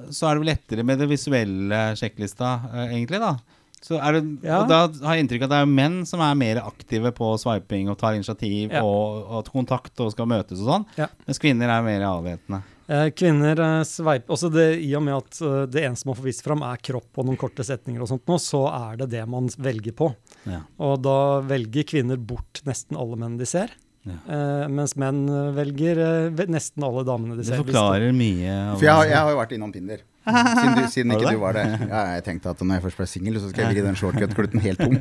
så 0.09 0.29
er 0.29 0.35
det 0.35 0.39
vel 0.45 0.55
lettere 0.55 0.85
med 0.87 0.99
det 1.03 1.09
visuelle 1.09 1.81
sjekklista, 1.99 2.53
eh, 2.71 2.93
egentlig, 2.95 3.19
da. 3.19 3.35
Så 3.81 3.97
er 3.97 4.13
det, 4.19 4.23
Ja. 4.45 4.59
og 4.61 4.67
da 4.69 4.81
har 5.07 5.15
jeg 5.17 5.25
inntrykk 5.25 5.41
av 5.41 5.49
at 5.49 5.53
det 5.55 5.61
er 5.63 5.71
menn 5.71 6.05
som 6.05 6.21
er 6.21 6.35
mer 6.37 6.59
aktive 6.61 7.11
på 7.17 7.31
swiping 7.41 7.89
og 7.89 7.97
tar 7.97 8.13
initiativ 8.13 8.71
Ja. 8.71 8.83
og, 8.85 9.25
og 9.25 9.49
kontakt 9.51 9.99
og 9.99 10.11
skal 10.13 10.27
møtes 10.29 10.61
og 10.61 10.67
sånn. 10.69 10.85
Ja. 11.01 11.07
Mens 11.25 11.39
kvinner 11.41 11.69
er 11.73 11.81
mer 11.81 12.01
avvæpnende. 12.05 12.61
Eh, 12.91 13.09
kvinner 13.15 13.55
sveiper 13.55 13.85
sveip 13.87 14.27
også 14.35 14.49
det, 14.51 14.67
I 14.83 14.93
og 14.99 15.03
med 15.05 15.15
at 15.15 15.41
eh, 15.41 15.65
det 15.71 15.83
eneste 15.87 16.05
man 16.09 16.15
får 16.17 16.25
vist 16.27 16.43
fram, 16.43 16.61
er 16.67 16.77
kropp 16.83 17.17
og 17.17 17.25
noen 17.25 17.37
korte 17.39 17.63
setninger, 17.63 18.01
og 18.03 18.09
sånt 18.11 18.25
nå, 18.27 18.35
så 18.37 18.65
er 18.91 18.97
det 18.97 19.09
det 19.13 19.21
man 19.31 19.47
velger 19.47 19.93
på. 19.95 20.09
Ja. 20.45 20.59
Og 20.77 21.01
da 21.01 21.39
velger 21.47 21.83
kvinner 21.87 22.17
bort 22.19 22.61
nesten 22.67 22.99
alle 22.99 23.15
menn 23.17 23.37
de 23.39 23.45
ser, 23.47 23.71
Ja. 24.05 24.17
eh, 24.27 24.67
mens 24.67 24.95
menn 24.97 25.23
eh, 25.29 25.51
velger 25.55 25.97
eh, 26.35 26.45
nesten 26.51 26.83
alle 26.83 27.05
damene 27.07 27.37
de 27.37 27.43
ser. 27.47 27.57
Det 27.57 27.65
forklarer 27.71 28.11
mye. 28.13 28.75
For 28.77 28.83
jeg 28.85 28.93
har, 28.93 29.05
jeg 29.05 29.17
har 29.23 29.31
jo 29.31 29.37
vært 29.39 29.51
innom 29.57 29.71
Tinder. 29.73 30.01
Siden, 30.21 30.75
du, 30.77 30.83
siden 30.93 31.13
ikke 31.15 31.25
det? 31.25 31.33
du 31.33 31.41
var 31.41 31.55
det. 31.57 31.63
Ja, 31.89 32.01
jeg 32.15 32.23
tenkte 32.27 32.51
at 32.53 32.59
når 32.61 32.77
jeg 32.77 32.83
først 32.83 32.99
ble 32.99 33.07
singel, 33.09 33.39
så 33.41 33.49
skal 33.49 33.63
jeg 33.63 33.71
ligge 33.71 33.81
i 33.81 33.87
den 33.87 33.97
shortcut-kluten 33.97 34.61
helt 34.61 34.81
tom. 34.83 34.97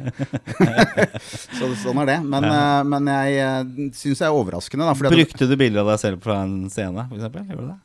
så 1.58 1.68
sånn 1.82 2.00
er 2.04 2.08
det. 2.08 2.16
Men, 2.24 2.46
eh, 2.48 2.78
men 2.88 3.10
jeg 3.12 3.42
uh, 3.44 3.90
syns 3.98 4.22
det 4.22 4.28
er 4.30 4.38
overraskende, 4.38 4.86
da. 4.88 5.10
Brukte 5.12 5.48
du 5.50 5.56
bilder 5.60 5.84
av 5.84 5.92
deg 5.92 6.00
selv 6.06 6.24
fra 6.24 6.38
en 6.46 6.54
scene, 6.72 7.04
f.eks.? 7.10 7.26
Gjorde 7.36 7.58
du 7.58 7.68
det? 7.68 7.78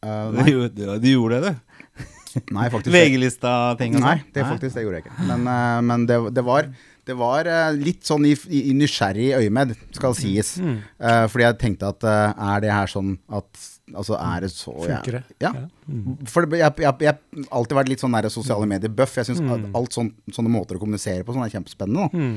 Uh, 0.00 0.30
Du, 0.32 0.40
gjorde- 0.48 0.96
du 1.02 1.08
gjorde 1.10 1.42
det, 1.44 1.52
du. 1.52 2.08
nei, 2.56 2.70
faktisk. 2.72 2.94
VG-lista-ting 2.96 3.98
og 3.98 4.00
sånn? 4.00 4.08
Nei, 4.08 4.32
det 4.32 4.46
faktisk 4.48 4.78
det 4.78 4.86
gjorde 4.86 5.02
jeg 5.02 5.06
ikke. 5.10 5.18
Men, 5.28 5.44
uh, 5.44 5.80
men 5.92 6.08
det, 6.08 6.18
det 6.38 6.46
var, 6.46 6.72
det 7.10 7.16
var 7.18 7.48
eh, 7.50 7.72
litt 7.76 8.06
sånn 8.06 8.24
i, 8.30 8.36
i, 8.54 8.70
nysgjerrig 8.78 9.32
øyemed, 9.40 9.74
skal 9.96 10.14
sies. 10.16 10.54
Mm. 10.62 10.78
Uh, 11.02 11.24
fordi 11.32 11.46
jeg 11.48 11.58
tenkte 11.64 11.90
at 11.90 12.06
uh, 12.06 12.46
er 12.54 12.64
det 12.64 12.72
her 12.74 12.90
sånn 12.94 13.16
at 13.28 13.66
Altså, 13.90 14.14
er 14.14 14.44
det 14.44 14.52
så 14.54 14.70
Funker 14.70 15.16
det? 15.16 15.20
Ja. 15.42 15.48
Mm. 15.90 16.20
For 16.30 16.46
jeg 16.54 16.62
har 16.62 17.16
alltid 17.50 17.74
vært 17.74 17.88
litt 17.90 17.98
sånn 18.04 18.12
nære 18.14 18.30
sosiale 18.30 18.68
medier-buff. 18.70 19.16
Jeg 19.18 19.26
syns 19.26 19.40
Mm. 19.42 19.72
alt 19.74 19.96
sånn, 19.96 20.12
sånne 20.30 20.52
måter 20.54 20.78
å 20.78 20.82
kommunisere 20.84 21.24
på 21.26 21.34
sånn 21.34 21.42
er 21.42 21.50
kjempespennende. 21.50 22.06
Mm. 22.14 22.36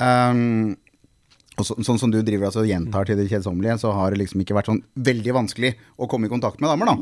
Um, 0.00 0.76
og 1.54 1.66
så, 1.68 1.76
sånn 1.86 2.00
som 2.00 2.10
du 2.10 2.16
driver 2.26 2.48
altså, 2.48 2.64
gjentar 2.66 3.04
til 3.06 3.18
det 3.20 3.28
kjedsommelige, 3.30 3.76
så 3.84 3.92
har 3.94 4.10
det 4.14 4.22
liksom 4.24 4.40
ikke 4.42 4.56
vært 4.56 4.72
sånn 4.72 4.80
veldig 4.96 5.34
vanskelig 5.36 5.74
å 6.00 6.08
komme 6.10 6.26
i 6.26 6.32
kontakt 6.32 6.58
med 6.64 6.72
damer, 6.72 6.90
da. 6.90 6.96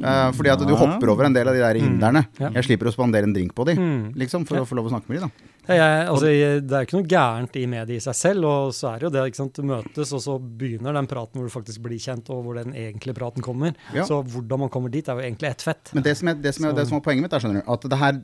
Uh, 0.00 0.30
fordi 0.38 0.52
at 0.54 0.62
du 0.64 0.72
hopper 0.72 1.10
over 1.12 1.26
en 1.28 1.34
del 1.36 1.50
av 1.50 1.58
de 1.58 1.60
der 1.60 1.76
hindrene. 1.82 2.22
Ja. 2.40 2.48
Jeg 2.54 2.64
slipper 2.70 2.88
å 2.88 2.94
spandere 2.94 3.26
en 3.28 3.34
drink 3.36 3.52
på 3.58 3.66
de, 3.68 3.74
Mm. 3.76 4.14
liksom, 4.14 4.46
for 4.48 4.62
å 4.62 4.64
få 4.64 4.78
lov 4.78 4.86
å 4.88 4.94
snakke 4.94 5.10
med 5.10 5.18
de, 5.20 5.26
da. 5.26 5.50
Ja, 5.70 5.86
jeg, 5.86 6.06
altså, 6.10 6.30
jeg, 6.32 6.62
det 6.66 6.76
er 6.76 6.86
ikke 6.86 6.98
noe 6.98 7.08
gærent 7.10 7.56
i 7.60 7.64
mediet 7.70 8.00
i 8.00 8.04
seg 8.04 8.16
selv, 8.18 8.46
og 8.48 8.74
så 8.74 8.90
er 8.92 9.00
det 9.00 9.06
jo 9.06 9.12
det, 9.14 9.24
ikke 9.30 9.40
sant, 9.40 9.58
du 9.60 9.68
møtes, 9.70 10.12
og 10.16 10.22
så 10.24 10.36
begynner 10.40 10.96
den 10.96 11.08
praten 11.10 11.38
hvor 11.38 11.46
du 11.46 11.52
faktisk 11.52 11.82
blir 11.84 12.00
kjent, 12.02 12.30
og 12.34 12.42
hvor 12.46 12.58
den 12.58 12.74
egentlige 12.74 13.16
praten 13.16 13.44
kommer. 13.44 13.76
Ja. 13.94 14.06
Så 14.08 14.20
hvordan 14.34 14.64
man 14.64 14.72
kommer 14.72 14.92
dit, 14.92 15.08
er 15.08 15.18
jo 15.18 15.24
egentlig 15.24 15.50
ett 15.50 15.64
fett. 15.64 15.92
Men 15.96 16.06
det 16.06 16.16
som 16.18 16.32
er, 16.32 16.40
det 16.42 16.54
som 16.56 16.66
er, 16.68 16.74
det 16.76 16.86
som 16.90 16.98
er 16.98 17.04
poenget 17.04 17.26
mitt, 17.26 17.36
er 17.36 17.44
skjønner 17.44 17.62
du, 17.62 17.70
at 17.76 17.86
det 17.92 18.00
her 18.00 18.18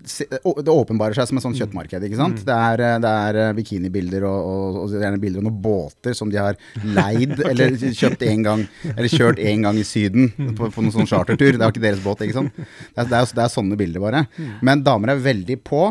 det 0.67 0.75
åpenbarer 0.75 1.19
seg 1.19 1.31
som 1.31 1.41
et 1.41 1.47
sånt 1.47 1.61
kjøttmarked. 1.61 2.07
ikke 2.09 2.21
sant? 2.21 2.43
Det 2.47 2.57
er, 2.57 2.85
eh, 2.87 2.97
det 3.03 3.13
er 3.29 3.41
eh, 3.45 3.53
bikinibilder 3.57 4.27
og, 4.29 4.51
og, 4.51 4.81
og 4.85 4.97
gjerne 4.97 5.21
bilder 5.23 5.43
av 5.43 5.49
noen 5.49 5.61
båter 5.63 6.17
som 6.17 6.33
de 6.33 6.41
har 6.41 6.59
leid 6.83 7.37
eller 7.51 7.77
kjøpt 7.87 8.27
en 8.27 8.47
gang, 8.47 8.67
eller 8.95 9.13
kjørt 9.13 9.43
en 9.43 9.69
gang 9.69 9.79
i 9.81 9.87
Syden 9.87 10.33
på, 10.59 10.71
på 10.71 10.83
noen 10.85 10.95
sånn 10.95 11.11
chartertur. 11.11 11.55
Det 11.55 11.63
er 11.63 11.69
jo 11.69 11.75
ikke 11.77 11.87
deres 11.87 12.03
båt, 12.03 12.27
ikke 12.27 12.41
sant. 12.41 12.59
Det 12.59 13.05
er, 13.05 13.07
det 13.13 13.21
er, 13.21 13.31
det 13.39 13.47
er 13.47 13.55
sånne 13.55 13.79
bilder, 13.79 14.03
bare. 14.03 14.27
Men 14.67 14.83
damer 14.87 15.15
er 15.15 15.23
veldig 15.23 15.61
på 15.67 15.87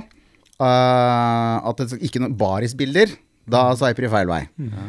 eh, 0.62 1.70
at 1.70 1.82
det 1.82 2.02
ikke 2.06 2.22
noen 2.24 2.38
barisbilder. 2.40 3.16
Da 3.46 3.62
sveiper 3.78 4.08
de 4.08 4.10
feil 4.10 4.30
vei. 4.30 4.42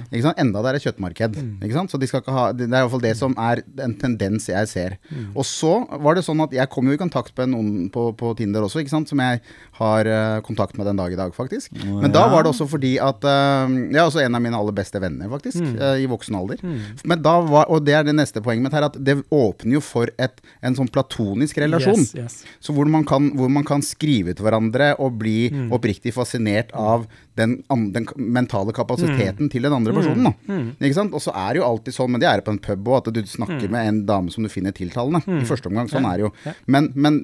Ikke 0.08 0.24
sant? 0.24 0.38
Enda 0.40 0.62
det 0.64 0.70
er 0.70 0.78
et 0.78 0.86
kjøttmarked. 0.86 1.36
Ikke 1.60 1.76
sant? 1.76 1.92
Så 1.92 2.00
de 2.00 2.08
skal 2.08 2.22
ikke 2.22 2.34
ha, 2.34 2.46
det 2.56 2.68
er 2.70 2.78
iallfall 2.80 3.02
det 3.04 3.12
som 3.18 3.34
er 3.40 3.62
en 3.84 3.94
tendens 4.00 4.48
jeg 4.48 4.70
ser. 4.70 4.96
Og 5.34 5.44
så 5.48 5.74
var 6.02 6.16
det 6.16 6.24
sånn 6.26 6.40
at 6.44 6.54
jeg 6.56 6.70
kom 6.72 6.88
jo 6.88 6.96
i 6.96 7.00
kontakt 7.00 7.34
med 7.36 7.52
noen 7.52 7.90
på, 7.92 8.08
på 8.16 8.32
Tinder 8.38 8.64
også, 8.66 8.80
ikke 8.82 8.94
sant? 8.94 9.10
som 9.10 9.20
jeg 9.22 9.42
har 9.78 10.08
eh, 10.10 10.38
kontakt 10.46 10.78
med 10.78 10.88
den 10.88 10.98
dag 10.98 11.12
i 11.12 11.18
dag, 11.18 11.34
faktisk. 11.36 11.74
Men 11.84 12.14
da 12.14 12.24
var 12.32 12.46
det 12.46 12.50
også 12.54 12.66
fordi 12.70 12.96
at 13.02 13.22
uh, 13.22 13.68
Jeg 13.68 13.98
er 13.98 14.06
også 14.06 14.22
en 14.24 14.38
av 14.38 14.42
mine 14.42 14.56
aller 14.58 14.74
beste 14.76 15.00
venner, 15.02 15.28
faktisk, 15.30 15.60
eh, 15.60 16.02
i 16.02 16.08
voksen 16.10 16.38
alder. 16.38 16.62
Men 17.04 17.22
da 17.24 17.36
var, 17.44 17.68
Og 17.72 17.84
det 17.84 17.94
er 17.98 18.06
det 18.08 18.16
neste 18.16 18.42
poenget 18.44 18.66
mitt 18.66 18.76
her, 18.76 18.88
at 18.88 18.96
det 18.96 19.18
åpner 19.34 19.76
jo 19.76 19.84
for 19.84 20.10
et, 20.22 20.40
en 20.64 20.76
sånn 20.78 20.90
platonisk 20.92 21.60
relasjon. 21.60 22.00
Yes, 22.00 22.16
yes. 22.16 22.40
Så 22.62 22.74
hvor 22.76 22.88
man, 22.90 23.04
kan, 23.06 23.30
hvor 23.36 23.52
man 23.52 23.66
kan 23.66 23.84
skrive 23.84 24.34
til 24.36 24.46
hverandre 24.46 24.94
og 25.02 25.20
bli 25.20 25.50
oppriktig 25.74 26.14
fascinert 26.16 26.72
av 26.76 27.06
den, 27.36 27.62
an- 27.72 27.90
den 27.94 28.06
mentale 28.16 28.72
kapasiteten 28.76 29.50
til 29.52 29.62
den 29.66 29.72
andre 29.76 29.92
personen. 29.96 30.24
Da. 30.30 30.58
Ikke 30.80 30.96
sant? 30.96 31.12
Og 31.16 31.20
så 31.22 31.34
er 31.36 31.52
det 31.54 31.60
jo 31.62 31.66
alltid 31.68 31.94
sånn, 31.96 32.10
men 32.14 32.20
det 32.22 32.28
er 32.30 32.40
det 32.40 32.46
på 32.46 32.54
en 32.54 32.60
pub 32.64 32.88
òg, 32.88 32.98
at 33.08 33.12
du 33.14 33.20
snakker 33.28 33.68
med 33.72 33.88
en 33.90 34.00
dame 34.08 34.32
som 34.32 34.42
du 34.46 34.48
finner 34.52 34.72
tiltalende. 34.76 35.20
I 35.42 35.44
første 35.48 35.68
omgang. 35.70 35.88
Sånn 35.92 36.06
er 36.08 36.16
det 36.22 36.26
jo. 36.26 36.32
Men, 36.72 36.90
men 36.94 37.18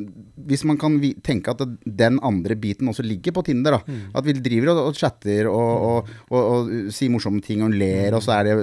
hvis 0.49 0.65
man 0.69 0.77
kan 0.81 0.99
tenke 1.25 1.55
at 1.55 1.63
den 1.85 2.19
andre 2.23 2.57
biten 2.59 2.89
også 2.93 3.05
ligger 3.07 3.33
på 3.37 3.45
Tinder, 3.49 3.79
da. 3.79 3.99
At 4.19 4.25
vi 4.29 4.33
driver 4.39 4.73
og, 4.75 4.83
og 4.91 4.99
chatter 5.01 5.49
og, 5.51 5.73
og, 5.89 6.13
og, 6.31 6.43
og 6.43 6.93
sier 6.93 7.11
morsomme 7.15 7.41
ting 7.45 7.63
og 7.65 7.73
ler, 7.73 8.13
og 8.17 8.23
så 8.25 8.37
er 8.41 8.51
det 8.51 8.57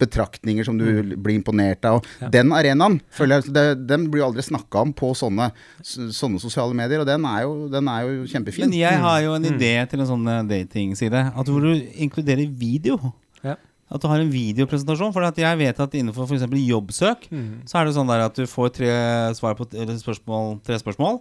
betraktninger 0.00 0.64
som 0.64 0.78
du 0.80 0.86
blir 1.20 1.36
imponert 1.36 1.84
av. 1.84 2.00
Og 2.24 2.30
Den 2.32 2.52
arenaen 2.56 2.98
føler 3.12 3.40
jeg, 3.42 3.52
det, 3.54 3.64
den 3.90 4.06
blir 4.10 4.22
jo 4.22 4.28
aldri 4.30 4.44
snakka 4.46 4.84
om 4.86 4.92
på 4.96 5.10
sånne, 5.18 5.50
sånne 5.84 6.40
sosiale 6.40 6.76
medier, 6.76 7.02
og 7.02 7.08
den 7.08 7.26
er 7.28 7.44
jo, 7.44 7.52
den 7.72 7.90
er 7.92 8.06
jo 8.06 8.24
kjempefin. 8.30 8.68
Men 8.68 8.78
jeg 8.78 9.00
har 9.04 9.20
jo 9.26 9.34
en 9.36 9.48
idé 9.50 9.72
til 9.90 10.00
en 10.04 10.08
sånn 10.08 10.26
eh, 10.32 10.39
datingside. 10.48 11.26
At 11.36 11.48
hvor 11.48 11.60
du 11.60 11.74
inkluderer 11.74 12.48
video. 12.48 12.96
Ja. 13.42 13.56
At 13.90 14.00
du 14.00 14.06
har 14.06 14.22
en 14.22 14.30
videopresentasjon. 14.30 15.12
For 15.12 15.26
jeg 15.34 15.58
vet 15.58 15.80
at 15.82 15.94
innenfor 15.98 16.28
f.eks. 16.30 16.46
jobbsøk, 16.46 17.26
så 17.66 17.80
er 17.80 17.88
det 17.88 17.94
sånn 17.96 18.10
der 18.12 18.22
at 18.28 18.36
du 18.38 18.46
får 18.46 18.70
tre, 18.76 18.90
svar 19.34 19.56
på, 19.58 19.66
spørsmål, 19.98 20.60
tre 20.62 20.78
spørsmål, 20.78 21.18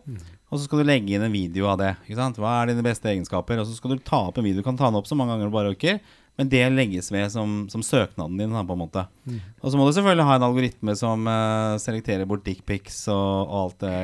og 0.50 0.58
så 0.58 0.64
skal 0.66 0.82
du 0.82 0.88
legge 0.90 1.16
inn 1.18 1.26
en 1.26 1.34
video 1.34 1.68
av 1.70 1.80
det. 1.82 1.96
Ikke 2.06 2.20
sant? 2.22 2.38
Hva 2.38 2.60
er 2.62 2.72
dine 2.72 2.86
beste 2.86 3.10
egenskaper? 3.10 3.60
Og 3.62 3.68
så 3.70 3.76
skal 3.78 3.96
du 3.96 4.04
ta 4.06 4.22
opp 4.30 4.38
en 4.38 4.46
video. 4.46 4.62
Du 4.62 4.66
kan 4.66 4.78
ta 4.78 4.86
den 4.90 4.98
opp 5.02 5.10
så 5.10 5.18
mange 5.18 5.34
ganger 5.34 5.50
du 5.50 5.56
bare 5.58 5.74
orker. 5.74 6.00
Men 6.40 6.48
det 6.48 6.62
legges 6.72 7.10
ved 7.12 7.28
som, 7.34 7.66
som 7.68 7.84
søknaden 7.84 8.38
din. 8.40 8.54
På 8.56 8.76
en 8.78 8.80
måte 8.80 9.02
Og 9.60 9.74
så 9.74 9.76
må 9.76 9.86
du 9.90 9.92
selvfølgelig 9.98 10.24
ha 10.30 10.36
en 10.40 10.46
algoritme 10.48 10.94
som 10.96 11.26
uh, 11.28 11.76
selekterer 11.84 12.24
bort 12.30 12.46
dickpics 12.46 13.02
og, 13.12 13.50
og 13.50 13.58
alt 13.66 13.84
det 13.84 13.96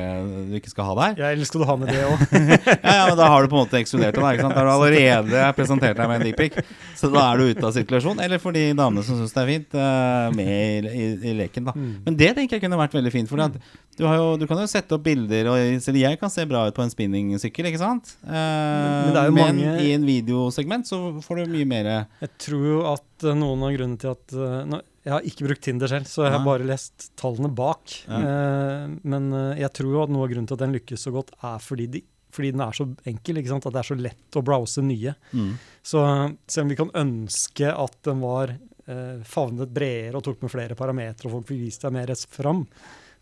du 0.50 0.56
ikke 0.58 0.68
skal 0.74 0.90
ha 0.90 0.96
der. 0.98 1.22
Jeg 1.22 1.38
elsker 1.40 1.64
å 1.64 1.68
ha 1.70 1.76
med 1.80 1.88
det 1.94 2.02
òg. 2.04 2.24
Ja, 2.86 2.92
ja, 3.00 3.04
men 3.08 3.16
Da 3.18 3.30
har 3.32 3.42
du 3.42 3.48
på 3.50 3.56
en 3.56 3.64
måte 3.64 3.80
ekskludert 3.80 4.18
det. 4.18 4.20
Da, 4.20 4.50
har 4.52 4.68
du 4.68 4.72
allerede 4.74 5.46
presentert 5.56 5.96
deg 5.98 6.10
med 6.12 6.20
en 6.20 6.26
dickpic. 6.28 6.60
Så 7.00 7.08
da 7.14 7.24
er 7.32 7.40
du 7.40 7.48
ute 7.54 7.64
av 7.66 7.72
sirkulasjon. 7.74 8.20
Eller 8.22 8.42
for 8.42 8.52
de 8.56 8.66
damene 8.76 9.02
som 9.06 9.16
syns 9.18 9.32
det 9.34 9.42
er 9.42 9.50
fint, 9.54 9.78
uh, 9.80 10.28
med 10.36 10.52
i, 10.92 10.92
i, 10.92 11.08
i 11.32 11.34
leken. 11.40 11.70
da 11.70 11.74
Men 11.78 12.20
det 12.20 12.34
tenker 12.36 12.58
jeg 12.60 12.66
kunne 12.66 12.78
vært 12.82 12.94
veldig 13.00 13.14
fint. 13.16 13.32
For 13.32 13.40
du, 13.40 13.58
jo, 14.04 14.28
du 14.36 14.44
kan 14.50 14.60
jo 14.60 14.68
sette 14.70 14.92
opp 14.98 15.06
bilder, 15.08 15.48
og 15.54 15.80
selv 15.82 15.98
jeg 16.02 16.20
kan 16.20 16.30
se 16.32 16.44
bra 16.48 16.66
ut 16.68 16.76
på 16.76 16.84
en 16.84 16.92
spinningsykkel, 16.92 17.70
ikke 17.72 17.80
sant? 17.80 18.12
Uh, 18.28 18.36
Men 18.36 19.14
det 19.16 19.24
jo 19.30 19.36
men 19.40 19.42
mange- 19.42 19.74
i 19.86 19.90
en 19.96 20.04
videosegment 20.06 20.86
så 20.92 21.00
får 21.24 21.42
du 21.42 21.56
mye 21.56 21.68
mer 21.72 21.90
Jeg 22.26 22.34
tror 22.42 22.66
jo 22.66 22.82
at 22.90 23.26
eh, 23.26 23.38
noen 23.38 23.64
av 23.66 23.72
grunnene 23.76 24.02
til 24.02 24.12
at 24.12 24.34
eh, 24.34 24.58
nå, 24.68 24.82
Jeg 25.06 25.14
har 25.14 25.30
ikke 25.30 25.46
brukt 25.46 25.64
Tinder 25.66 25.90
selv, 25.90 26.10
så 26.10 26.26
jeg 26.26 26.34
har 26.34 26.44
bare 26.44 26.66
lest 26.66 27.08
tallene 27.20 27.52
bak. 27.54 27.94
Ja. 28.10 28.20
Eh, 28.20 28.98
men 29.06 29.30
jeg 29.60 29.72
tror 29.78 29.94
jo 29.94 30.04
at 30.04 30.12
noe 30.12 30.26
av 30.26 30.32
grunnen 30.34 30.50
til 30.50 30.58
at 30.58 30.64
den 30.66 30.76
lykkes 30.76 31.06
så 31.06 31.14
godt, 31.14 31.32
er 31.46 31.62
fordi, 31.62 31.88
de, 31.94 32.02
fordi 32.34 32.52
den 32.56 32.64
er 32.66 32.76
så 32.76 32.88
enkel. 33.06 33.38
ikke 33.40 33.54
sant? 33.54 33.68
At 33.70 33.76
det 33.76 33.82
er 33.84 33.90
så 33.92 33.98
lett 34.00 34.38
å 34.38 34.44
browse 34.46 34.84
nye. 34.84 35.14
mm. 35.32 35.52
Så 35.86 36.02
selv 36.50 36.64
om 36.66 36.72
vi 36.72 36.78
kan 36.82 36.90
ønske 36.98 37.70
at 37.70 38.00
den 38.08 38.24
var 38.24 38.50
eh, 38.90 39.18
favnet 39.22 39.70
bredere 39.74 40.18
og 40.18 40.24
tok 40.26 40.42
med 40.42 40.52
flere 40.52 40.78
parametere, 40.78 41.28
og 41.30 41.38
folk 41.38 41.50
fikk 41.52 41.62
vist 41.62 41.86
seg 41.86 41.94
mer 41.94 42.10
fram, 42.34 42.64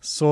så, 0.01 0.31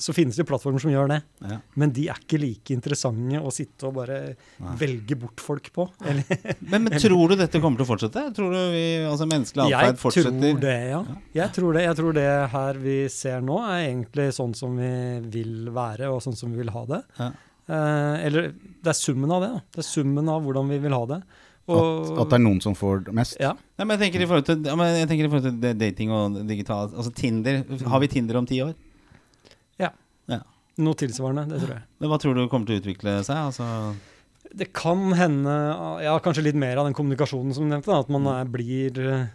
så 0.00 0.12
finnes 0.16 0.36
det 0.38 0.44
plattformer 0.48 0.80
som 0.82 0.90
gjør 0.92 1.10
det. 1.12 1.18
Ja. 1.44 1.58
Men 1.78 1.92
de 1.94 2.06
er 2.10 2.20
ikke 2.20 2.40
like 2.40 2.74
interessante 2.74 3.40
å 3.40 3.52
sitte 3.54 3.88
og 3.88 3.96
bare 3.98 4.18
Nei. 4.62 4.72
velge 4.80 5.18
bort 5.20 5.42
folk 5.42 5.68
på. 5.74 5.86
Eller, 6.08 6.24
men, 6.60 6.88
men 6.88 6.96
tror 7.02 7.32
du 7.32 7.36
dette 7.40 7.60
kommer 7.62 7.80
til 7.80 7.86
å 7.86 7.90
fortsette? 7.92 8.24
Tror 8.36 8.54
du 8.54 8.60
vi, 8.72 8.84
altså 9.08 9.28
menneskelig 9.30 9.68
atferd 9.68 10.02
fortsetter? 10.02 10.40
tror 10.40 10.64
det, 10.64 10.76
ja. 10.90 11.02
Jeg 11.36 11.56
tror 11.58 11.78
det. 11.78 11.86
Jeg 11.86 12.00
tror 12.00 12.18
det 12.18 12.26
her 12.56 12.82
vi 12.82 12.98
ser 13.12 13.44
nå, 13.44 13.60
er 13.68 13.86
egentlig 13.90 14.28
sånn 14.38 14.56
som 14.58 14.76
vi 14.80 14.92
vil 15.36 15.72
være, 15.74 16.10
og 16.12 16.22
sånn 16.24 16.38
som 16.38 16.52
vi 16.54 16.62
vil 16.64 16.72
ha 16.74 16.84
det. 16.96 17.02
Ja. 17.20 17.30
Eh, 17.72 18.26
eller 18.26 18.52
det 18.56 18.90
er 18.90 18.98
summen 18.98 19.32
av 19.32 19.44
det. 19.44 19.54
Da. 19.54 19.64
Det 19.76 19.82
er 19.84 19.90
summen 19.92 20.30
av 20.32 20.44
hvordan 20.46 20.70
vi 20.72 20.80
vil 20.82 20.96
ha 20.96 21.02
det. 21.14 21.22
At, 21.72 22.08
at 22.18 22.32
det 22.32 22.38
er 22.40 22.42
noen 22.42 22.58
som 22.64 22.74
får 22.74 23.04
mest. 23.14 23.36
ja. 23.40 23.52
Nei, 23.78 23.86
men 23.86 23.94
jeg 23.94 24.08
tenker 24.08 24.24
i 24.24 24.30
forhold 24.30 24.48
til, 24.48 24.64
jeg 24.66 25.20
i 25.20 25.28
forhold 25.30 25.60
til 25.62 25.76
dating 25.78 26.10
og 26.14 26.40
digital 26.48 26.90
Altså 26.90 27.12
Tinder. 27.14 27.62
Har 27.86 28.02
vi 28.02 28.10
Tinder 28.10 28.40
om 28.40 28.48
ti 28.48 28.58
år? 28.64 28.74
Noe 30.80 30.96
tilsvarende, 30.96 31.44
det 31.50 31.58
tror 31.60 31.74
jeg. 31.74 31.84
Men 32.00 32.08
Hva 32.08 32.16
tror 32.22 32.38
du 32.38 32.46
kommer 32.48 32.68
til 32.68 32.78
å 32.78 32.80
utvikle 32.80 33.18
seg? 33.26 33.36
Altså, 33.36 33.66
Det 34.56 34.70
kan 34.72 35.12
hende 35.18 35.52
Ja, 36.00 36.14
kanskje 36.24 36.46
litt 36.46 36.56
mer 36.56 36.80
av 36.80 36.88
den 36.88 36.96
kommunikasjonen 36.96 37.52
som 37.52 37.66
du 37.66 37.74
nevnte. 37.74 37.90
Da, 37.92 38.00
at 38.00 38.12
man 38.12 38.24
er, 38.32 38.48
blir 38.48 39.02
eh. 39.02 39.26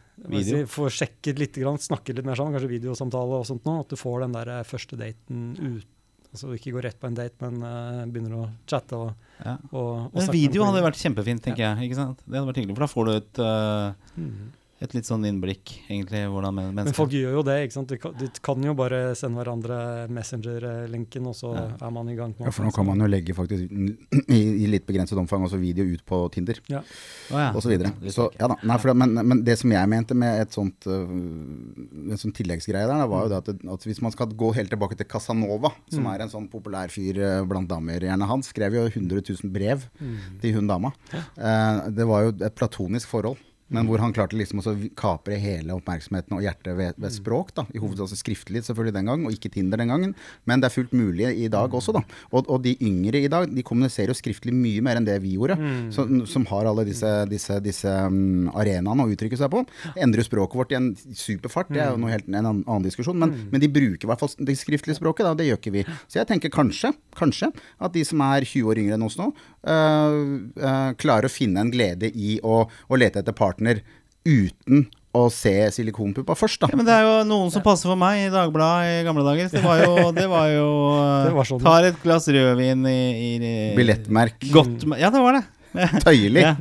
Si, 0.41 0.63
Får 0.65 0.89
sjekket 0.95 1.37
litt, 1.37 1.59
grann, 1.61 1.77
snakket 1.77 2.17
litt 2.17 2.25
mer 2.25 2.39
sammen. 2.39 2.55
Kanskje 2.57 2.71
videosamtale 2.71 3.37
og 3.37 3.45
sånt 3.45 3.67
nå. 3.69 3.75
At 3.83 3.93
du 3.93 3.99
får 4.01 4.25
den 4.25 4.33
der 4.33 4.49
eh, 4.55 4.63
første 4.65 4.97
daten 4.97 5.51
ut. 5.61 5.93
Altså 6.33 6.49
ikke 6.57 6.73
går 6.75 6.87
rett 6.89 6.97
på 6.99 7.07
en 7.07 7.15
date, 7.15 7.37
men 7.39 7.61
uh, 7.63 8.01
begynner 8.11 8.33
å 8.35 8.47
chatte 8.67 8.97
og, 8.97 9.13
ja. 9.39 9.53
og, 9.71 10.09
og 10.09 10.17
Men 10.17 10.27
video 10.33 10.65
hadde 10.67 10.81
vært 10.83 10.99
kjempefint, 10.99 11.41
tenker 11.45 11.63
jeg. 11.63 11.87
Ikke 11.87 11.97
sant? 12.01 12.19
Det 12.25 12.35
hadde 12.35 12.49
vært 12.49 12.59
hyggelig, 12.59 12.75
for 12.75 12.83
da 12.83 12.89
får 12.91 13.07
du 13.07 13.11
et, 13.13 13.39
øh, 13.45 14.17
Mhm. 14.17 14.49
Et 14.77 14.91
litt 14.93 15.07
sånn 15.09 15.23
innblikk, 15.25 15.71
egentlig, 15.89 16.19
hvordan 16.29 16.53
mennesker... 16.53 16.85
Men 16.91 16.93
folk 16.93 17.13
gjør 17.17 17.39
jo 17.39 17.43
det. 17.47 17.55
ikke 17.65 17.73
sant? 17.73 17.89
De 17.89 17.97
kan, 17.97 18.11
de 18.13 18.27
kan 18.45 18.65
jo 18.67 18.75
bare 18.77 18.99
sende 19.17 19.39
hverandre 19.41 19.77
Messenger-linken, 20.13 21.25
og 21.31 21.33
så 21.33 21.53
Ja. 21.57 21.63
er 21.87 21.93
man 21.95 22.09
i 22.11 22.15
gang. 22.15 22.35
Ja, 22.37 22.51
for 22.53 22.67
nå 22.67 22.71
kan 22.75 22.85
man 22.85 23.01
jo 23.01 23.07
legge 23.09 23.33
faktisk 23.33 23.71
i, 24.29 24.37
i 24.37 24.67
litt 24.69 24.85
begrenset 24.85 25.17
omfang 25.17 25.41
også 25.47 25.57
video 25.57 25.87
ut 25.89 26.03
på 26.05 26.19
Tinder 26.35 26.59
ja. 26.69 26.83
og 27.55 27.57
Så, 27.63 27.71
videre. 27.71 27.89
Så 28.13 28.27
ja 28.37 28.51
da. 28.51 28.59
Nei, 28.61 28.77
for 28.83 28.93
men, 28.93 29.17
men 29.17 29.41
det 29.47 29.57
som 29.63 29.73
jeg 29.73 29.89
mente 29.89 30.13
med 30.17 30.43
et 30.43 30.53
sånt 30.53 30.85
øh, 30.85 31.09
en 31.09 32.21
sånn 32.21 32.35
tilleggsgreie 32.37 32.85
der, 32.85 32.93
da, 33.01 33.09
var 33.09 33.25
jo 33.25 33.33
det 33.33 33.41
at, 33.41 33.65
at 33.77 33.89
hvis 33.89 34.01
man 34.05 34.13
skal 34.13 34.29
gå 34.37 34.51
helt 34.59 34.69
tilbake 34.73 34.97
til 34.99 35.09
Casanova, 35.09 35.73
som 35.89 36.05
er 36.13 36.21
en 36.27 36.33
sånn 36.35 36.47
populær 36.53 36.93
fyr 36.93 37.17
øh, 37.17 37.41
blant 37.49 37.69
damer, 37.71 38.05
gjerne 38.05 38.29
han, 38.29 38.45
skrev 38.45 38.77
jo 38.77 38.85
100 38.93 39.25
000 39.41 39.51
brev 39.57 39.89
til 40.43 40.53
hun 40.59 40.69
dama. 40.69 40.93
Eh, 41.17 41.87
det 41.97 42.05
var 42.07 42.27
jo 42.29 42.35
et 42.37 42.55
platonisk 42.57 43.09
forhold. 43.09 43.41
Men 43.73 43.87
hvor 43.89 43.99
han 43.99 44.13
klarte 44.15 44.37
liksom 44.39 44.61
å 44.61 44.73
kapre 44.99 45.37
hele 45.41 45.75
oppmerksomheten 45.75 46.37
og 46.37 46.43
hjertet 46.45 46.77
ved, 46.77 46.99
ved 47.01 47.13
språk. 47.13 47.53
da, 47.57 47.65
I 47.75 47.81
hovedsak 47.81 48.07
altså 48.07 48.19
skriftlig 48.19 48.63
selvfølgelig 48.63 48.95
den 48.95 49.09
gang, 49.11 49.25
og 49.27 49.35
ikke 49.35 49.51
Tinder 49.51 49.81
den 49.81 49.91
gangen. 49.91 50.13
Men 50.47 50.61
det 50.63 50.69
er 50.69 50.75
fullt 50.75 50.93
mulig 50.95 51.27
i 51.35 51.49
dag 51.51 51.73
også. 51.75 51.95
da. 51.97 52.03
Og, 52.31 52.47
og 52.47 52.61
de 52.63 52.77
yngre 52.79 53.19
i 53.19 53.31
dag 53.31 53.49
de 53.51 53.65
kommuniserer 53.67 54.13
jo 54.13 54.17
skriftlig 54.17 54.53
mye 54.55 54.83
mer 54.85 54.99
enn 54.99 55.07
det 55.07 55.17
vi 55.23 55.35
gjorde. 55.35 55.57
Så, 55.93 56.07
som 56.31 56.47
har 56.51 56.69
alle 56.69 56.85
disse, 56.87 57.09
disse, 57.31 57.59
disse 57.63 57.91
um, 58.07 58.47
arenaene 58.55 59.03
å 59.03 59.11
uttrykke 59.11 59.39
seg 59.39 59.51
på. 59.51 59.63
Endrer 59.99 60.27
språket 60.27 60.61
vårt 60.61 60.71
i 60.71 60.79
en 60.79 60.89
superfart, 60.95 61.71
det 61.73 61.83
er 61.83 61.91
jo 61.91 62.01
noe 62.01 62.13
helt, 62.13 62.29
en 62.31 62.39
annen, 62.39 62.63
annen 62.63 62.87
diskusjon. 62.87 63.19
Men, 63.19 63.35
men 63.51 63.63
de 63.63 63.71
bruker 63.71 64.07
i 64.07 64.11
hvert 64.11 64.23
fall 64.23 64.31
det 64.47 64.57
skriftlige 64.59 64.99
språket, 64.99 65.27
da. 65.27 65.35
Det 65.37 65.49
gjør 65.49 65.61
ikke 65.61 65.75
vi. 65.75 65.83
Så 66.07 66.21
jeg 66.21 66.29
tenker 66.31 66.53
kanskje, 66.53 66.93
kanskje 67.17 67.51
at 67.83 67.95
de 67.95 68.05
som 68.07 68.23
er 68.29 68.47
20 68.47 68.71
år 68.71 68.83
yngre 68.83 68.97
enn 68.97 69.07
oss 69.07 69.19
nå, 69.19 69.29
øh, 69.67 70.17
øh, 70.55 70.91
klarer 71.01 71.27
å 71.27 71.33
finne 71.33 71.63
en 71.63 71.73
glede 71.73 72.09
i 72.15 72.37
å, 72.45 72.63
å 72.63 72.99
lete 72.99 73.21
etter 73.21 73.35
partner 73.35 73.56
uten 73.57 74.85
å 75.17 75.27
se 75.33 75.53
silikonpuppa 75.73 76.35
først, 76.37 76.61
da. 76.61 76.69
Ja, 76.69 76.77
men 76.77 76.85
det 76.85 76.93
er 76.93 77.05
jo 77.07 77.13
noen 77.25 77.51
som 77.53 77.63
passer 77.65 77.89
for 77.89 77.97
meg 77.99 78.27
i 78.27 78.31
Dagbladet 78.33 78.99
i 78.99 79.03
gamle 79.07 79.25
dager. 79.25 79.49
Det 79.49 79.63
var 79.63 79.81
jo, 79.81 80.09
det 80.13 80.27
var 80.29 80.49
jo 80.51 80.67
Det 81.27 81.35
var 81.37 81.49
sånn. 81.49 81.61
Tar 81.65 81.89
et 81.89 82.01
glass 82.03 82.27
rødvin 82.29 82.85
i, 82.91 82.97
i, 82.97 83.29
i 83.37 83.53
Billettmerk. 83.77 84.37
Godt 84.53 84.85
Ja, 84.99 85.09
det 85.13 85.23
var 85.23 85.39
det. 85.39 85.45
Tøyelig. 86.05 86.41
Ja. 86.41 86.53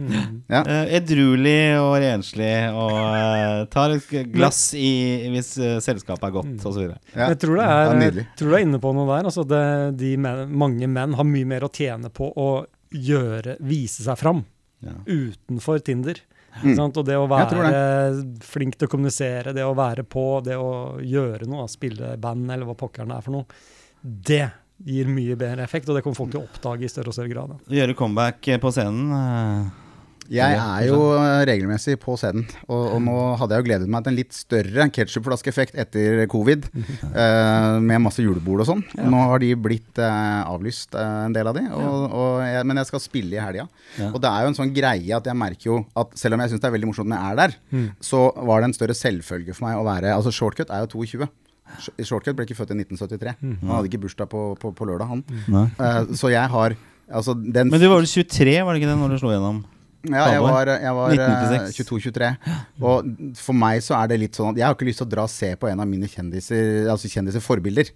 Ja. 0.51 0.61
Eh, 0.63 0.95
edruelig 0.99 1.61
og 1.81 1.95
renslig 2.03 2.51
og 2.69 2.93
uh, 2.93 3.63
tar 3.73 3.95
et 3.95 4.11
glass 4.33 4.61
i, 4.77 4.91
hvis 5.33 5.55
uh, 5.63 5.77
selskapet 5.85 6.27
er 6.29 6.35
godt, 6.35 6.53
og 6.67 6.75
så. 6.77 6.87
Ja. 7.15 7.31
Jeg 7.31 7.41
tror 7.43 7.61
det 7.61 7.69
er, 7.71 7.93
nydelig. 8.01 8.27
tror 8.37 8.53
du 8.53 8.59
er 8.59 8.67
inne 8.67 8.81
på 8.83 8.93
noe 8.97 9.09
der. 9.11 9.29
Altså 9.31 9.47
det, 9.49 9.63
de 10.01 10.15
men, 10.21 10.47
mange 10.53 10.91
menn 10.91 11.17
har 11.17 11.29
mye 11.29 11.49
mer 11.49 11.65
å 11.69 11.73
tjene 11.73 12.11
på 12.13 12.29
å 12.35 12.51
gjøre, 12.93 13.57
vise 13.67 14.05
seg 14.07 14.21
fram 14.21 14.45
Ja. 14.85 14.99
utenfor 15.09 15.81
Tinder. 15.85 16.21
Mm. 16.63 16.77
Sant? 16.79 17.01
Og 17.01 17.07
det 17.07 17.17
å 17.19 17.27
være 17.31 17.71
det. 17.71 18.45
flink 18.47 18.79
til 18.79 18.89
å 18.89 18.93
kommunisere, 18.93 19.55
det 19.57 19.65
å 19.67 19.75
være 19.77 20.07
på, 20.09 20.27
det 20.45 20.59
å 20.61 20.97
gjøre 21.03 21.49
noe, 21.51 21.69
spille 21.71 22.15
band 22.21 22.51
eller 22.51 22.69
hva 22.69 22.77
pokkeren 22.79 23.13
det 23.13 23.19
er 23.19 23.27
for 23.27 23.39
noe, 23.39 23.65
det 24.03 24.45
gir 24.87 25.09
mye 25.09 25.37
bedre 25.41 25.65
effekt, 25.65 25.89
og 25.89 25.97
det 25.97 26.05
kommer 26.05 26.19
folk 26.19 26.35
til 26.35 26.43
å 26.43 26.47
oppdage 26.47 26.85
i 26.85 26.93
større 26.93 27.13
og 27.13 27.17
større 27.17 27.33
grad. 27.33 27.57
Gjøre 27.73 27.97
comeback 27.97 28.49
eh, 28.53 28.61
på 28.61 28.73
scenen. 28.75 29.13
Eh, 30.27 30.35
Jeg 30.37 30.57
er 30.61 30.87
jo 30.89 30.99
øh, 31.15 31.43
regelmessig 31.49 31.97
på 32.03 32.17
scenen, 32.21 32.47
og, 32.67 32.83
og 32.97 33.01
nå 33.05 33.17
hadde 33.41 33.57
jeg 33.57 33.63
jo 33.63 33.67
gledet 33.69 33.91
meg 33.93 34.05
til 34.05 34.13
en 34.13 34.19
litt 34.19 34.37
større 34.37 34.89
ketsjupflaskeeffekt 34.97 35.79
etter 35.79 36.25
covid, 36.33 36.69
uh, 36.75 37.79
med 37.89 38.03
masse 38.05 38.25
julebord 38.25 38.65
og 38.65 38.71
sånn. 38.71 38.85
Nå 38.99 39.23
har 39.33 39.43
de 39.43 39.53
blitt 39.59 40.03
uh, 40.03 40.43
avlyst, 40.49 40.97
uh, 40.97 41.27
en 41.27 41.37
del 41.37 41.51
av 41.51 41.59
de, 41.59 41.65
og, 41.77 42.07
og 42.11 42.45
jeg, 42.45 42.67
men 42.69 42.83
jeg 42.83 42.91
skal 42.91 43.05
spille 43.05 43.39
i 43.39 43.43
helga. 43.43 43.67
Ja. 44.01 44.11
Og 44.13 44.21
det 44.23 44.33
er 44.33 44.45
jo 44.45 44.53
en 44.53 44.61
sånn 44.61 44.75
greie 44.77 45.17
at 45.17 45.31
jeg 45.31 45.39
merker 45.39 45.71
jo 45.71 45.81
at 45.99 46.15
selv 46.19 46.37
om 46.37 46.45
jeg 46.45 46.55
syns 46.55 46.63
det 46.65 46.71
er 46.71 46.77
veldig 46.77 46.93
morsomt 46.93 47.13
når 47.13 47.23
jeg 47.23 47.33
er 47.33 47.43
der, 47.43 47.59
så 48.05 48.27
var 48.49 48.63
det 48.63 48.71
en 48.71 48.77
større 48.77 48.97
selvfølge 48.97 49.57
for 49.57 49.69
meg 49.69 49.81
å 49.81 49.87
være 49.87 50.15
Altså, 50.17 50.33
Shortcut 50.33 50.71
er 50.73 50.85
jo 50.85 51.05
22. 51.05 51.27
Shortcut 52.07 52.37
ble 52.37 52.47
ikke 52.47 52.57
født 52.59 52.73
i 52.73 52.79
1973. 52.79 53.35
Han 53.43 53.73
hadde 53.75 53.91
ikke 53.91 54.03
bursdag 54.07 54.31
på, 54.33 54.43
på, 54.61 54.73
på 54.77 54.89
lørdag, 54.89 55.11
han. 55.11 55.25
Eh, 55.77 56.03
så 56.19 56.33
jeg 56.33 56.53
har 56.53 56.77
Altså, 57.07 57.37
den 57.39 57.71
Men 57.71 57.79
du 57.79 57.87
var 57.87 58.01
vel 58.01 58.09
23, 58.11 58.65
var 58.67 58.75
det 58.75 58.81
ikke 58.81 58.91
det, 58.91 58.99
når 58.99 59.13
du 59.15 59.19
slo 59.21 59.31
gjennom? 59.31 59.61
Ja, 60.13 60.27
jeg 60.35 60.43
var, 60.45 60.71
jeg 60.71 60.95
var 60.99 61.15
eh, 61.15 61.27
1996. 61.27 62.11
22-23. 62.13 62.31
Og 62.83 63.11
for 63.41 63.59
meg 63.59 63.83
så 63.85 63.97
er 63.99 64.11
det 64.13 64.19
litt 64.23 64.39
sånn 64.39 64.53
at 64.53 64.61
jeg 64.61 64.67
har 64.69 64.77
ikke 64.77 64.89
lyst 64.89 65.03
til 65.03 65.09
å 65.09 65.13
dra 65.17 65.25
og 65.27 65.33
se 65.33 65.53
på 65.59 65.69
en 65.71 65.83
av 65.83 65.89
mine 65.91 66.09
kjendiser, 66.11 66.87
altså 66.93 67.11
kjendiser 67.13 67.45
forbilder, 67.45 67.91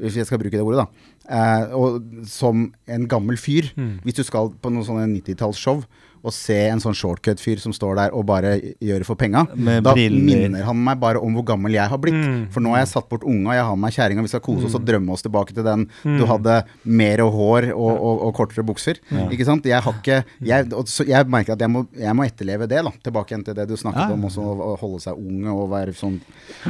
hvis 0.00 0.18
jeg 0.20 0.28
skal 0.28 0.40
bruke 0.42 0.56
det 0.58 0.64
ordet, 0.64 0.84
da. 0.84 1.10
Eh, 1.30 1.74
og 1.78 2.02
som 2.26 2.70
en 2.90 3.06
gammel 3.08 3.36
fyr. 3.38 3.70
Hvis 4.02 4.18
du 4.18 4.24
skal 4.26 4.50
på 4.62 4.72
noen 4.72 4.86
sånne 4.88 5.06
90-tallsshow 5.20 5.84
og 6.22 6.30
se 6.30 6.54
en 6.70 6.78
sånn 6.78 6.94
shortcut-fyr 6.94 7.58
som 7.58 7.72
står 7.74 7.96
der 7.98 8.12
og 8.14 8.22
bare 8.28 8.52
gjør 8.78 9.00
det 9.02 9.06
for 9.08 9.18
penga, 9.18 9.40
Med 9.58 9.82
da 9.82 9.90
briller. 9.90 10.22
minner 10.22 10.62
han 10.62 10.78
meg 10.78 11.00
bare 11.02 11.18
om 11.18 11.34
hvor 11.34 11.42
gammel 11.48 11.74
jeg 11.74 11.90
har 11.90 11.98
blitt. 11.98 12.14
For 12.54 12.62
nå 12.62 12.70
har 12.76 12.84
jeg 12.84 12.92
satt 12.92 13.08
bort 13.10 13.24
unga, 13.26 13.56
jeg 13.56 13.64
har 13.66 13.74
med 13.74 13.82
meg 13.88 13.96
kjerringa, 13.96 14.22
vi 14.22 14.30
skal 14.30 14.42
kose 14.46 14.68
oss 14.68 14.76
og 14.78 14.84
drømme 14.86 15.10
oss 15.16 15.24
tilbake 15.26 15.50
til 15.56 15.66
den 15.66 15.88
du 16.04 16.22
hadde 16.30 16.60
mer 16.86 17.18
hår 17.26 17.66
og, 17.74 17.90
og, 17.90 18.22
og 18.28 18.34
kortere 18.38 18.62
bukser. 18.68 19.00
Ikke 19.34 19.48
sant? 19.48 19.66
Jeg 19.66 19.82
har 19.82 19.98
ikke 19.98 20.20
jeg, 20.46 20.68
og 20.78 20.86
så 20.86 21.02
jeg 21.10 21.26
merker 21.26 21.56
at 21.56 21.64
jeg 21.66 21.74
må, 21.74 21.82
jeg 21.98 22.14
må 22.14 22.22
etterleve 22.28 22.70
det, 22.70 22.84
da. 22.86 22.94
Tilbake 23.02 23.34
igjen 23.34 23.42
til 23.50 23.58
det 23.58 23.66
du 23.66 23.74
snakket 23.82 24.04
Ja. 24.06 24.14
om, 24.14 24.22
også 24.30 24.46
å 24.46 24.76
holde 24.78 25.02
seg 25.02 25.18
ung 25.18 25.42
og 25.50 25.66
være 25.74 25.90
sånn 25.98 26.20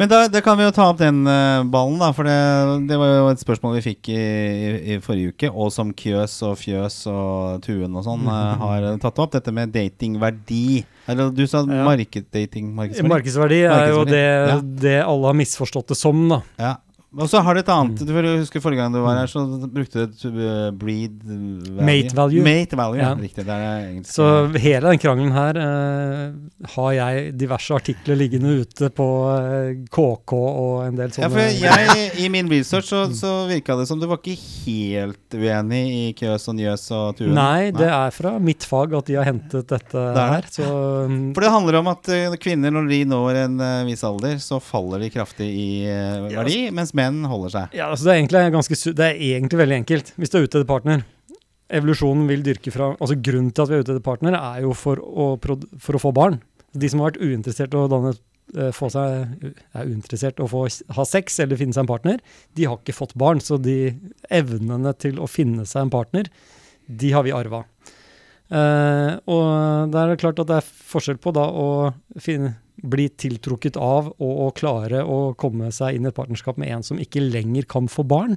Men 0.00 0.08
da, 0.08 0.22
da 0.32 0.40
kan 0.40 0.56
vi 0.56 0.64
jo 0.64 0.72
ta 0.72 0.88
opp 0.94 0.96
den 1.04 1.26
uh, 1.28 1.60
ballen, 1.68 2.00
da. 2.00 2.08
For 2.16 2.24
det, 2.24 2.88
det 2.88 2.96
var 3.04 3.12
jo 3.18 3.28
et 3.36 3.44
spørsmål 3.44 3.76
vi 3.82 3.84
fikk 3.90 4.14
i, 4.16 4.24
i, 4.42 4.94
i 4.94 4.98
forrige 5.04 5.32
uke, 5.32 5.50
og 5.52 5.70
som 5.74 5.92
Kjøs 5.96 6.34
og 6.48 6.56
Fjøs 6.60 6.98
og 7.12 7.62
Tuen 7.64 7.94
og 7.98 8.04
sånn 8.06 8.26
eh, 8.28 8.52
har 8.62 8.86
tatt 9.02 9.22
opp. 9.22 9.32
Dette 9.36 9.54
med 9.54 9.72
datingverdi. 9.74 10.82
Eller 11.08 11.30
du 11.34 11.44
sa 11.46 11.62
Ja. 11.66 11.84
markeddating. 11.88 12.72
Markedsverdi. 12.76 13.08
Markedsverdi 13.14 13.60
er 13.66 13.88
jo 13.94 14.04
det, 14.08 14.24
ja. 14.52 14.56
det 14.60 14.96
alle 15.06 15.30
har 15.30 15.38
misforstått 15.38 15.94
det 15.94 15.98
som, 15.98 16.26
da. 16.30 16.42
Ja. 16.60 16.74
Og 17.12 17.28
så 17.28 17.42
har 17.44 17.54
du 17.54 17.60
et 17.60 17.68
annet 17.72 18.00
Mm. 18.02 18.08
Jeg 18.22 18.40
husker 18.40 18.62
Forrige 18.62 18.80
gang 18.80 18.92
du 18.94 19.00
var 19.02 19.18
her, 19.18 19.28
så 19.28 19.42
brukte 19.68 20.00
du 20.00 20.04
et 20.06 20.22
uh, 20.24 20.70
breed 20.72 21.18
value. 21.26 21.84
Mate 21.84 22.16
value. 22.16 22.42
Mate 22.44 22.76
value, 22.78 22.98
ja. 23.00 23.10
Riktig. 23.18 23.44
Det 23.44 23.52
er 23.52 23.90
det. 23.98 24.06
Så 24.08 24.28
hele 24.56 24.92
den 24.92 25.00
krangelen 25.02 25.32
her 25.34 25.58
eh, 25.60 26.32
har 26.74 26.92
jeg 26.96 27.32
diverse 27.40 27.74
artikler 27.76 28.16
liggende 28.16 28.54
ute 28.62 28.88
på 28.94 29.06
eh, 29.34 29.82
KK 29.92 30.34
og 30.38 30.86
en 30.86 30.96
del 30.98 31.12
sånne. 31.12 31.28
ja, 31.28 31.74
for 31.74 31.96
jeg, 31.96 32.06
I 32.24 32.28
min 32.32 32.48
research 32.52 32.88
så, 32.92 33.02
så 33.16 33.32
virka 33.50 33.76
det 33.78 33.88
som 33.90 34.00
du 34.00 34.06
var 34.10 34.20
ikke 34.22 34.38
helt 34.64 35.36
uenig 35.36 35.82
i 35.92 36.02
Kjøs 36.18 36.48
og 36.52 36.58
Njøs 36.58 36.86
og 36.96 37.18
Tuen. 37.18 37.34
Nei, 37.36 37.72
det 37.76 37.90
er 37.92 38.14
fra 38.14 38.36
mitt 38.42 38.64
fag 38.68 38.96
at 38.98 39.10
de 39.10 39.18
har 39.18 39.28
hentet 39.28 39.68
dette 39.72 39.92
Det 39.92 40.22
er 40.24 40.34
her. 40.36 40.48
Så 40.52 40.68
mm, 41.10 41.20
For 41.36 41.44
det 41.44 41.52
handler 41.58 41.80
om 41.82 41.92
at 41.92 42.12
eh, 42.12 42.38
kvinner, 42.40 42.72
når 42.74 42.88
de 42.92 43.02
når 43.12 43.42
en 43.44 43.60
eh, 43.68 43.84
viss 43.90 44.04
alder, 44.06 44.38
så 44.42 44.60
faller 44.62 45.04
de 45.04 45.12
kraftig 45.12 45.48
i 45.52 45.68
eh, 45.90 46.28
verdi, 46.32 46.58
mens 46.74 46.94
menn 46.96 47.01
holder 47.28 47.52
seg. 47.54 47.74
ja, 47.78 47.88
altså 47.90 48.08
det 48.08 48.12
er 48.12 48.20
egentlig 48.20 48.44
ganske 48.54 48.78
Det 48.98 49.08
er 49.08 49.20
egentlig 49.32 49.60
veldig 49.60 49.78
enkelt. 49.82 50.14
Hvis 50.16 50.32
du 50.32 50.38
er 50.38 50.46
ute 50.46 50.58
etter 50.58 50.68
partner 50.68 51.04
Evolusjonen 51.72 52.26
vil 52.28 52.42
dyrke 52.44 52.72
fra 52.74 52.90
Altså 52.98 53.16
Grunnen 53.16 53.52
til 53.54 53.64
at 53.64 53.70
vi 53.70 53.78
er 53.78 53.84
ute 53.84 53.94
etter 53.94 54.04
partner, 54.04 54.36
er 54.36 54.66
jo 54.66 54.74
for 54.76 55.00
å, 55.00 55.32
for 55.40 55.96
å 55.96 56.02
få 56.02 56.12
barn. 56.16 56.40
De 56.76 56.88
som 56.88 57.00
har 57.00 57.12
vært 57.12 57.22
uinteressert 57.22 57.74
å 57.76 57.86
danne 57.88 58.12
eh, 58.12 58.72
få 58.76 58.90
seg, 58.92 59.54
er 59.72 59.88
uinteressert 59.88 60.40
å 60.40 60.48
få, 60.50 60.66
ha 60.68 61.06
sex 61.08 61.38
eller 61.44 61.60
finne 61.60 61.76
seg 61.76 61.86
en 61.86 61.92
partner, 61.92 62.20
de 62.56 62.68
har 62.68 62.76
ikke 62.80 62.96
fått 62.96 63.16
barn. 63.16 63.40
Så 63.40 63.56
de 63.60 63.94
evnene 64.32 64.92
til 65.00 65.20
å 65.20 65.28
finne 65.30 65.64
seg 65.68 65.86
en 65.86 65.94
partner, 65.94 66.28
de 66.88 67.12
har 67.14 67.24
vi 67.24 67.32
arva. 67.36 67.64
Eh, 68.52 69.12
og 69.32 69.92
det 69.92 70.00
er 70.02 70.18
klart 70.20 70.40
at 70.42 70.50
det 70.50 70.58
er 70.60 70.72
forskjell 70.92 71.20
på 71.22 71.32
da 71.32 71.46
å 71.48 71.68
finne, 72.20 72.58
bli 72.82 73.06
tiltrukket 73.14 73.76
av 73.78 74.08
og 74.10 74.38
å 74.42 74.48
klare 74.56 75.04
å 75.06 75.36
komme 75.38 75.68
seg 75.72 75.96
inn 75.96 76.08
i 76.08 76.10
et 76.10 76.16
partnerskap 76.16 76.56
med 76.58 76.72
en 76.74 76.84
som 76.84 76.98
ikke 76.98 77.22
lenger 77.22 77.68
kan 77.70 77.86
få 77.86 78.02
barn, 78.08 78.34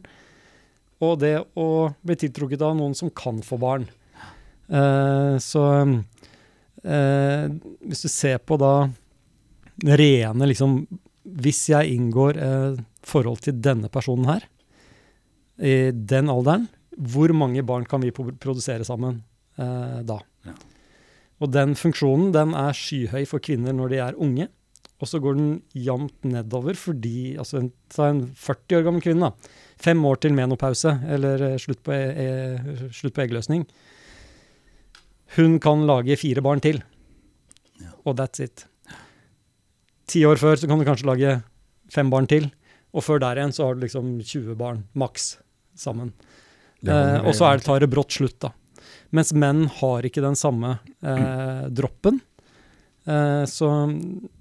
og 1.01 1.17
det 1.23 1.39
å 1.57 1.69
bli 2.05 2.17
tiltrukket 2.19 2.61
av 2.63 2.75
noen 2.77 2.93
som 2.95 3.09
kan 3.09 3.41
få 3.43 3.57
barn. 3.59 3.87
Uh, 4.65 5.37
så 5.41 5.63
uh, 5.81 7.45
hvis 7.85 8.05
du 8.05 8.09
ser 8.09 8.39
på 8.41 8.57
da 8.57 8.87
rene 9.85 10.47
liksom 10.49 10.79
Hvis 11.25 11.59
jeg 11.69 11.91
inngår 11.93 12.37
forhold 13.05 13.43
til 13.45 13.57
denne 13.57 13.89
personen 13.89 14.27
her, 14.29 14.43
i 15.57 15.89
den 15.89 16.29
alderen, 16.29 16.67
hvor 16.93 17.33
mange 17.33 17.63
barn 17.65 17.87
kan 17.89 18.01
vi 18.01 18.11
produsere 18.13 18.85
sammen 18.85 19.23
eh, 19.61 19.99
da? 20.07 20.19
Ja. 20.47 20.55
Og 21.43 21.51
den 21.51 21.75
funksjonen 21.75 22.31
den 22.35 22.53
er 22.55 22.75
skyhøy 22.75 23.25
for 23.27 23.43
kvinner 23.43 23.75
når 23.75 23.91
de 23.91 23.99
er 24.03 24.21
unge. 24.21 24.47
Og 25.03 25.09
så 25.11 25.19
går 25.19 25.35
den 25.35 25.49
jevnt 25.75 26.23
nedover 26.23 26.77
fordi 26.79 27.35
altså 27.41 27.59
en, 27.59 27.71
en 27.99 28.21
40 28.31 28.77
år 28.77 28.85
gammel 28.87 29.03
kvinne, 29.03 29.27
da. 29.27 29.51
Fem 29.81 29.99
år 30.07 30.21
til 30.23 30.35
menopause, 30.37 30.93
eller 31.11 31.49
eh, 31.49 31.57
slutt 31.59 31.83
på, 31.83 31.91
e 31.91 32.25
e 32.25 32.91
slutt 32.95 33.15
på 33.15 33.25
eggløsning. 33.25 33.65
Hun 35.35 35.59
kan 35.59 35.83
lage 35.87 36.15
fire 36.21 36.43
barn 36.45 36.63
til. 36.63 36.79
Og 38.05 38.15
that's 38.15 38.39
it. 38.43 38.67
Ti 40.07 40.21
år 40.29 40.39
før 40.39 40.55
så 40.61 40.69
kan 40.69 40.79
du 40.79 40.87
kanskje 40.87 41.09
lage 41.09 41.39
fem 41.91 42.09
barn 42.13 42.29
til. 42.29 42.47
Og 42.95 43.03
før 43.03 43.19
der 43.19 43.41
igjen 43.41 43.53
så 43.55 43.67
har 43.67 43.75
du 43.75 43.83
liksom 43.83 44.19
20 44.21 44.55
barn 44.55 44.85
maks 44.95 45.33
sammen. 45.75 46.13
Eh, 46.85 47.19
og 47.25 47.33
så 47.35 47.49
det, 47.51 47.65
tar 47.65 47.83
det 47.83 47.91
brått 47.91 48.15
slutt, 48.15 48.37
da. 48.45 48.53
Mens 49.13 49.33
menn 49.35 49.65
har 49.81 50.07
ikke 50.07 50.23
den 50.23 50.37
samme 50.39 50.77
eh, 51.05 51.67
droppen. 51.69 52.21
Eh, 53.05 53.43
så, 53.49 53.69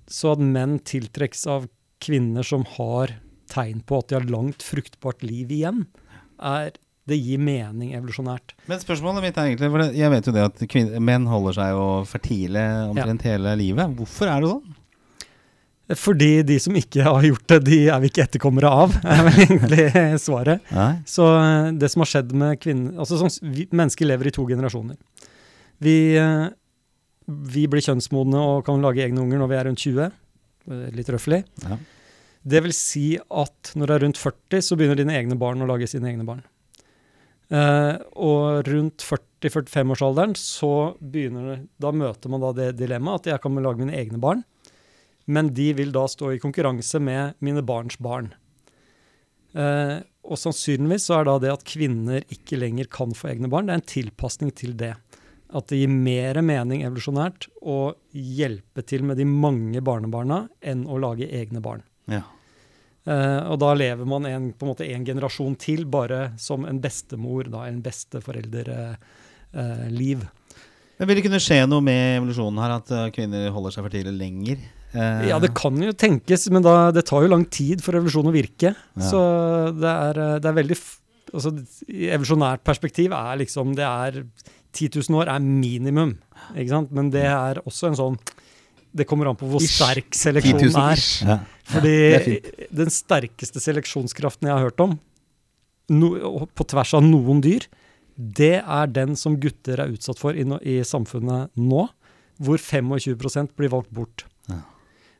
så 0.08 0.32
at 0.34 0.44
menn 0.44 0.78
tiltrekkes 0.86 1.44
av 1.52 1.68
kvinner 2.04 2.46
som 2.46 2.64
har 2.76 3.16
tegn 3.52 3.82
på 3.86 4.00
at 4.00 4.10
de 4.10 4.18
har 4.18 4.30
langt 4.30 4.64
fruktbart 4.64 5.22
liv 5.24 5.52
igjen, 5.52 5.84
er 6.40 6.74
det 7.04 7.18
gir 7.20 7.40
mening 7.42 7.92
evolusjonært. 7.96 8.54
Men 8.70 8.80
spørsmålet 8.80 9.26
mitt 9.26 9.36
er 9.36 9.50
egentlig 9.50 9.68
for 9.74 9.84
Jeg 9.92 10.12
vet 10.14 10.28
jo 10.28 10.32
det 10.32 10.46
at 10.46 10.62
kvinner, 10.72 11.02
menn 11.04 11.28
holder 11.28 11.58
seg 11.58 11.74
jo 11.76 11.84
fertile 12.08 12.62
omtrent 12.88 13.26
hele 13.28 13.52
livet. 13.60 13.92
Hvorfor 13.98 14.32
er 14.32 14.40
det 14.40 14.52
sånn? 14.54 14.73
Fordi 15.92 16.38
de 16.48 16.56
som 16.62 16.76
ikke 16.78 17.04
har 17.04 17.24
gjort 17.26 17.44
det, 17.52 17.58
de 17.66 17.78
er 17.92 18.00
vi 18.00 18.08
ikke 18.08 18.24
etterkommere 18.24 18.70
av, 18.72 18.94
er 19.14 19.24
vel 19.26 19.40
egentlig 19.44 19.88
svaret. 20.22 20.64
Nei. 20.72 20.92
Så 21.08 21.26
eh, 21.36 21.72
det 21.76 21.90
som 21.92 22.04
har 22.04 22.10
skjedd 22.10 22.32
med 22.40 22.60
kvinner 22.62 23.02
altså 23.04 23.20
sånn, 23.20 23.34
vi, 23.52 23.66
Mennesker 23.68 24.08
lever 24.08 24.30
i 24.30 24.34
to 24.34 24.46
generasjoner. 24.48 24.96
Vi, 25.84 25.96
eh, 26.16 26.46
vi 27.52 27.66
blir 27.68 27.84
kjønnsmodne 27.84 28.40
og 28.40 28.64
kan 28.64 28.80
lage 28.84 29.04
egne 29.04 29.20
unger 29.26 29.42
når 29.42 29.52
vi 29.52 29.58
er 29.58 29.68
rundt 29.68 29.84
20, 29.84 30.08
eh, 30.08 30.88
litt 30.96 31.12
røffelig. 31.12 31.42
Ja. 31.66 31.78
Det 32.44 32.64
vil 32.64 32.76
si 32.76 33.06
at 33.20 33.74
når 33.76 33.86
du 33.86 33.94
er 33.94 34.02
rundt 34.06 34.20
40, 34.20 34.64
så 34.64 34.80
begynner 34.80 35.00
dine 35.00 35.16
egne 35.16 35.36
barn 35.40 35.64
å 35.64 35.68
lage 35.68 35.88
sine 35.90 36.10
egne 36.12 36.26
barn. 36.28 36.42
Uh, 37.52 38.00
og 38.24 38.64
rundt 38.66 39.04
40-45-årsalderen 39.04 40.32
så 40.38 40.96
begynner 40.98 41.50
det, 41.50 41.56
da 41.78 41.90
møter 41.92 42.32
man 42.32 42.40
da 42.42 42.54
det 42.56 42.70
dilemmaet 42.78 43.20
at 43.20 43.34
jeg 43.34 43.42
kan 43.44 43.60
lage 43.62 43.84
mine 43.84 43.96
egne 43.96 44.18
barn, 44.20 44.40
men 45.26 45.54
de 45.56 45.72
vil 45.78 45.92
da 45.94 46.04
stå 46.10 46.32
i 46.34 46.40
konkurranse 46.42 46.98
med 47.02 47.32
mine 47.44 47.62
barns 47.64 47.96
barn. 48.02 48.28
Eh, 49.54 49.98
og 50.24 50.38
sannsynligvis 50.40 51.06
så 51.08 51.12
er 51.18 51.24
da 51.28 51.34
det 51.42 51.52
at 51.52 51.66
kvinner 51.68 52.20
ikke 52.32 52.60
lenger 52.60 52.86
kan 52.92 53.10
få 53.16 53.28
egne 53.34 53.48
barn, 53.52 53.66
det 53.68 53.74
er 53.74 53.80
en 53.82 53.92
tilpasning 53.94 54.50
til 54.56 54.72
det. 54.80 54.94
At 55.54 55.64
det 55.70 55.78
gir 55.78 55.90
mer 55.92 56.40
mening 56.42 56.82
evolusjonært 56.82 57.40
å 57.60 57.94
hjelpe 58.10 58.82
til 58.88 59.02
med 59.06 59.16
de 59.20 59.26
mange 59.28 59.80
barnebarna 59.84 60.38
enn 60.64 60.86
å 60.88 60.98
lage 61.02 61.28
egne 61.28 61.60
barn. 61.64 61.82
Ja. 62.10 62.22
Eh, 63.04 63.40
og 63.52 63.58
da 63.60 63.74
lever 63.76 64.04
man 64.08 64.24
en, 64.28 64.52
på 64.56 64.64
en 64.64 64.70
måte 64.72 64.88
en 64.88 65.06
generasjon 65.06 65.56
til, 65.60 65.84
bare 65.86 66.32
som 66.40 66.64
en 66.68 66.80
bestemor, 66.82 67.44
da, 67.52 67.66
en 67.68 67.82
besteforelderliv. 67.84 70.24
Eh. 70.24 70.28
Men 70.98 71.08
Vil 71.10 71.18
det 71.18 71.26
kunne 71.26 71.42
skje 71.42 71.66
noe 71.68 71.82
med 71.84 72.18
evolusjonen 72.20 72.62
her, 72.64 72.72
at 72.80 72.88
eh, 72.94 73.12
kvinner 73.14 73.54
holder 73.54 73.72
seg 73.76 73.84
for 73.84 73.92
tidlig 73.94 74.14
lenger? 74.16 74.56
Eh, 74.94 75.28
ja, 75.28 75.40
det 75.42 75.50
kan 75.58 75.78
jo 75.82 75.92
tenkes, 75.98 76.46
men 76.54 76.62
da, 76.62 76.90
det 76.94 77.02
tar 77.08 77.24
jo 77.24 77.32
lang 77.32 77.44
tid 77.50 77.82
for 77.82 77.98
evolusjon 77.98 78.30
å 78.30 78.34
virke. 78.34 78.74
Ja. 78.74 79.06
Så 79.08 79.22
det 79.74 79.90
er, 79.90 80.20
eh, 80.22 80.36
det 80.42 80.50
er 80.50 80.58
veldig 80.60 80.78
altså, 81.34 81.54
I 81.90 82.10
evolusjonært 82.14 82.62
perspektiv 82.66 83.14
er 83.16 83.40
liksom 83.42 83.74
Det 83.74 83.86
er 83.86 84.20
10 84.74 85.00
000 85.00 85.18
år 85.20 85.30
er 85.34 85.42
minimum, 85.42 86.16
ikke 86.54 86.70
sant? 86.70 86.94
Men 86.94 87.10
det 87.14 87.26
er 87.30 87.62
også 87.64 87.90
en 87.90 87.98
sånn 87.98 88.18
Det 88.94 89.06
kommer 89.10 89.30
an 89.30 89.38
på 89.38 89.48
hvor 89.50 89.62
Ish. 89.62 89.78
sterk 89.80 90.14
seleksjonen 90.14 90.78
er. 90.78 91.02
Ja. 91.26 91.38
Fordi 91.72 91.96
ja, 91.98 92.20
den 92.82 92.92
sterkeste 92.94 93.62
seleksjonskraften 93.62 94.46
jeg 94.46 94.54
har 94.54 94.68
hørt 94.68 94.82
om, 94.84 94.98
no, 95.90 96.12
på 96.54 96.66
tvers 96.70 96.92
av 96.94 97.02
noen 97.02 97.40
dyr, 97.42 97.66
det 98.14 98.60
er 98.62 98.92
den 98.94 99.16
som 99.18 99.34
gutter 99.42 99.82
er 99.82 99.90
utsatt 99.90 100.20
for 100.20 100.38
i, 100.38 100.44
no, 100.46 100.60
i 100.62 100.78
samfunnet 100.86 101.50
nå, 101.58 101.88
hvor 102.38 102.62
25% 102.62 103.56
blir 103.58 103.72
valgt 103.74 103.90
bort. 103.94 104.26
Ja. 104.46 104.60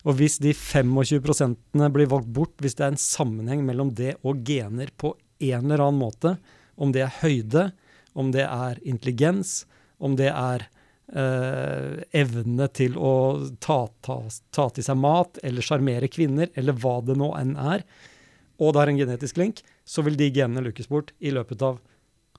Og 0.05 0.19
hvis 0.19 0.37
de 0.43 0.53
25% 0.53 1.89
blir 1.95 2.11
valgt 2.11 2.33
bort, 2.37 2.55
hvis 2.61 2.77
det 2.77 2.85
er 2.85 2.93
en 2.93 3.01
sammenheng 3.01 3.65
mellom 3.65 3.95
det 3.97 4.19
og 4.23 4.45
gener 4.47 4.93
på 5.01 5.15
en 5.45 5.65
eller 5.65 5.87
annen 5.87 6.03
måte, 6.03 6.37
om 6.77 6.93
det 6.93 7.07
er 7.07 7.19
høyde, 7.23 7.69
om 8.13 8.31
det 8.35 8.45
er 8.45 8.81
intelligens, 8.85 9.63
om 9.99 10.17
det 10.19 10.29
er 10.29 10.67
eh, 11.17 12.03
evne 12.21 12.69
til 12.77 12.99
å 13.01 13.15
ta, 13.65 13.87
ta, 14.05 14.19
ta 14.55 14.69
til 14.75 14.87
seg 14.87 15.01
mat, 15.01 15.41
eller 15.43 15.65
sjarmere 15.65 16.11
kvinner, 16.13 16.53
eller 16.55 16.77
hva 16.77 16.99
det 17.07 17.17
nå 17.19 17.33
enn 17.39 17.57
er, 17.57 17.87
og 18.61 18.75
det 18.75 18.83
er 18.83 18.93
en 18.93 19.01
genetisk 19.01 19.41
link, 19.41 19.65
så 19.85 20.05
vil 20.07 20.19
de 20.21 20.31
genene 20.35 20.63
lukkes 20.69 20.91
bort 20.91 21.15
i 21.19 21.33
løpet 21.35 21.65
av 21.65 21.81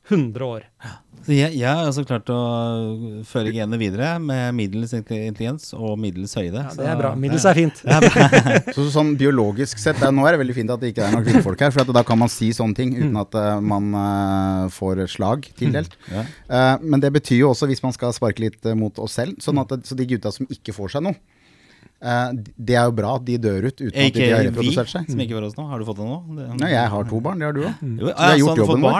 100 0.09 0.45
år. 0.45 0.65
Så 1.25 1.33
jeg, 1.33 1.55
jeg 1.57 1.65
har 1.65 1.87
også 1.89 2.03
klart 2.05 2.27
å 2.29 2.39
føre 3.25 3.49
genene 3.49 3.79
videre 3.81 4.11
med 4.21 4.53
middels 4.53 4.91
intelligens 4.93 5.71
og 5.73 5.95
middels 5.97 6.35
høyde. 6.37 6.61
Ja, 6.61 6.73
det 6.77 6.85
er 6.91 6.99
bra. 6.99 7.13
Middels 7.17 7.47
er 7.49 7.57
fint. 7.57 7.81
Så 8.75 8.85
sånn 8.93 9.15
biologisk 9.17 9.81
sett, 9.81 9.97
det 9.97 10.05
er, 10.05 10.13
nå 10.13 10.27
er 10.27 10.35
det 10.35 10.43
veldig 10.43 10.57
fint 10.59 10.73
at 10.75 10.83
det 10.83 10.93
ikke 10.93 11.07
er 11.07 11.15
noen 11.15 11.25
kvinnfolk 11.25 11.65
her, 11.65 11.73
for 11.73 11.81
at 11.81 11.93
da 11.97 12.05
kan 12.05 12.21
man 12.21 12.29
si 12.29 12.51
sånne 12.53 12.77
ting 12.77 12.93
uten 12.99 13.17
at 13.23 13.39
uh, 13.41 13.55
man 13.73 13.89
uh, 13.97 14.67
får 14.75 15.01
slag 15.15 15.49
tildelt. 15.57 15.97
Ja. 16.13 16.27
Uh, 16.45 16.85
men 16.85 17.01
det 17.01 17.09
betyr 17.17 17.41
jo 17.41 17.53
også, 17.55 17.71
hvis 17.71 17.81
man 17.85 17.95
skal 17.95 18.13
sparke 18.13 18.45
litt 18.45 18.69
mot 18.77 19.01
oss 19.01 19.17
selv, 19.17 19.41
sånn 19.41 19.63
at 19.63 19.73
det, 19.73 19.81
så 19.89 19.97
de 19.97 20.05
gutta 20.13 20.33
som 20.35 20.45
ikke 20.45 20.77
får 20.77 20.93
seg 20.93 21.07
noe, 21.07 21.17
det 22.01 22.75
er 22.75 22.85
jo 22.85 22.91
bra 22.91 23.15
at 23.15 23.25
de 23.25 23.37
dør 23.41 23.65
ut 23.69 23.79
uten 23.81 23.87
at 24.07 24.13
de 24.13 24.25
har 24.29 24.43
reprodusert 24.51 24.89
seg. 24.91 25.07
som 25.09 25.19
ikke 25.23 25.33
var 25.37 25.43
oss 25.47 25.55
nå. 25.57 25.67
Har 25.69 25.79
du 25.79 25.85
fått 25.85 25.97
det 25.97 26.05
nå? 26.05 26.17
Det, 26.37 26.47
Nei, 26.61 26.71
jeg 26.71 26.89
har 26.89 27.03
to 27.09 27.21
barn, 27.21 27.39
det 27.39 27.45
har 27.45 27.53
du 27.53 27.61
òg. 27.63 27.73
Jo, 27.81 28.05
Vi 28.05 28.11
har 28.13 28.37
gjort 28.37 28.57
jobben 28.57 28.81
vår. 28.81 28.91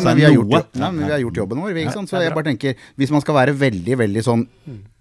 så 0.00 0.14
vi, 0.16 0.22
har 0.24 0.32
gjort, 0.34 0.50
jo- 0.50 0.80
ja, 0.80 0.90
men 0.90 1.04
vi 1.06 1.10
har 1.12 1.20
gjort 1.24 1.36
jobben 1.42 1.58
vår. 1.62 1.72
vi, 1.74 1.80
Ikke 1.84 1.92
sant? 1.94 2.08
Så 2.10 2.20
jeg 2.22 2.34
bare 2.34 2.44
tenker, 2.50 2.74
hvis 2.98 3.10
man 3.10 3.20
skal 3.20 3.34
være 3.34 3.54
veldig 3.56 3.96
veldig 4.02 4.22
sånn 4.24 4.46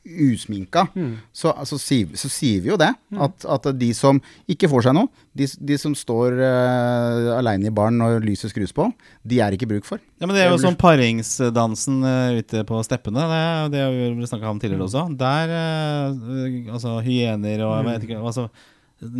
usminka, 0.03 0.85
så, 1.31 1.53
så, 1.63 1.77
sier, 1.79 2.11
så 2.19 2.29
sier 2.31 2.63
vi 2.63 2.71
jo 2.73 2.77
det. 2.79 2.89
At, 3.15 3.45
at 3.47 3.69
de 3.79 3.89
som 3.95 4.19
ikke 4.51 4.67
får 4.71 4.87
seg 4.87 4.97
noe, 4.97 5.07
de, 5.33 5.47
de 5.47 5.77
som 5.79 5.95
står 5.97 6.35
uh, 6.41 7.29
aleine 7.37 7.69
i 7.69 7.73
baren 7.73 7.97
når 8.01 8.19
lyset 8.25 8.51
skrus 8.51 8.75
på, 8.75 8.89
de 9.23 9.39
er 9.43 9.55
ikke 9.55 9.69
bruk 9.69 9.87
for. 9.87 10.01
Ja, 10.19 10.27
men 10.27 10.35
Det 10.35 10.43
er 10.43 10.51
jo 10.51 10.59
sånn 10.61 10.77
paringsdansen 10.79 12.03
uh, 12.03 12.35
ute 12.39 12.65
på 12.67 12.81
steppene. 12.85 13.23
Det, 13.31 13.41
det 13.73 13.85
har 13.85 13.95
vi 13.95 14.29
snakka 14.29 14.51
om 14.51 14.61
tidligere 14.61 14.89
også. 14.89 15.07
Der 15.19 15.55
uh, 15.55 16.73
Altså 16.73 16.97
hyener 17.05 17.63
og 17.65 17.73
jeg 17.77 17.87
vet 17.87 18.05
ikke 18.07 18.19
altså, 18.19 18.47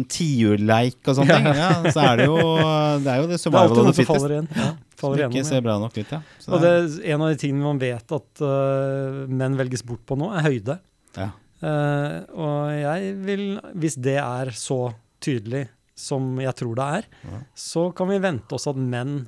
Tiurleik 0.10 1.00
og 1.12 1.18
sånne 1.20 1.38
ting. 1.38 1.48
Ja, 1.60 1.70
så 1.94 2.04
er 2.08 2.22
det 2.22 2.26
jo 2.30 2.38
Det 3.04 3.12
er 3.14 3.22
jo 3.22 3.28
det 3.30 3.38
Det 3.38 3.52
er 3.52 3.60
alltid 3.62 3.84
noe 3.88 3.94
som 3.98 4.10
faller 4.10 4.36
igjen. 4.38 4.50
Ja, 4.56 4.68
Som 4.74 5.00
faller 5.04 5.22
ikke 5.24 5.30
igjennom, 5.38 5.50
ser 5.52 5.64
bra 5.66 5.78
nok 5.82 5.98
ut, 6.00 6.12
ja. 6.16 6.20
Så 6.40 6.52
Og 6.56 6.64
det 6.64 6.74
en 7.14 7.22
av 7.26 7.32
de 7.34 7.40
tingene 7.44 7.64
man 7.68 7.82
vet 7.82 8.16
at 8.18 8.44
uh, 8.46 9.22
menn 9.28 9.58
velges 9.60 9.84
bort 9.88 10.04
på 10.08 10.18
nå, 10.20 10.32
er 10.38 10.48
høyde. 10.50 10.80
ja. 11.20 11.30
Uh, 11.64 12.18
og 12.36 12.74
jeg 12.76 13.12
vil, 13.24 13.44
hvis 13.80 13.96
det 14.04 14.18
er 14.20 14.50
så 14.52 14.82
tydelig 15.24 15.70
som 15.96 16.34
jeg 16.44 16.52
tror 16.60 16.76
det 16.76 16.88
er, 16.98 17.06
Ja. 17.30 17.40
så 17.56 17.86
kan 17.96 18.10
vi 18.12 18.18
vente 18.20 18.58
oss 18.58 18.68
at 18.68 18.76
menn 18.76 19.22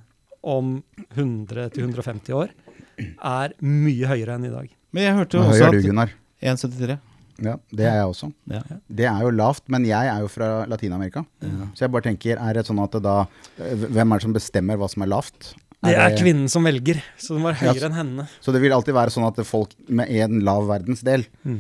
om 0.44 0.82
100-150 1.16 2.36
år 2.36 2.52
er 3.00 3.56
mye 3.64 4.10
høyere 4.12 4.36
enn 4.36 4.50
i 4.50 4.52
dag. 4.52 4.68
Men 4.92 5.04
jeg 5.08 5.16
hørte 5.18 5.38
jo 5.40 5.46
også 5.48 5.70
at 5.72 5.80
Gunnar? 5.86 6.12
1,73. 6.44 6.98
Ja, 7.44 7.58
det 7.76 7.86
er 7.90 7.98
jeg 8.00 8.08
også. 8.14 8.32
Ja. 8.48 8.62
Det 8.88 9.06
er 9.12 9.20
jo 9.26 9.30
lavt, 9.36 9.64
men 9.68 9.84
jeg 9.86 10.08
er 10.08 10.22
jo 10.24 10.28
fra 10.32 10.66
Latin-Amerika. 10.72 11.26
Så 11.76 11.84
jeg 11.86 11.92
bare 11.92 12.08
tenker, 12.08 12.40
er 12.40 12.54
det 12.54 12.66
sånn 12.68 12.80
at 12.84 12.92
det 12.96 13.04
da 13.04 13.26
Hvem 13.60 14.12
er 14.12 14.18
det 14.18 14.24
som 14.30 14.34
bestemmer 14.34 14.78
hva 14.80 14.88
som 14.90 15.04
er 15.04 15.12
lavt? 15.12 15.54
Det 15.86 15.94
er 15.94 16.16
kvinnen 16.18 16.48
som 16.50 16.64
velger, 16.66 16.98
så 17.20 17.36
den 17.36 17.44
var 17.46 17.54
Ja, 17.60 17.70
høyere 17.74 17.86
enn 17.92 17.94
henne. 17.94 18.24
Så 18.42 18.50
det 18.56 18.58
vil 18.64 18.74
alltid 18.74 18.96
være 18.96 19.12
sånn 19.14 19.28
at 19.28 19.38
folk 19.46 19.76
med 19.88 20.10
en 20.10 20.40
lav 20.48 20.64
verdensdel 20.66 21.28
Mm. 21.46 21.60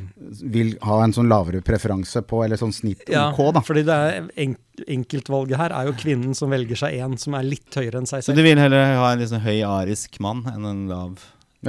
vil 0.49 0.71
ha 0.81 1.03
en 1.03 1.13
sånn 1.13 1.27
lavere 1.29 1.61
preferanse 1.61 2.23
på, 2.25 2.43
eller 2.43 2.57
sånn 2.57 2.73
snitt 2.73 3.03
Ja, 3.11 3.27
OK, 3.29 3.53
da. 3.53 3.61
fordi 3.61 3.83
det 3.85 3.93
er 3.93 4.29
enk 4.37 4.57
enkeltvalget 4.89 5.55
her 5.57 5.71
er 5.71 5.85
jo 5.87 5.93
kvinnen 5.93 6.33
som 6.35 6.49
velger 6.49 6.75
seg 6.75 6.97
en 6.99 7.13
som 7.21 7.35
er 7.37 7.43
litt 7.43 7.69
høyere 7.77 7.95
enn 8.01 8.07
seg 8.09 8.23
selv. 8.23 8.33
Så 8.33 8.35
du 8.35 8.41
vil 8.43 8.57
heller 8.57 8.95
ha 8.97 9.11
en 9.13 9.19
liksom 9.21 9.39
høy 9.45 9.61
arisk 9.63 10.19
mann 10.19 10.41
enn 10.51 10.65
en 10.65 10.87
lav 10.89 11.19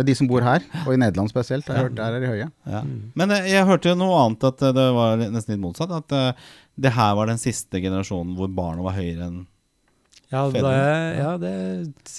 de 0.05 0.15
som 0.19 0.29
bor 0.29 0.45
her, 0.45 0.61
og 0.85 0.93
i 0.93 0.99
Nederland 1.01 1.31
spesielt, 1.33 1.67
har 1.73 1.87
hørt, 1.87 1.95
der 1.97 2.13
er 2.13 2.21
de 2.21 2.27
høye. 2.29 2.51
ja. 2.69 2.81
Mm. 2.85 3.13
Men 3.17 3.31
eh, 3.31 3.47
jeg 3.55 3.65
hørte 3.65 3.89
jo 3.89 3.97
noe 3.97 4.19
annet, 4.27 4.45
at 4.45 4.63
eh, 4.63 4.73
det 4.77 4.87
var 4.99 5.17
nesten 5.23 5.55
litt 5.55 5.63
motsatt. 5.63 5.91
At 5.97 6.13
eh, 6.13 6.33
det 6.77 6.93
her 6.93 7.15
var 7.17 7.27
den 7.31 7.39
siste 7.41 7.81
generasjonen 7.81 8.35
hvor 8.37 8.51
barna 8.53 8.83
var 8.85 8.99
høyere 8.99 9.31
enn 9.31 9.45
Ja, 10.29 10.43
det, 10.51 10.61
ja, 11.17 11.31
det 11.39 11.55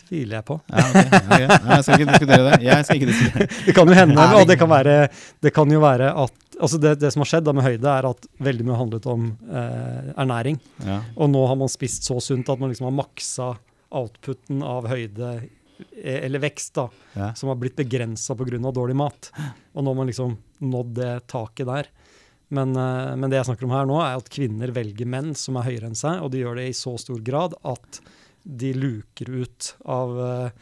tviler 0.07 0.37
jeg 0.39 0.45
på. 0.47 0.55
ja, 0.71 0.85
okay, 0.87 1.19
okay. 1.19 1.43
Jeg 1.43 1.83
skal 1.83 1.99
ikke 1.99 2.11
diskutere 2.13 2.43
det. 2.45 2.59
Jeg 2.63 2.85
skal 2.87 2.95
ikke 3.01 3.09
diskutere 3.11 3.47
Det 3.67 3.73
kan 3.77 3.91
jo 3.91 3.97
hende, 3.99 4.27
og 4.39 4.47
det 4.47 4.55
kan, 4.57 4.69
være, 4.71 4.95
det 5.43 5.51
kan 5.53 5.73
jo 5.75 5.81
være 5.83 6.13
at 6.23 6.33
altså 6.57 6.79
det, 6.81 6.95
det 7.03 7.11
som 7.13 7.21
har 7.21 7.29
skjedd 7.33 7.45
da 7.45 7.53
med 7.53 7.67
høyde, 7.67 7.91
er 7.91 8.07
at 8.09 8.29
veldig 8.47 8.65
mye 8.65 8.79
handlet 8.79 9.05
om 9.11 9.27
eh, 9.51 10.07
ernæring. 10.15 10.57
ja. 10.87 11.01
Og 11.19 11.29
nå 11.35 11.43
har 11.51 11.59
man 11.59 11.69
spist 11.69 12.07
så 12.07 12.17
sunt 12.23 12.49
at 12.49 12.63
man 12.63 12.71
liksom 12.71 12.87
har 12.89 12.95
maksa 13.03 13.51
outputen 13.93 14.63
av 14.65 14.87
høyde 14.89 15.35
eller 16.03 16.39
vekst, 16.39 16.73
da, 16.73 16.89
Ja. 17.15 17.33
som 17.33 17.49
har 17.49 17.55
blitt 17.55 17.75
begrensa 17.75 18.35
pga. 18.35 18.71
dårlig 18.71 18.95
mat. 18.95 19.31
Og 19.75 19.83
nå 19.83 19.89
har 19.91 19.95
man 19.95 20.07
liksom 20.07 20.37
nådd 20.61 20.93
det 20.93 21.27
taket 21.27 21.65
der. 21.67 21.87
Men, 22.49 22.75
eh, 22.75 23.15
men 23.15 23.29
det 23.29 23.37
jeg 23.37 23.45
snakker 23.45 23.63
om 23.65 23.71
her 23.75 23.85
nå, 23.85 23.99
er 24.01 24.15
at 24.17 24.29
kvinner 24.29 24.71
velger 24.71 25.05
menn 25.05 25.35
som 25.35 25.57
er 25.57 25.63
høyere 25.63 25.85
enn 25.89 25.95
seg, 25.95 26.21
og 26.23 26.31
de 26.31 26.39
gjør 26.39 26.55
det 26.55 26.69
i 26.69 26.77
så 26.77 26.97
stor 26.99 27.19
grad 27.19 27.53
at 27.65 27.99
de 28.45 28.73
luker 28.73 29.29
ut 29.43 29.73
av 29.85 30.19
eh, 30.19 30.49
jeg 30.49 30.53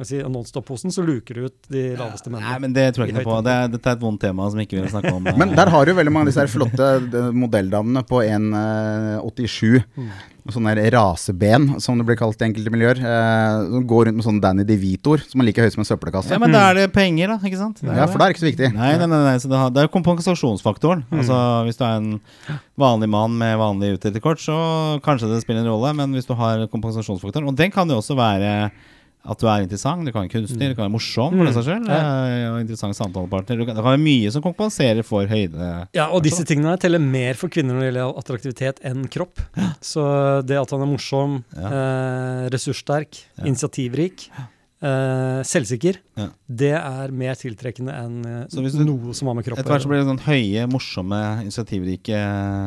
si, 0.00 0.16
Nonstop-posen, 0.24 0.92
så 0.94 1.02
luker 1.04 1.36
du 1.36 1.46
ut 1.50 1.66
de 1.68 1.82
laveste 1.98 2.30
Nei, 2.32 2.38
mennene. 2.40 2.60
men 2.64 2.72
det 2.72 2.86
tror 2.96 3.04
jeg 3.04 3.12
ikke 3.12 3.20
noe 3.20 3.28
på. 3.28 3.40
Det 3.44 3.52
er, 3.52 3.72
dette 3.74 3.90
er 3.90 3.98
et 3.98 4.04
vondt 4.04 4.22
tema 4.24 4.46
som 4.48 4.60
ikke 4.62 4.78
vi 4.78 4.84
vil 4.86 4.92
snakke 4.94 5.12
om. 5.12 5.26
eh. 5.28 5.36
Men 5.36 5.52
der 5.58 5.68
har 5.68 5.84
du 5.84 5.92
veldig 5.98 6.12
mange 6.14 6.30
av 6.30 6.32
disse 6.32 6.46
flotte 6.48 6.86
eh, 7.02 7.26
modelldamene 7.36 8.00
på 8.08 8.22
1,87. 8.24 9.82
Mm. 10.00 10.12
Sånne 10.52 10.72
raseben, 10.90 11.66
som 11.78 12.00
det 12.00 12.06
blir 12.08 12.16
kalt 12.18 12.40
i 12.40 12.48
enkelte 12.48 12.72
miljøer. 12.72 12.98
Eh, 12.98 13.58
som 13.74 13.84
går 13.92 14.08
rundt 14.08 14.18
med 14.18 14.26
sånne 14.26 14.42
Danny 14.42 14.64
DeVitoer, 14.66 15.22
som 15.28 15.44
er 15.44 15.50
like 15.50 15.62
høy 15.62 15.70
som 15.74 15.84
en 15.84 15.88
søppelkasse. 15.90 16.32
Ja, 16.32 16.40
men 16.42 16.56
da 16.56 16.64
er 16.70 16.80
det 16.80 16.86
penger, 16.96 17.34
da. 17.34 17.36
Ikke 17.44 17.60
sant? 17.60 17.84
Ja, 17.84 18.08
for 18.08 18.16
det 18.16 18.26
er 18.26 18.34
ikke 18.34 18.42
så 18.46 18.48
viktig. 18.48 18.72
Nei, 18.74 18.94
nei, 18.96 19.10
nei, 19.12 19.20
nei 19.28 19.36
så 19.44 19.52
det, 19.52 19.60
har, 19.60 19.70
det 19.76 19.84
er 19.84 19.86
jo 19.90 19.92
kompensasjonsfaktoren. 19.98 21.04
Altså, 21.12 21.36
Hvis 21.68 21.78
du 21.78 21.84
er 21.86 22.00
en 22.00 22.16
vanlig 22.80 23.10
mann 23.12 23.36
med 23.38 23.60
vanlig 23.60 23.92
utrettekort, 23.98 24.40
så 24.40 24.56
kanskje 25.04 25.30
det 25.30 25.42
spiller 25.44 25.62
en 25.66 25.70
rolle, 25.74 25.92
men 26.00 26.16
hvis 26.16 26.26
du 26.26 26.34
har 26.38 26.64
kompensasjonsfaktoren 26.72 27.52
Og 27.52 27.60
den 27.60 27.70
kan 27.74 27.92
jo 27.92 28.00
også 28.00 28.16
være 28.18 28.70
at 29.22 29.38
du 29.38 29.46
er 29.46 29.62
interessant, 29.62 30.02
du 30.04 30.10
kan 30.10 30.24
være 30.24 30.32
kunstig, 30.32 30.58
du 30.58 30.74
kan 30.74 30.84
være 30.88 30.92
morsom, 30.96 31.30
for 31.30 31.42
mm. 31.44 31.46
det 31.46 31.54
seg 31.54 31.66
selv. 31.68 31.90
Ja. 31.92 32.48
Og 32.52 32.60
interessant 32.64 32.96
samtalepartner. 32.98 33.58
Du 33.60 33.64
kan- 33.64 33.76
Det 33.76 33.82
kan 33.84 33.92
være 33.92 34.02
mye 34.02 34.32
som 34.34 34.42
kompenserer 34.42 35.04
for 35.06 35.26
høyde. 35.30 35.68
Ja, 35.94 36.08
og 36.10 36.22
disse 36.24 36.44
tingene 36.44 36.74
teller 36.78 36.98
mer 36.98 37.34
for 37.38 37.48
kvinner 37.48 37.74
når 37.74 37.80
det 37.80 37.90
gjelder 37.92 38.18
attraktivitet 38.18 38.80
enn 38.84 39.06
kropp. 39.08 39.38
Så 39.80 40.02
det 40.46 40.58
at 40.58 40.70
han 40.74 40.82
er 40.82 40.90
morsom, 40.90 41.44
Ja. 41.54 41.68
eh, 41.70 42.48
ressurssterk, 42.50 43.22
initiativrik, 43.44 44.28
eh, 44.82 45.42
selvsikker, 45.46 45.96
Ja. 46.18 46.26
det 46.50 46.72
er 46.76 47.08
mer 47.14 47.34
tiltrekkende 47.40 47.92
enn 47.96 48.16
eh, 48.26 48.46
Så 48.52 48.60
hvis 48.60 48.74
du- 48.76 48.84
noe 48.84 49.14
som 49.14 49.28
har 49.28 49.34
med 49.38 49.44
kropp 49.46 49.58
Etter 49.58 49.70
hvert 49.72 49.82
så 49.84 49.88
blir 49.88 50.02
det 50.02 50.08
sånn 50.10 50.20
høye, 50.26 50.66
morsomme, 50.68 51.20
initiativrike, 51.46 52.18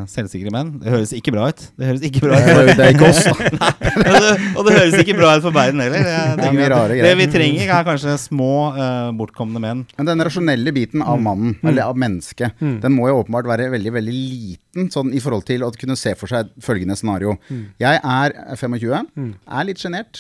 selvsikre 0.09 0.51
menn. 0.51 0.79
Det 0.81 0.89
høres 0.93 1.13
ikke 1.13 1.31
bra 1.35 1.49
ut. 1.51 1.61
Det 1.77 1.85
høres 1.89 2.01
ikke 2.07 2.21
bra 2.23 2.39
ut. 2.39 2.47
for 2.49 2.65
det 2.65 2.79
er 2.79 2.93
ikke 2.95 3.09
oss, 3.09 3.23
da. 3.25 3.69
og, 4.15 4.17
det, 4.23 4.31
og 4.57 4.65
det 4.65 4.73
høres 4.79 4.97
ikke 5.03 5.17
bra 5.19 5.35
ut 5.37 5.43
for 5.45 5.51
verden 5.55 5.79
heller. 5.83 5.99
Det, 5.99 6.05
Det 6.05 6.65
er 6.65 7.03
det 7.05 7.15
vi 7.19 7.27
trenger, 7.31 7.69
er 7.69 7.83
kanskje 7.87 8.15
små, 8.19 8.51
uh, 8.75 9.11
bortkomne 9.17 9.59
menn. 9.61 9.85
Men 9.97 10.05
den 10.09 10.23
rasjonelle 10.25 10.73
biten 10.75 11.03
av 11.05 11.19
mannen, 11.21 11.57
eller 11.63 11.83
av 11.89 11.95
mennesket, 11.97 12.53
Mm. 12.61 12.79
den 12.81 12.93
må 12.95 13.07
jo 13.09 13.19
åpenbart 13.23 13.45
være 13.45 13.69
veldig 13.73 13.91
veldig 13.91 14.13
liten 14.15 14.89
sånn 14.91 15.13
i 15.13 15.19
forhold 15.19 15.45
til 15.45 15.61
å 15.61 15.71
kunne 15.75 15.95
se 15.97 16.13
for 16.15 16.27
seg 16.27 16.49
følgende 16.61 16.95
scenario. 16.97 17.37
Jeg 17.79 17.99
er 18.03 18.31
25, 18.55 19.07
Mm. 19.17 19.33
er 19.47 19.63
litt 19.65 19.77
sjenert. 19.77 20.15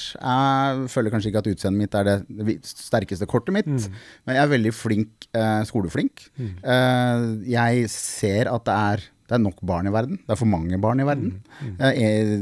Føler 0.91 1.11
kanskje 1.11 1.31
ikke 1.31 1.37
at 1.43 1.47
utseendet 1.55 1.77
mitt 1.79 1.84
er 1.93 2.03
det 2.03 2.63
sterkeste 2.63 3.27
kortet 3.27 3.53
mitt, 3.53 3.67
Mm. 3.67 3.91
men 4.25 4.35
jeg 4.35 4.43
er 4.43 4.57
veldig 4.57 4.73
flink, 4.73 5.27
eh, 5.35 5.61
skoleflink. 5.63 6.29
Eh, 6.63 7.43
jeg 7.45 7.89
ser 7.89 8.47
at 8.51 8.63
det 8.65 8.73
er 8.73 9.03
det 9.27 9.33
er 9.33 9.41
nok 9.41 9.55
barn 9.65 9.87
i 9.87 9.89
verden. 9.89 10.17
Det 10.21 10.29
er 10.29 10.35
for 10.35 10.45
mange 10.45 10.77
barn 10.79 10.99
i 10.99 11.03
verden. 11.03 11.41
Mm. 11.59 11.81
Eh, 11.81 11.93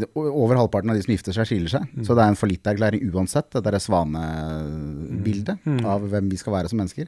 er- 0.03 0.05
over 0.19 0.55
halvparten 0.57 0.89
av 0.89 0.97
de 0.97 1.01
som 1.01 1.13
gifter 1.15 1.31
seg, 1.31 1.45
skiller 1.47 1.69
seg. 1.69 1.87
Så 2.03 2.11
det 2.13 2.19
er 2.19 2.27
en 2.27 2.35
fallitterklæring 2.35 3.09
uansett, 3.09 3.49
det 3.51 3.65
er 3.73 3.79
svanebildet 3.79 5.59
Mm. 5.65 5.85
av 5.85 6.01
hvem 6.09 6.29
vi 6.29 6.35
skal 6.35 6.53
være 6.53 6.69
som 6.69 6.79
mennesker. 6.79 7.07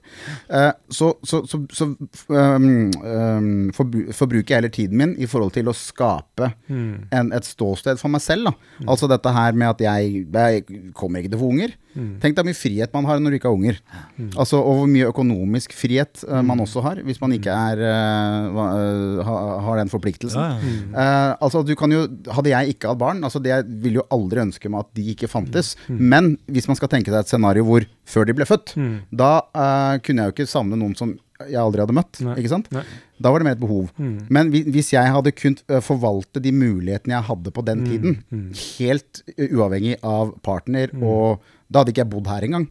Eh, 0.50 0.72
så 0.90 1.14
så, 1.26 1.42
så, 1.46 1.60
så 1.72 1.86
um, 2.30 2.92
um, 3.04 3.72
forbru- 3.76 4.14
forbruker 4.14 4.48
jeg 4.48 4.58
heller 4.62 4.70
tiden 4.70 4.98
min 4.98 5.16
i 5.20 5.26
forhold 5.26 5.52
til 5.54 5.66
å 5.66 5.76
skape 5.76 6.54
Mm. 6.70 7.08
en, 7.12 7.34
et 7.34 7.44
ståsted 7.44 8.00
for 8.00 8.08
meg 8.10 8.22
selv. 8.22 8.46
Da. 8.46 8.54
Altså 8.88 9.10
dette 9.10 9.32
her 9.34 9.52
med 9.54 9.68
at 9.70 9.80
jeg, 9.80 10.26
jeg 10.32 10.66
kommer 10.94 11.20
ikke 11.22 11.32
til 11.32 11.40
å 11.40 11.44
få 11.44 11.52
unger. 11.52 11.74
Mm. 11.96 12.10
Tenk 12.24 12.36
deg 12.38 12.46
mye 12.50 12.58
frihet 12.60 12.94
man 12.94 13.06
har 13.10 13.20
når 13.24 13.32
du 13.32 13.38
ikke 13.40 13.48
har 13.50 13.56
unger. 13.58 13.78
Altså, 14.36 14.60
og 14.60 14.82
hvor 14.82 14.90
mye 14.92 15.08
økonomisk 15.10 15.74
frihet 15.76 16.24
uh, 16.28 16.42
man 16.46 16.60
også 16.64 16.84
har, 16.86 17.00
hvis 17.08 17.22
man 17.24 17.32
ikke 17.38 17.54
er, 17.56 17.82
uh, 17.88 19.24
ha, 19.26 19.36
har 19.68 19.80
den 19.82 19.92
forpliktelsen. 19.92 20.40
Ja, 20.42 20.60
ja. 20.60 20.76
Eh, 21.06 21.32
altså 21.46 21.64
du 21.66 21.74
kan 21.80 21.92
jo, 21.94 22.06
Hadde 22.36 22.52
jeg 22.52 22.76
ikke 22.76 22.90
hatt 22.92 23.00
barn, 23.02 23.24
altså 23.26 23.40
det 23.44 23.52
jeg 23.54 23.66
ville 23.84 24.02
jo 24.02 24.08
aldri 24.14 24.42
ønske 24.44 24.70
meg 24.72 24.86
at 24.86 24.92
de 24.98 25.08
ikke 25.16 25.30
fantes. 25.32 25.74
Men 25.90 26.34
hvis 26.52 26.68
man 26.70 26.78
skal 26.80 26.92
tenke 26.92 27.12
seg 27.14 27.22
et 27.24 27.32
scenario 27.32 27.66
hvor 27.68 27.86
før 28.06 28.28
de 28.30 28.36
ble 28.38 28.46
født, 28.50 28.76
Mm. 28.76 28.96
da 29.16 29.30
kunne 30.04 30.24
jeg 30.24 30.32
jo 30.32 30.34
ikke 30.36 30.50
savne 30.50 30.76
noen 30.78 30.96
som 30.98 31.14
jeg 31.40 31.60
aldri 31.60 31.84
hadde 31.84 31.96
møtt. 31.96 32.20
Nei. 32.24 32.36
ikke 32.42 32.52
sant? 32.52 32.68
Nei. 32.76 32.84
Da 33.22 33.32
var 33.32 33.40
det 33.40 33.46
mer 33.48 33.56
et 33.56 33.64
behov. 33.64 33.90
Mm. 33.98 34.16
Men 34.30 34.50
hvis 34.52 34.90
jeg 34.92 35.12
hadde 35.16 35.32
kunnet 35.32 35.64
eh, 35.72 35.80
forvalte 35.80 36.42
de 36.44 36.52
mulighetene 36.52 37.16
jeg 37.16 37.28
hadde 37.30 37.52
på 37.56 37.64
den 37.66 37.84
Mm. 37.86 37.90
tiden, 37.92 38.50
helt 38.78 39.22
eh, 39.38 39.48
uavhengig 39.56 39.96
av 40.04 40.34
partner 40.44 40.92
og 41.02 41.40
da 41.72 41.80
hadde 41.82 41.90
ikke 41.96 42.04
jeg 42.04 42.10
bodd 42.12 42.28
her 42.30 42.44
engang. 42.46 42.66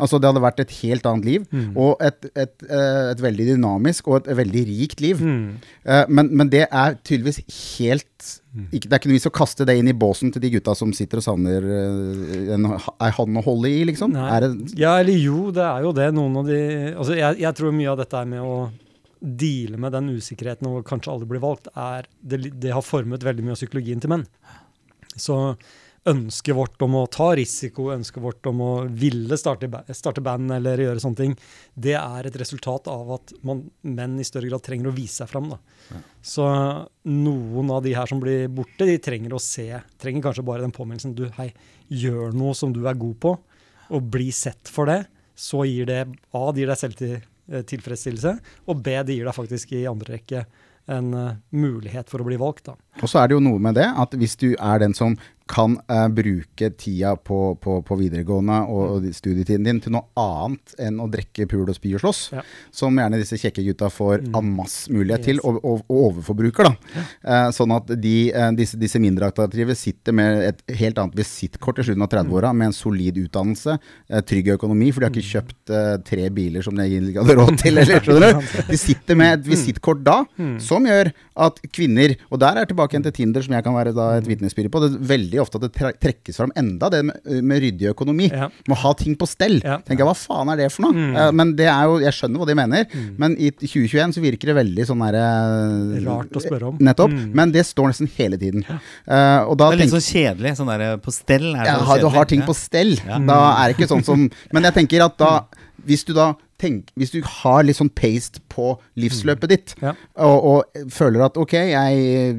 Altså, 0.00 0.16
det 0.18 0.24
hadde 0.30 0.40
vært 0.40 0.60
et 0.62 0.70
helt 0.80 1.04
annet 1.06 1.24
liv, 1.26 1.42
Mm. 1.52 1.76
og 1.76 1.98
et, 2.00 2.24
et, 2.34 2.54
et, 2.64 2.70
et 3.12 3.20
veldig 3.20 3.46
dynamisk 3.50 4.08
og 4.08 4.16
et 4.26 4.36
veldig 4.38 4.62
rikt 4.70 5.02
liv. 5.04 5.20
Mm. 5.20 5.58
Eh, 5.84 6.04
men, 6.08 6.30
men 6.36 6.48
det 6.48 6.66
er 6.70 6.94
tydeligvis 7.04 7.42
helt 7.78 8.04
Mm. 8.54 8.64
ikke, 8.72 8.88
Det 8.88 8.92
er 8.92 8.98
ikke 8.98 9.08
noe 9.10 9.18
vits 9.18 9.28
å 9.28 9.30
kaste 9.30 9.64
det 9.68 9.76
inn 9.78 9.88
i 9.88 9.92
båsen 9.92 10.32
til 10.32 10.40
de 10.42 10.50
gutta 10.50 10.74
som 10.74 10.90
sitter 10.96 11.20
og 11.20 11.22
savner 11.22 11.62
en, 12.54 12.64
en, 12.64 13.12
hånd 13.12 13.36
å 13.38 13.44
holde 13.44 13.68
i, 13.70 13.84
liksom. 13.84 14.12
Det, 14.16 14.78
Ja, 14.80 14.96
eller 14.98 15.12
jo, 15.20 15.50
det 15.54 15.62
er 15.62 15.82
jo 15.84 15.92
det. 15.92 16.08
Noen 16.16 16.36
av 16.40 16.46
de 16.48 16.94
Altså, 16.96 17.14
jeg, 17.14 17.38
jeg 17.44 17.54
tror 17.54 17.72
mye 17.76 17.92
av 17.92 17.98
dette 18.00 18.16
er 18.18 18.24
med 18.24 18.40
å 18.40 18.70
deale 19.20 19.80
med 19.80 19.94
den 19.96 20.12
usikkerheten 20.14 20.68
og 20.70 20.86
kanskje 20.88 21.12
aldri 21.14 21.32
bli 21.34 21.42
valgt, 21.42 21.70
er 21.74 22.08
det, 22.20 22.54
det 22.60 22.72
har 22.74 22.84
formet 22.86 23.26
veldig 23.26 23.44
mye 23.44 23.56
av 23.56 23.60
psykologien 23.60 24.02
til 24.02 24.12
menn. 24.14 24.26
Så 25.18 25.38
ønsket 26.08 26.56
vårt 26.56 26.82
om 26.84 26.94
å 26.98 27.06
ta 27.10 27.30
risiko, 27.36 27.90
ønsket 27.92 28.22
vårt 28.22 28.46
om 28.48 28.62
å 28.64 28.70
ville 28.88 29.36
starte, 29.40 29.68
starte 29.96 30.22
band 30.24 30.52
eller 30.54 30.80
gjøre 30.80 31.02
sånne 31.02 31.20
ting, 31.20 31.34
det 31.74 31.96
er 31.98 32.28
et 32.28 32.38
resultat 32.40 32.88
av 32.92 33.12
at 33.18 33.34
man, 33.46 33.64
menn 33.82 34.18
i 34.20 34.26
større 34.26 34.50
grad 34.50 34.64
trenger 34.64 34.90
å 34.90 34.96
vise 34.96 35.20
seg 35.20 35.30
fram. 35.32 35.50
Da. 35.52 36.00
Så 36.22 36.46
noen 37.08 37.74
av 37.74 37.82
de 37.84 37.94
her 37.98 38.08
som 38.10 38.22
blir 38.22 38.46
borte, 38.52 38.88
de 38.88 38.96
trenger 39.02 39.34
å 39.36 39.42
se, 39.42 39.68
trenger 40.00 40.28
kanskje 40.28 40.46
bare 40.48 40.64
den 40.64 40.74
påminnelsen 40.76 41.16
du, 41.18 41.26
hei, 41.38 41.50
gjør 41.88 42.36
noe 42.36 42.56
som 42.56 42.72
du 42.74 42.84
er 42.86 42.98
god 42.98 43.18
på, 43.24 43.34
og 43.88 44.12
bli 44.12 44.30
sett 44.34 44.70
for 44.72 44.88
det. 44.90 45.02
Så 45.38 45.62
gir 45.68 45.86
det 45.88 46.00
A, 46.34 46.48
det 46.50 46.64
gir 46.64 46.72
deg 46.72 47.27
selvtilfredsstillelse, 47.48 48.34
og 48.68 48.82
B, 48.84 48.96
det 49.04 49.16
gir 49.16 49.28
deg 49.28 49.36
faktisk 49.36 49.72
i 49.76 49.86
andre 49.90 50.18
rekke 50.18 50.44
en 50.88 51.12
eh, 51.14 51.34
mulighet 51.50 52.08
for 52.10 52.22
å 52.22 52.28
bli 52.28 52.38
valgt. 52.40 52.70
Da. 52.70 52.76
Og 53.02 53.10
så 53.10 53.22
er 53.22 53.28
det 53.28 53.36
jo 53.36 53.44
noe 53.44 53.60
med 53.62 53.76
det 53.78 53.88
at 53.88 54.16
hvis 54.18 54.38
du 54.40 54.50
er 54.54 54.80
den 54.82 54.96
som 54.96 55.16
kan 55.48 55.78
eh, 55.88 56.06
bruke 56.12 56.68
tida 56.76 57.14
på, 57.16 57.38
på, 57.62 57.78
på 57.88 57.96
videregående 57.98 58.58
og, 58.68 58.98
og 58.98 59.06
studietiden 59.16 59.64
din 59.66 59.80
til 59.84 59.94
noe 59.94 60.04
annet 60.20 60.74
enn 60.84 60.98
å 61.00 61.06
drikke, 61.10 61.46
pule 61.50 61.72
og 61.72 61.78
spy 61.78 61.94
og 61.96 62.02
slåss, 62.04 62.20
Ja. 62.36 62.42
som 62.74 62.96
gjerne 63.00 63.18
disse 63.20 63.38
kjekke 63.40 63.64
gutta 63.70 63.88
får 63.92 64.18
Mm. 64.28 64.34
en 64.38 64.48
masse 64.56 64.90
mulighet 64.92 65.22
til, 65.24 65.36
Yes. 65.38 65.44
og, 65.46 65.58
og, 65.64 65.82
og 65.88 65.98
overforbruker, 66.08 66.68
da. 66.68 67.02
Eh, 67.24 67.48
sånn 67.54 67.72
at 67.76 67.90
de, 68.00 68.14
eh, 68.32 68.50
disse, 68.58 68.76
disse 68.80 68.98
mindre 69.00 69.28
attraktive 69.30 69.74
sitter 69.78 70.12
med 70.16 70.42
et 70.50 70.62
helt 70.80 70.98
annet 71.00 71.14
visittkort 71.16 71.78
i 71.80 71.86
slutten 71.86 72.02
av 72.04 72.10
30-åra, 72.12 72.52
med 72.56 72.70
en 72.70 72.76
solid 72.76 73.16
utdannelse, 73.22 73.78
eh, 74.10 74.20
trygg 74.28 74.50
økonomi, 74.56 74.90
for 74.92 75.00
de 75.00 75.08
har 75.08 75.14
ikke 75.14 75.32
kjøpt 75.32 75.72
eh, 75.74 75.94
tre 76.08 76.28
biler 76.34 76.62
som 76.66 76.74
de 76.76 76.82
egentlig 76.84 77.16
hadde 77.16 77.36
råd 77.38 77.54
til, 77.62 77.78
eller 77.78 78.00
skjønner 78.04 78.36
du? 78.40 78.50
De 78.72 78.80
sitter 78.80 79.16
med 79.16 79.38
et 79.38 79.46
visittkort 79.54 80.02
da, 80.04 80.18
som 80.60 80.84
gjør 80.88 81.12
at 81.48 81.60
kvinner, 81.72 82.16
og 82.32 82.40
der 82.42 82.56
er 82.58 82.64
jeg 82.66 82.72
tilbake 82.74 82.96
igjen 82.96 83.06
til 83.08 83.16
Tinder, 83.20 83.44
som 83.46 83.54
jeg 83.56 83.64
kan 83.64 83.76
være 83.78 83.94
da 83.96 84.08
et 84.18 84.26
vitnesbyrd 84.28 84.70
på, 84.74 84.82
det 84.84 84.90
er 84.96 85.06
veldig 85.14 85.37
ofte 85.42 85.58
at 85.60 85.66
det 85.66 85.92
trekkes 86.02 86.36
fram 86.40 86.52
enda 86.58 86.90
det 86.92 87.02
med, 87.08 87.28
med 87.44 87.62
ryddig 87.62 87.90
økonomi. 87.92 88.28
Ja. 88.32 88.48
Må 88.68 88.78
ha 88.82 88.92
ting 88.98 89.16
på 89.18 89.26
stell. 89.28 89.58
Ja. 89.64 89.78
Tenker 89.84 90.04
jeg, 90.04 90.08
hva 90.10 90.16
faen 90.18 90.52
er 90.52 90.60
det 90.62 90.70
for 90.74 90.86
noe? 90.86 90.94
Mm. 90.98 91.36
men 91.38 91.52
det 91.58 91.66
er 91.70 91.84
jo, 91.90 91.98
jeg 92.02 92.16
skjønner 92.16 92.42
hva 92.42 92.48
de 92.48 92.56
mener, 92.58 92.96
men 93.18 93.36
i 93.38 93.50
2021 93.54 94.16
så 94.16 94.22
virker 94.24 94.50
det 94.52 94.56
veldig 94.58 94.86
sånn 94.88 95.04
derre 95.04 95.24
Rart 96.08 96.36
å 96.38 96.42
spørre 96.42 96.70
om. 96.72 96.78
Nettopp. 96.82 97.12
Mm. 97.14 97.30
Men 97.38 97.52
det 97.54 97.64
står 97.68 97.92
nesten 97.92 98.10
hele 98.16 98.38
tiden. 98.40 98.64
Eh, 98.68 99.40
og 99.44 99.56
da 99.58 99.68
Det 99.70 99.78
er 99.78 99.80
litt 99.80 99.88
tenker 99.88 100.00
sånn 100.00 100.08
kjedelig. 100.08 100.54
Sånn 100.58 100.72
der 100.72 100.98
på 101.02 101.14
stell. 101.14 101.48
Er 101.54 101.62
det 101.64 101.70
ja, 101.72 101.78
så 101.88 102.00
du 102.02 102.08
har 102.14 102.28
ting 102.30 102.40
Ja. 102.42 102.46
på 102.48 102.54
stell. 102.56 102.92
Ja. 103.06 103.18
Da 103.18 103.38
er 103.62 103.68
det 103.72 103.76
ikke 103.78 103.90
sånn 103.90 104.04
som 104.04 104.28
Men 104.52 104.62
jeg 104.68 104.74
tenker 104.74 105.04
at 105.04 105.16
da 105.18 105.30
Hvis 105.86 106.04
du 106.04 106.12
da 106.12 106.34
tenk, 106.58 106.88
Hvis 106.98 107.12
du 107.14 107.20
har 107.22 107.62
litt 107.62 107.76
sånn 107.78 107.90
paste 107.94 108.40
på 108.50 108.72
livsløpet 108.98 109.48
ditt, 109.48 109.74
Ja. 109.82 109.92
og, 110.16 110.44
og 110.74 110.90
føler 110.90 111.24
at 111.28 111.36
ok, 111.38 111.52
jeg 111.54 112.34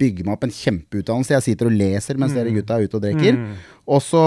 bygger 0.00 0.24
meg 0.26 0.34
opp 0.36 0.44
en 0.48 0.50
kjempeutdannelse, 0.54 1.36
jeg 1.36 1.42
sitter 1.50 1.66
og 1.70 1.76
leser 1.78 2.18
mens 2.18 2.34
dere 2.34 2.50
gutta 2.54 2.78
er 2.78 2.88
ute 2.88 2.98
og 2.98 3.02
drikker, 3.04 3.36
Mm. 3.38 3.54
og 3.86 4.00
så 4.02 4.24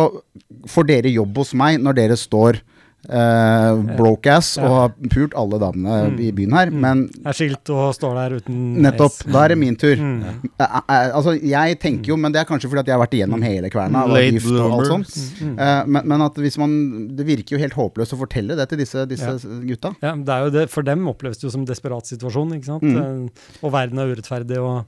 får 0.68 0.88
dere 0.88 1.12
jobb 1.14 1.38
hos 1.38 1.54
meg 1.54 1.80
når 1.84 1.96
dere 1.96 2.16
står 2.20 2.62
eh, 3.10 3.82
broke 3.98 4.32
ass 4.32 4.54
og 4.62 4.70
har 4.74 4.94
pult 5.12 5.36
alle 5.38 5.60
damene 5.62 5.98
i 6.24 6.30
byen 6.36 6.56
her, 6.56 6.72
men 6.72 7.06
Er 7.26 7.36
skilt 7.38 7.70
og 7.74 7.94
står 7.98 8.16
der 8.20 8.38
uten 8.40 8.62
Nettopp. 8.84 9.18
Da 9.34 9.44
er 9.46 9.54
det 9.54 9.60
min 9.62 9.78
tur. 9.80 10.00
Mm. 10.00 10.48
Eh, 10.58 10.80
altså, 10.88 11.36
jeg 11.38 11.80
tenker 11.84 12.14
jo, 12.14 12.18
men 12.20 12.34
det 12.34 12.44
er 12.44 12.50
kanskje 12.50 12.72
fordi 12.72 12.84
at 12.84 12.92
jeg 12.92 12.98
har 12.98 13.04
vært 13.04 13.18
igjennom 13.18 13.44
hele 13.46 13.72
kverna. 13.74 14.06
og 14.08 14.18
gift 14.24 14.50
og 14.54 14.78
alt 14.80 14.92
sånt. 14.94 15.20
Eh, 15.44 15.84
men, 15.88 16.08
men 16.14 16.26
at 16.26 16.40
hvis 16.40 16.58
man 16.62 16.74
Det 17.14 17.26
virker 17.28 17.56
jo 17.56 17.62
helt 17.62 17.76
håpløst 17.78 18.16
å 18.16 18.20
fortelle 18.20 18.58
det 18.58 18.68
til 18.72 18.82
disse, 18.82 19.06
disse 19.10 19.36
gutta. 19.68 19.94
Ja, 20.04 20.16
det 20.16 20.34
er 20.34 20.48
jo 20.48 20.54
det, 20.56 20.68
For 20.74 20.86
dem 20.86 21.08
oppleves 21.12 21.42
det 21.42 21.48
jo 21.48 21.54
som 21.54 21.68
desperat 21.68 22.10
situasjon. 22.10 22.58
ikke 22.58 22.72
sant? 22.72 22.84
Mm. 22.84 23.30
Og 23.62 23.74
verden 23.74 24.02
er 24.02 24.14
urettferdig, 24.14 24.60
og, 24.64 24.86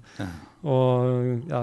og 0.66 1.44
ja, 1.52 1.60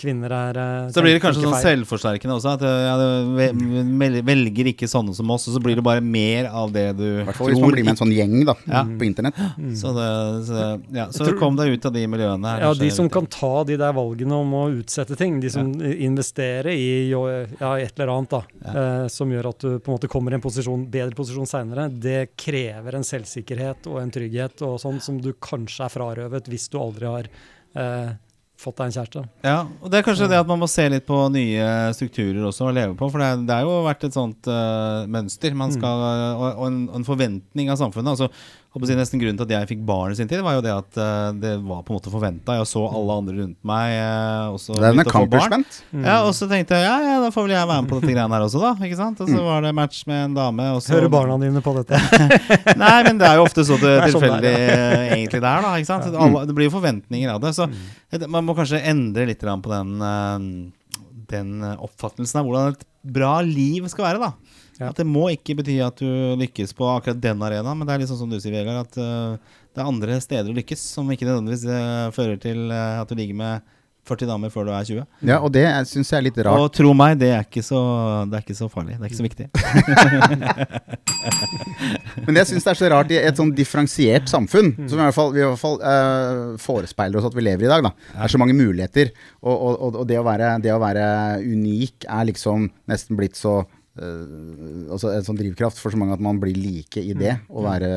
kvinner 0.00 0.32
er 0.32 0.56
eh, 0.58 0.86
Så 0.94 1.02
blir 1.04 1.12
det 1.12 1.20
kanskje 1.20 1.42
sånn 1.44 1.60
selvforsterkende 1.60 2.36
også. 2.38 2.54
At 2.56 2.62
ja, 2.64 2.94
det 2.96 4.22
velger 4.26 4.70
ikke 4.72 4.88
sånne 4.90 5.12
som 5.16 5.28
oss, 5.34 5.44
og 5.50 5.56
så 5.56 5.60
blir 5.62 5.76
det 5.78 5.84
bare 5.86 6.00
mer 6.02 6.48
av 6.48 6.72
det 6.74 6.86
du 6.96 7.04
I 7.04 7.26
hvert 7.26 7.36
fall 7.38 7.50
hvis 7.52 7.60
man 7.60 7.74
blir 7.74 7.84
med 7.86 7.92
en 7.94 8.00
sånn 8.00 8.14
gjeng 8.16 8.36
da, 8.48 8.54
Ja. 8.64 8.82
på 8.88 9.06
internett. 9.06 9.36
Så, 9.76 9.92
det, 9.96 10.08
så, 10.48 10.64
ja, 10.96 11.06
så 11.12 11.26
tror- 11.28 11.38
kom 11.38 11.58
deg 11.60 11.74
ut 11.76 11.86
av 11.90 11.92
de 11.92 12.06
miljøene 12.08 12.54
her. 12.54 12.64
Ja, 12.66 12.72
De 12.80 12.90
som 12.96 13.10
kan 13.12 13.26
ta 13.30 13.52
de 13.68 13.76
der 13.76 13.92
valgene 13.96 14.40
om 14.40 14.54
å 14.56 14.64
utsette 14.72 15.16
ting, 15.20 15.38
de 15.44 15.50
som 15.52 15.74
investerer 15.80 16.72
i 16.72 17.10
ja, 17.12 17.76
et 17.76 17.92
eller 18.00 18.14
annet 18.16 18.30
da, 18.32 18.42
eh, 18.72 19.06
som 19.12 19.30
gjør 19.30 19.50
at 19.52 19.58
du 19.66 19.78
på 19.78 19.92
en 19.92 19.98
måte 19.98 20.08
kommer 20.10 20.32
i 20.32 20.40
en 20.40 20.44
posisjon, 20.44 20.88
bedre 20.90 21.14
posisjon 21.14 21.46
seinere, 21.50 21.90
det 21.92 22.30
krever 22.40 22.96
en 22.96 23.04
selvsikkerhet 23.06 23.86
og 23.92 24.00
en 24.02 24.10
trygghet 24.16 24.62
og 24.66 24.80
sånn 24.82 25.00
som 25.04 25.20
du 25.20 25.32
kanskje 25.34 25.84
er 25.86 25.92
frarøvet 25.92 26.48
hvis 26.50 26.70
du 26.72 26.78
aldri 26.80 27.06
har 27.10 27.28
eh, 27.76 28.14
fått 28.56 28.78
deg 28.80 28.86
en 28.88 28.94
kjæreste. 28.96 29.22
Ja, 29.44 29.56
og 29.82 29.90
det 29.92 29.98
er 29.98 30.06
kanskje 30.06 30.28
det 30.32 30.38
at 30.40 30.48
man 30.48 30.58
må 30.62 30.68
se 30.70 30.88
litt 30.88 31.04
på 31.06 31.18
nye 31.34 31.66
strukturer 31.96 32.46
også 32.48 32.68
å 32.68 32.72
leve 32.74 32.94
på. 32.96 33.10
For 33.12 33.20
det, 33.20 33.26
er- 33.34 33.42
det 33.48 33.54
har 33.58 33.66
jo 33.68 33.82
vært 33.84 34.04
et 34.08 34.16
sånt 34.16 34.48
uh, 34.48 35.04
mønster 35.12 35.54
man 35.54 35.74
skal, 35.74 36.04
og, 36.36 36.46
og, 36.54 36.66
en, 36.70 36.78
og 36.88 36.96
en 37.02 37.04
forventning 37.08 37.68
av 37.70 37.76
samfunnet. 37.82 38.14
Altså, 38.16 38.30
håper 38.76 38.92
å 38.92 38.96
Nesten 38.98 39.20
Grunnen 39.20 39.38
til 39.40 39.46
at 39.46 39.52
jeg 39.54 39.68
fikk 39.70 39.84
barn 39.88 40.12
i 40.12 40.16
sin 40.18 40.28
tid, 40.28 40.42
var 40.44 40.58
jo 40.58 40.62
det 40.64 40.72
at 40.74 40.98
eh, 41.00 41.28
det 41.40 41.52
var 41.64 41.80
på 41.86 41.92
en 41.94 41.96
måte 41.96 42.10
forventa. 42.12 42.56
Jeg 42.58 42.68
så 42.68 42.82
alle 42.84 43.14
andre 43.22 43.34
rundt 43.38 43.56
meg 43.66 43.94
eh, 43.96 44.52
også 44.52 44.76
Det 44.76 44.90
er 44.90 44.98
en 45.00 45.08
kamperspent. 45.08 45.78
Ja, 46.04 46.16
og 46.26 46.34
så 46.36 46.48
tenkte 46.50 46.76
jeg 46.76 46.84
ja, 46.84 46.96
ja, 47.06 47.14
da 47.24 47.30
får 47.32 47.46
vel 47.46 47.54
jeg 47.56 47.70
være 47.70 47.84
med 47.86 47.90
på 47.92 48.00
dette 48.00 48.12
greiene 48.12 48.36
her 48.36 48.44
også, 48.44 48.60
da. 48.60 48.72
Ikke 48.84 48.98
sant? 49.00 49.22
Og 49.24 49.30
så 49.32 49.44
var 49.46 49.64
det 49.64 49.72
match 49.78 50.02
med 50.10 50.24
en 50.26 50.36
dame. 50.36 50.68
Og 50.76 50.82
så, 50.84 50.92
Hører 50.96 51.12
barna 51.16 51.38
dine 51.40 51.62
på 51.64 51.72
dette? 51.78 52.00
Nei, 52.84 52.96
men 53.08 53.22
det 53.22 53.30
er 53.30 53.40
jo 53.40 53.46
ofte 53.48 53.64
så 53.64 53.78
det 53.80 53.94
Det 53.94 53.94
er 53.96 54.12
sånn 54.12 54.26
tilfeldig 54.26 54.44
det 54.44 54.76
eh, 54.76 55.06
egentlig 55.16 55.40
der, 55.46 55.64
da. 55.64 55.72
Ikke 55.80 55.90
sant? 55.94 56.10
Alle, 56.26 56.44
det 56.50 56.58
blir 56.58 56.68
jo 56.68 56.74
forventninger 56.76 57.32
av 57.32 57.40
det. 57.46 57.54
Så 57.56 57.68
det- 58.12 58.28
man 58.30 58.44
må 58.44 58.54
kanskje 58.58 58.82
endre 58.92 59.24
litt 59.30 59.40
på 59.40 59.72
den, 59.72 59.96
den 61.32 61.50
oppfattelsen 61.64 62.42
av 62.42 62.46
hvordan 62.48 62.76
et 62.76 62.84
bra 63.16 63.38
liv 63.40 63.86
skal 63.88 64.10
være, 64.10 64.28
da. 64.28 64.62
Ja. 64.80 64.90
At 64.90 64.98
det 65.00 65.06
må 65.08 65.28
ikke 65.32 65.56
bety 65.60 65.78
at 65.84 65.96
du 66.02 66.08
lykkes 66.40 66.74
på 66.76 66.84
akkurat 66.92 67.20
den 67.22 67.40
arenaen, 67.46 67.78
men 67.80 67.86
det 67.88 67.94
er 67.96 68.10
sånn 68.10 68.20
som 68.24 68.32
du 68.32 68.36
sier, 68.42 68.52
Vegard, 68.52 68.84
at 68.84 68.98
uh, 69.00 69.56
det 69.72 69.80
er 69.80 69.88
andre 69.88 70.18
steder 70.20 70.52
å 70.52 70.56
lykkes 70.58 70.82
som 70.96 71.08
ikke 71.14 71.24
nødvendigvis 71.28 71.64
uh, 71.70 72.10
fører 72.16 72.36
til 72.42 72.66
uh, 72.68 73.00
at 73.00 73.08
du 73.08 73.16
ligger 73.16 73.38
med 73.40 73.72
40 74.06 74.28
damer 74.30 74.52
før 74.54 74.68
du 74.68 74.70
er 74.70 74.84
20. 74.86 75.00
Ja, 75.26 75.40
og 75.42 75.50
det 75.50 75.64
syns 75.90 76.12
jeg 76.12 76.20
er 76.20 76.24
litt 76.28 76.36
rart. 76.38 76.60
Og 76.62 76.68
tro 76.76 76.92
meg, 76.94 77.16
det 77.18 77.32
er, 77.34 77.42
ikke 77.42 77.64
så, 77.66 77.80
det 78.30 78.38
er 78.38 78.44
ikke 78.44 78.54
så 78.54 78.68
farlig. 78.70 78.94
Det 79.00 79.02
er 79.02 79.10
ikke 79.10 79.18
så 79.18 79.26
viktig. 79.26 79.46
Men 82.26 82.38
jeg 82.40 82.48
syns 82.52 82.66
det 82.66 82.72
er 82.72 82.78
så 82.78 82.90
rart 82.92 83.10
i 83.12 83.18
et 83.18 83.38
sånn 83.38 83.50
differensiert 83.56 84.30
samfunn, 84.30 84.72
som 84.86 84.98
i 84.98 85.02
hvert 85.08 85.16
fall, 85.16 85.32
vi 85.34 85.42
i 85.42 85.46
hvert 85.46 85.60
fall 85.60 85.76
uh, 85.82 86.54
forespeiler 86.62 87.18
oss 87.20 87.26
at 87.28 87.36
vi 87.36 87.44
lever 87.48 87.66
i 87.66 87.70
dag. 87.72 87.82
Da. 87.86 87.92
Det 88.12 88.22
er 88.28 88.34
så 88.36 88.40
mange 88.42 88.56
muligheter, 88.58 89.10
og, 89.42 89.56
og- 89.56 89.98
og 90.02 90.06
det, 90.08 90.18
å 90.20 90.24
være, 90.26 90.52
det 90.62 90.72
å 90.74 90.80
være 90.82 91.06
unik 91.42 92.06
er 92.10 92.30
liksom 92.30 92.70
nesten 92.90 93.18
blitt 93.18 93.36
så 93.38 93.58
eh, 93.98 94.90
altså 94.92 95.12
en 95.12 95.26
sånn 95.26 95.38
drivkraft 95.40 95.80
for 95.80 95.94
så 95.94 96.00
mange 96.00 96.16
at 96.16 96.24
man 96.24 96.40
blir 96.42 96.56
like 96.58 97.02
i 97.02 97.14
det, 97.16 97.38
å 97.48 97.64
være 97.66 97.90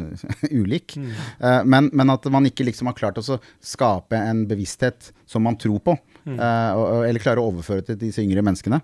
ulik. 0.62 0.96
Eh, 0.98 1.62
men, 1.64 1.90
men 1.92 2.14
at 2.14 2.28
man 2.32 2.48
ikke 2.48 2.66
liksom 2.68 2.90
har 2.90 2.98
klart 2.98 3.20
å 3.22 3.40
skape 3.60 4.18
en 4.18 4.46
bevissthet 4.50 5.12
som 5.28 5.44
man 5.44 5.58
tror 5.60 5.82
på. 5.84 5.96
Eh, 6.36 6.78
og, 6.78 7.04
eller 7.08 7.22
klare 7.22 7.42
å 7.42 7.50
overføre 7.52 7.84
til 7.86 7.98
disse 8.00 8.22
yngre 8.22 8.44
menneskene. 8.44 8.80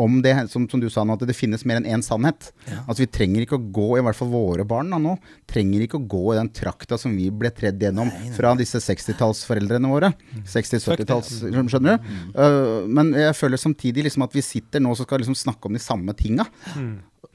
Om 0.00 0.20
det, 0.24 0.34
som, 0.52 0.66
som 0.70 0.82
du 0.82 0.88
sa 0.92 1.04
nå, 1.06 1.16
at 1.18 1.26
det 1.28 1.36
finnes 1.36 1.64
mer 1.68 1.80
enn 1.80 1.88
én 1.88 2.04
sannhet. 2.04 2.50
Altså 2.84 3.02
Vi 3.04 3.10
trenger 3.18 3.44
ikke 3.44 3.58
å 3.58 3.66
gå, 3.78 3.88
i 3.98 4.04
hvert 4.04 4.18
fall 4.18 4.32
våre 4.32 4.66
barn 4.68 4.92
da 4.94 5.00
nå, 5.02 5.16
trenger 5.50 5.84
ikke 5.84 6.00
å 6.00 6.08
gå 6.16 6.24
i 6.34 6.38
den 6.40 6.52
trakta 6.54 6.98
som 7.00 7.14
vi 7.16 7.28
ble 7.34 7.52
tredd 7.54 7.82
gjennom 7.82 8.10
fra 8.36 8.54
disse 8.58 8.80
60-tallsforeldrene 8.84 9.92
våre. 9.92 10.12
60-70-talls, 10.48 11.34
skjønner 11.48 11.98
du? 11.98 12.10
Uh, 12.38 12.88
men 12.88 13.12
jeg 13.16 13.36
føler 13.38 13.60
samtidig 13.60 14.08
liksom 14.08 14.26
at 14.26 14.34
vi 14.36 14.44
sitter 14.44 14.82
nå 14.82 14.94
og 14.94 15.00
skal 15.00 15.22
liksom 15.22 15.38
snakke 15.38 15.70
om 15.70 15.76
de 15.76 15.82
samme 15.82 16.14
tinga. 16.18 16.48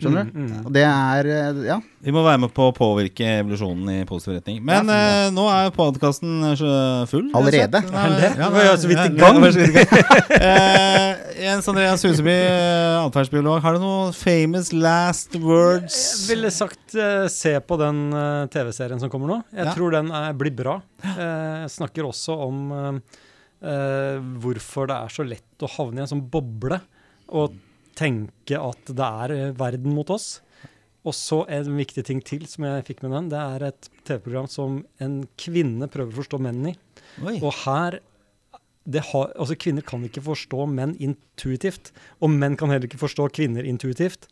Skjønner 0.01 0.25
du? 0.25 0.39
Og 0.65 0.71
det 0.73 0.81
er 0.89 1.27
uh, 1.29 1.59
Ja. 1.67 1.75
Vi 2.03 2.11
må 2.11 2.23
være 2.25 2.39
med 2.43 2.51
på 2.51 2.65
å 2.67 2.73
påvirke 2.75 3.27
evolusjonen 3.39 3.91
i 3.93 3.97
positiv 4.09 4.33
retning. 4.39 4.57
Men 4.65 4.89
eh, 4.91 5.29
nå 5.31 5.45
er 5.47 5.69
podkasten 5.71 6.41
full. 7.07 7.29
Allerede? 7.37 7.79
Er? 7.79 8.25
Ja, 8.41 8.49
Vi 8.51 8.63
er 8.65 8.79
så 8.81 8.89
vidt 8.89 9.03
i 9.05 9.13
gang. 9.21 9.39
Eh, 10.43 11.15
Jens 11.45 11.67
Andreas 11.71 12.03
Huseby, 12.03 12.33
eh, 12.33 12.97
atferdsbiolog. 13.05 13.61
Har 13.63 13.77
du 13.77 13.83
noen 13.83 14.11
famous 14.17 14.73
last 14.75 15.35
words? 15.39 15.95
Jeg 16.25 16.33
ville 16.33 16.51
sagt 16.51 16.95
eh, 16.99 17.27
se 17.31 17.53
på 17.63 17.77
den 17.79 18.01
eh, 18.17 18.43
TV-serien 18.51 18.99
som 18.99 19.11
kommer 19.13 19.31
nå. 19.31 19.37
Jeg 19.55 19.69
Ja. 19.69 19.75
tror 19.77 19.95
den 19.95 20.11
er, 20.11 20.33
blir 20.35 20.51
bra. 20.57 20.79
Jeg 21.05 21.71
snakker 21.77 22.09
også 22.09 22.35
om 22.49 22.59
eh, 22.75 23.21
eh, 23.69 24.17
hvorfor 24.43 24.89
det 24.91 24.99
er 24.99 25.15
så 25.15 25.23
lett 25.27 25.63
å 25.63 25.71
havne 25.77 26.01
i 26.01 26.03
en 26.03 26.11
sånn 26.17 26.25
boble. 26.33 26.81
Og 27.31 27.55
tenke 27.97 28.59
at 28.59 28.89
det 28.89 29.09
er 29.25 29.35
eh, 29.35 29.53
verden 29.59 29.93
mot 29.95 30.09
oss. 30.13 30.37
Og 31.03 31.15
så 31.17 31.41
en 31.51 31.75
viktig 31.75 32.05
ting 32.07 32.21
til 32.23 32.45
som 32.47 32.65
jeg 32.67 32.85
fikk 32.87 33.03
med 33.03 33.11
den. 33.17 33.29
Det 33.33 33.41
er 33.41 33.67
et 33.67 33.89
TV-program 34.07 34.47
som 34.51 34.81
en 35.03 35.19
kvinne 35.39 35.89
prøver 35.91 36.13
å 36.13 36.21
forstå 36.21 36.39
menn 36.45 36.71
i. 36.71 36.75
Oi. 37.23 37.37
Og 37.41 37.51
her 37.65 37.99
det 38.83 38.99
har, 39.13 39.29
altså 39.39 39.55
Kvinner 39.55 39.83
kan 39.87 40.03
ikke 40.03 40.23
forstå 40.25 40.65
menn 40.67 40.97
intuitivt, 40.99 41.93
og 42.19 42.33
menn 42.33 42.57
kan 42.59 42.71
heller 42.73 42.89
ikke 42.89 42.99
forstå 42.99 43.29
kvinner 43.35 43.63
intuitivt. 43.67 44.27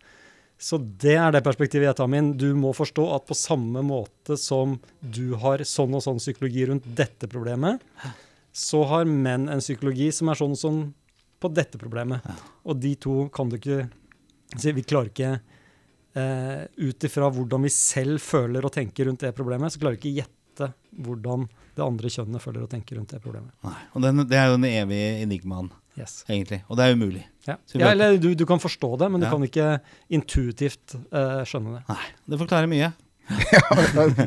Så 0.61 0.77
det 0.77 1.15
er 1.17 1.31
det 1.33 1.41
perspektivet 1.45 1.87
jeg 1.87 1.97
tar 1.97 2.09
med 2.11 2.21
inn. 2.21 2.33
Du 2.37 2.51
må 2.59 2.73
forstå 2.75 3.05
at 3.15 3.25
på 3.29 3.37
samme 3.37 3.81
måte 3.85 4.35
som 4.37 4.75
du 4.99 5.37
har 5.41 5.63
sånn 5.65 5.95
og 5.97 6.03
sånn 6.05 6.19
psykologi 6.21 6.67
rundt 6.69 6.85
dette 6.99 7.29
problemet, 7.31 7.81
så 8.53 8.83
har 8.91 9.09
menn 9.09 9.47
en 9.49 9.63
psykologi 9.63 10.11
som 10.13 10.29
er 10.29 10.37
sånn 10.37 10.53
og 10.53 10.61
sånn 10.61 10.83
på 11.41 11.49
dette 11.53 11.79
problemet. 11.81 12.21
Og 12.69 12.77
de 12.79 12.93
to 13.01 13.25
kan 13.33 13.49
du 13.49 13.57
ikke 13.57 13.83
si, 14.57 14.71
Vi 14.77 14.83
klarer 14.85 15.09
ikke 15.09 15.31
eh, 16.15 16.67
Ut 16.77 17.07
ifra 17.07 17.29
hvordan 17.33 17.65
vi 17.65 17.71
selv 17.73 18.21
føler 18.23 18.65
og 18.67 18.73
tenker 18.75 19.07
rundt 19.09 19.23
det 19.25 19.33
problemet, 19.37 19.73
så 19.73 19.81
klarer 19.81 19.97
vi 19.97 20.01
ikke 20.11 20.21
gjette 20.21 20.71
hvordan 21.01 21.47
det 21.77 21.83
andre 21.85 22.09
kjønnet 22.11 22.43
føler 22.43 22.65
og 22.65 22.69
tenker 22.73 22.97
rundt 22.99 23.13
det 23.15 23.21
problemet. 23.23 23.53
Nei. 23.63 23.77
Og 23.95 24.03
den, 24.03 24.25
det 24.27 24.37
er 24.37 24.49
jo 24.51 24.57
den 24.59 24.67
evige 24.71 25.13
enigmaen, 25.23 25.71
Yes. 25.97 26.21
egentlig. 26.29 26.61
Og 26.71 26.77
det 26.79 26.85
er 26.87 26.93
umulig. 26.95 27.21
Ja. 27.47 27.55
Ja, 27.75 27.89
eller 27.91 28.17
du, 28.21 28.29
du 28.35 28.45
kan 28.47 28.59
forstå 28.63 28.93
det, 28.99 29.09
men 29.11 29.21
Ja. 29.23 29.27
du 29.27 29.33
kan 29.35 29.43
ikke 29.47 29.69
intuitivt 30.13 30.93
eh, 31.11 31.41
skjønne 31.47 31.77
det. 31.79 31.81
Nei, 31.89 32.05
det 32.31 32.39
forklarer 32.39 32.69
mye. 32.71 32.91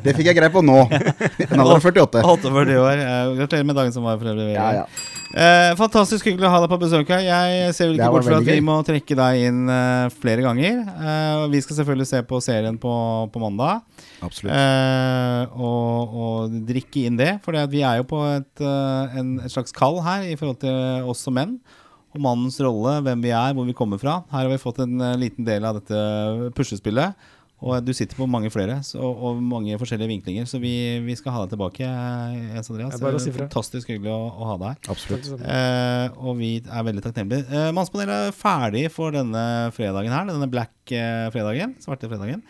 Det 0.05 0.15
fikk 0.17 0.29
jeg 0.31 0.37
greie 0.39 0.53
på 0.53 0.63
nå. 0.65 0.77
En 0.89 1.61
alder 1.61 1.77
av 1.77 1.85
48. 1.85 2.23
48 2.25 2.79
år. 2.81 3.03
Gratulerer 3.41 3.69
med 3.69 3.79
dagen 3.79 3.93
som 3.95 4.07
var. 4.07 4.19
for 4.21 4.31
øvrig. 4.33 4.55
Ja, 4.55 4.71
ja. 4.83 4.87
Eh, 5.35 5.73
fantastisk 5.79 6.29
hyggelig 6.29 6.47
å 6.47 6.53
ha 6.53 6.61
deg 6.63 6.71
på 6.71 6.79
besøk 6.85 7.11
her. 7.11 7.25
Jeg 7.27 7.75
ser 7.75 7.91
vel 7.91 7.99
ikke 7.99 8.11
bort 8.15 8.27
fra 8.27 8.39
at 8.39 8.47
vi 8.47 8.61
må 8.65 8.79
trekke 8.87 9.17
deg 9.19 9.47
inn 9.49 9.63
uh, 9.67 10.07
flere 10.23 10.45
ganger. 10.47 10.83
Uh, 10.95 11.47
vi 11.51 11.63
skal 11.65 11.81
selvfølgelig 11.81 12.09
se 12.13 12.21
på 12.29 12.41
serien 12.45 12.79
på, 12.81 12.95
på 13.35 13.43
mandag. 13.43 13.83
Absolutt. 14.25 14.55
uh, 14.55 15.57
og, 15.59 16.19
og 16.25 16.59
drikke 16.69 17.09
inn 17.09 17.19
det. 17.19 17.33
For 17.45 17.59
vi 17.73 17.83
er 17.83 18.01
jo 18.01 18.09
på 18.15 18.23
et, 18.31 18.63
en, 18.63 19.39
et 19.43 19.53
slags 19.53 19.75
kall 19.75 19.99
her 20.07 20.29
i 20.29 20.37
forhold 20.39 20.63
til 20.63 21.11
oss 21.11 21.25
som 21.27 21.35
menn. 21.37 21.59
Og 22.15 22.23
mannens 22.23 22.61
rolle, 22.63 23.01
hvem 23.03 23.25
vi 23.25 23.33
er, 23.35 23.57
hvor 23.57 23.67
vi 23.67 23.75
kommer 23.75 23.99
fra. 23.99 24.21
Her 24.31 24.47
har 24.47 24.53
vi 24.53 24.63
fått 24.63 24.85
en 24.85 25.03
liten 25.19 25.43
del 25.47 25.67
av 25.67 25.81
dette 25.81 26.53
puslespillet. 26.55 27.19
Og 27.63 27.79
du 27.87 27.93
sitter 27.97 28.19
på 28.19 28.27
mange 28.29 28.51
flere 28.53 28.81
så, 28.85 28.99
og 29.01 29.39
mange 29.41 29.77
forskjellige 29.81 30.11
vinklinger, 30.11 30.45
så 30.51 30.59
vi, 30.61 30.73
vi 31.07 31.15
skal 31.17 31.33
ha 31.33 31.45
deg 31.45 31.55
tilbake. 31.55 31.87
eh, 31.87 32.51
Jens 32.57 32.69
Andreas. 32.69 32.93
Det 32.93 32.99
er. 33.15 33.15
Fantastisk 33.47 33.89
hyggelig 33.89 34.11
å, 34.13 34.21
å 34.35 34.49
ha 34.51 34.57
deg 34.61 34.69
her. 34.75 34.83
Eh, 35.55 36.19
og 36.19 36.37
vi 36.43 36.51
er 36.61 36.85
veldig 36.91 37.05
takknemlige. 37.07 37.47
Eh, 37.49 37.71
Mannspanelet 37.73 38.29
er 38.29 38.37
ferdig 38.37 38.85
for 38.93 39.15
denne 39.17 39.45
fredagen 39.73 40.13
her, 40.13 40.27
denne 40.29 40.51
black-fredagen. 40.53 41.77
svarte 41.81 42.11
fredagen. 42.11 42.43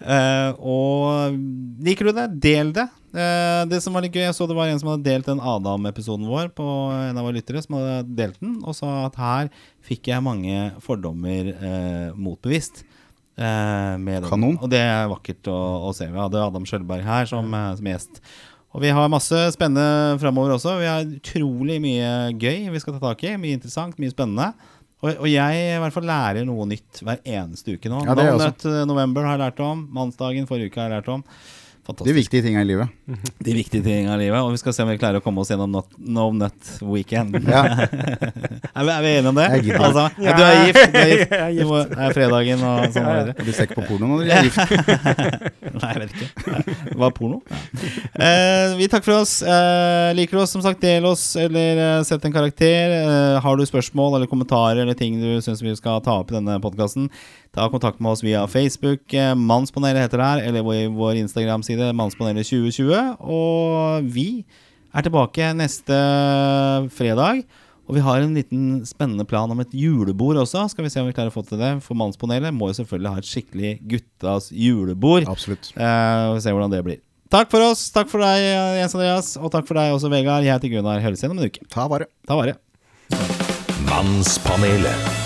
Eh, 0.00 0.50
og 0.58 1.36
liker 1.84 2.08
du 2.08 2.12
det, 2.16 2.26
del 2.42 2.72
det. 2.76 2.86
Eh, 3.14 3.60
det 3.70 3.82
som 3.84 3.94
var 3.94 4.02
litt 4.06 4.16
gøy, 4.16 4.24
jeg 4.26 4.34
så 4.36 4.48
det 4.50 4.56
var 4.56 4.70
en 4.70 4.80
som 4.80 4.90
hadde 4.94 5.06
delt 5.06 5.28
den 5.28 5.40
Adam-episoden 5.44 6.26
vår 6.30 6.50
på 6.56 6.64
en 6.94 7.16
av 7.20 7.24
våre 7.26 7.36
lyttere, 7.36 7.62
som 7.62 7.76
hadde 7.78 8.00
delt 8.16 8.40
den, 8.42 8.56
og 8.64 8.74
sa 8.78 9.04
at 9.06 9.20
her 9.20 9.52
fikk 9.86 10.08
jeg 10.10 10.24
mange 10.24 10.72
fordommer 10.82 11.52
eh, 11.52 12.10
motbevist. 12.16 12.82
Eh, 13.38 13.94
med. 14.00 14.26
Kanon. 14.30 14.58
Og 14.60 14.70
det 14.72 14.82
er 14.82 15.10
vakkert 15.10 15.50
å, 15.52 15.60
å 15.88 15.94
se. 15.96 16.08
Vi 16.10 16.20
hadde 16.20 16.42
Adam 16.42 16.66
Skjølberg 16.68 17.06
her 17.06 17.30
som, 17.30 17.48
eh, 17.54 17.70
som 17.78 17.90
gjest. 17.90 18.22
Og 18.74 18.82
vi 18.82 18.90
har 18.90 19.10
masse 19.12 19.38
spennende 19.54 20.18
framover 20.18 20.56
også. 20.56 20.78
Vi 20.80 20.88
har 20.90 21.04
utrolig 21.06 21.78
mye 21.82 22.14
gøy 22.34 22.70
vi 22.74 22.80
skal 22.82 22.96
ta 22.96 23.12
tak 23.12 23.22
i. 23.22 23.36
Mye 23.38 23.58
interessant, 23.60 24.00
mye 24.02 24.14
spennende. 24.14 24.50
Og, 25.04 25.10
og 25.12 25.28
jeg 25.28 25.66
i 25.68 25.80
hvert 25.82 25.94
fall 25.94 26.08
lærer 26.08 26.46
noe 26.48 26.64
nytt 26.70 27.02
hver 27.04 27.20
eneste 27.22 27.76
uke 27.76 27.92
nå. 27.92 28.00
Ja, 28.08 28.16
eh, 28.16 28.80
November 28.88 29.28
har 29.28 29.36
jeg 29.36 29.44
lært 29.44 29.62
om. 29.62 29.84
Mannsdagen 29.94 30.48
forrige 30.50 30.72
uke 30.72 30.82
har 30.82 30.90
jeg 30.90 30.98
lært 30.98 31.12
om. 31.12 31.22
De 31.84 32.12
viktige 32.16 32.42
tinga 32.42 32.62
i 32.62 32.64
livet. 32.64 32.88
De 33.44 33.52
viktige 33.52 33.84
tingene 33.84 34.14
i 34.16 34.22
livet. 34.22 34.40
Og 34.40 34.54
vi 34.54 34.60
skal 34.60 34.72
se 34.72 34.84
om 34.84 34.88
vi 34.88 34.96
klarer 34.96 35.20
å 35.20 35.24
komme 35.24 35.42
oss 35.42 35.50
gjennom 35.52 35.68
not, 35.74 35.90
No 35.98 36.30
Nut 36.32 36.70
Weekend. 36.80 37.36
Ja. 37.54 37.60
er, 37.68 38.84
vi, 38.84 38.90
er 38.90 39.02
vi 39.04 39.10
enige 39.10 39.30
om 39.30 39.36
det? 39.36 39.44
Jeg 39.52 39.64
gidder. 39.66 39.84
Altså, 39.86 40.04
ja, 40.24 40.32
du 40.34 40.42
er 40.42 40.60
gift. 40.64 40.94
Du 40.94 40.98
er 40.98 41.10
gift. 41.10 41.34
Jeg 41.34 41.44
er 41.44 41.58
Du 41.58 41.68
må, 41.68 41.80
det 41.90 42.06
er 42.06 42.16
fredagen 42.16 42.64
og 42.64 42.86
sånn 42.94 43.08
videre. 43.10 43.34
Ja, 43.36 43.44
du 43.44 43.52
ser 43.54 43.68
ikke 43.68 43.78
på 43.82 43.86
porno 43.90 44.08
når 44.10 44.24
du 44.24 44.32
er 44.32 44.48
gift. 44.48 44.74
Nei, 45.74 45.90
jeg 45.90 46.00
vet 46.00 46.16
ikke. 46.16 46.62
Det 46.88 46.98
var 47.04 47.14
porno. 47.16 47.40
Eh, 48.14 48.74
vi 48.80 48.88
takker 48.90 49.08
for 49.10 49.20
oss. 49.20 49.36
Eh, 49.44 50.10
liker 50.16 50.38
du 50.38 50.42
oss, 50.44 50.54
som 50.56 50.64
sagt, 50.64 50.82
del 50.82 51.06
oss 51.08 51.24
eller 51.40 51.82
eh, 51.84 52.02
sett 52.08 52.24
en 52.24 52.34
karakter. 52.34 52.96
Eh, 52.98 53.38
har 53.44 53.60
du 53.60 53.64
spørsmål 53.68 54.18
eller 54.18 54.30
kommentarer 54.30 54.82
eller 54.82 54.98
ting 54.98 55.20
du 55.20 55.30
syns 55.44 55.62
vi 55.62 55.74
skal 55.78 56.02
ta 56.04 56.18
opp 56.22 56.32
i 56.32 56.38
denne 56.38 56.58
podkasten, 56.64 57.10
ta 57.54 57.68
kontakt 57.70 58.00
med 58.02 58.12
oss 58.12 58.22
via 58.24 58.44
Facebook. 58.50 59.14
Eh, 59.14 59.34
Mannspanelet 59.34 60.04
heter 60.04 60.20
det 60.20 60.30
her, 60.30 60.44
eller 60.48 60.64
vår, 60.66 60.80
vår 60.94 61.20
Instagram-side 61.22 61.92
Mannspanelet2020. 61.96 63.20
Og 63.22 64.08
vi 64.14 64.28
er 64.94 65.06
tilbake 65.06 65.52
neste 65.56 65.98
fredag. 66.94 67.44
Og 67.84 67.98
vi 67.98 68.02
har 68.04 68.22
en 68.24 68.36
liten 68.36 68.68
spennende 68.88 69.26
plan 69.28 69.50
om 69.52 69.60
et 69.60 69.74
julebord 69.76 70.38
også. 70.40 70.64
Skal 70.72 70.86
vi 70.86 70.92
se 70.92 71.02
om 71.02 71.08
vi 71.10 71.16
klarer 71.16 71.32
å 71.32 71.34
få 71.34 71.44
til 71.46 71.60
det. 71.60 71.74
For 71.84 71.98
Mannspanelet 71.98 72.54
må 72.56 72.70
jo 72.70 72.78
selvfølgelig 72.80 73.12
ha 73.12 73.20
et 73.20 73.28
skikkelig 73.28 73.74
guttas 73.90 74.48
julebord. 74.50 75.28
Absolutt. 75.28 75.74
Eh, 75.76 76.30
og 76.32 76.40
se 76.42 76.54
hvordan 76.54 76.72
det 76.72 76.84
blir. 76.86 77.02
Takk 77.34 77.50
for 77.52 77.66
oss. 77.66 77.88
Takk 77.92 78.08
for 78.12 78.22
deg, 78.22 78.46
Jens 78.78 78.94
Andreas. 78.96 79.34
Og 79.40 79.52
takk 79.52 79.68
for 79.68 79.78
deg 79.78 79.92
også, 79.96 80.10
Vegard. 80.12 80.46
Jeg 80.46 80.54
heter 80.56 80.72
Gunnar. 80.76 81.02
Høres 81.04 81.24
igjen 81.24 81.36
om 81.36 81.42
en 81.42 81.50
uke. 81.50 81.66
Ta 81.72 81.88
vare. 81.90 82.08
Ta 82.28 82.38
vare. 82.38 82.56
Mannspanelet. 83.90 85.23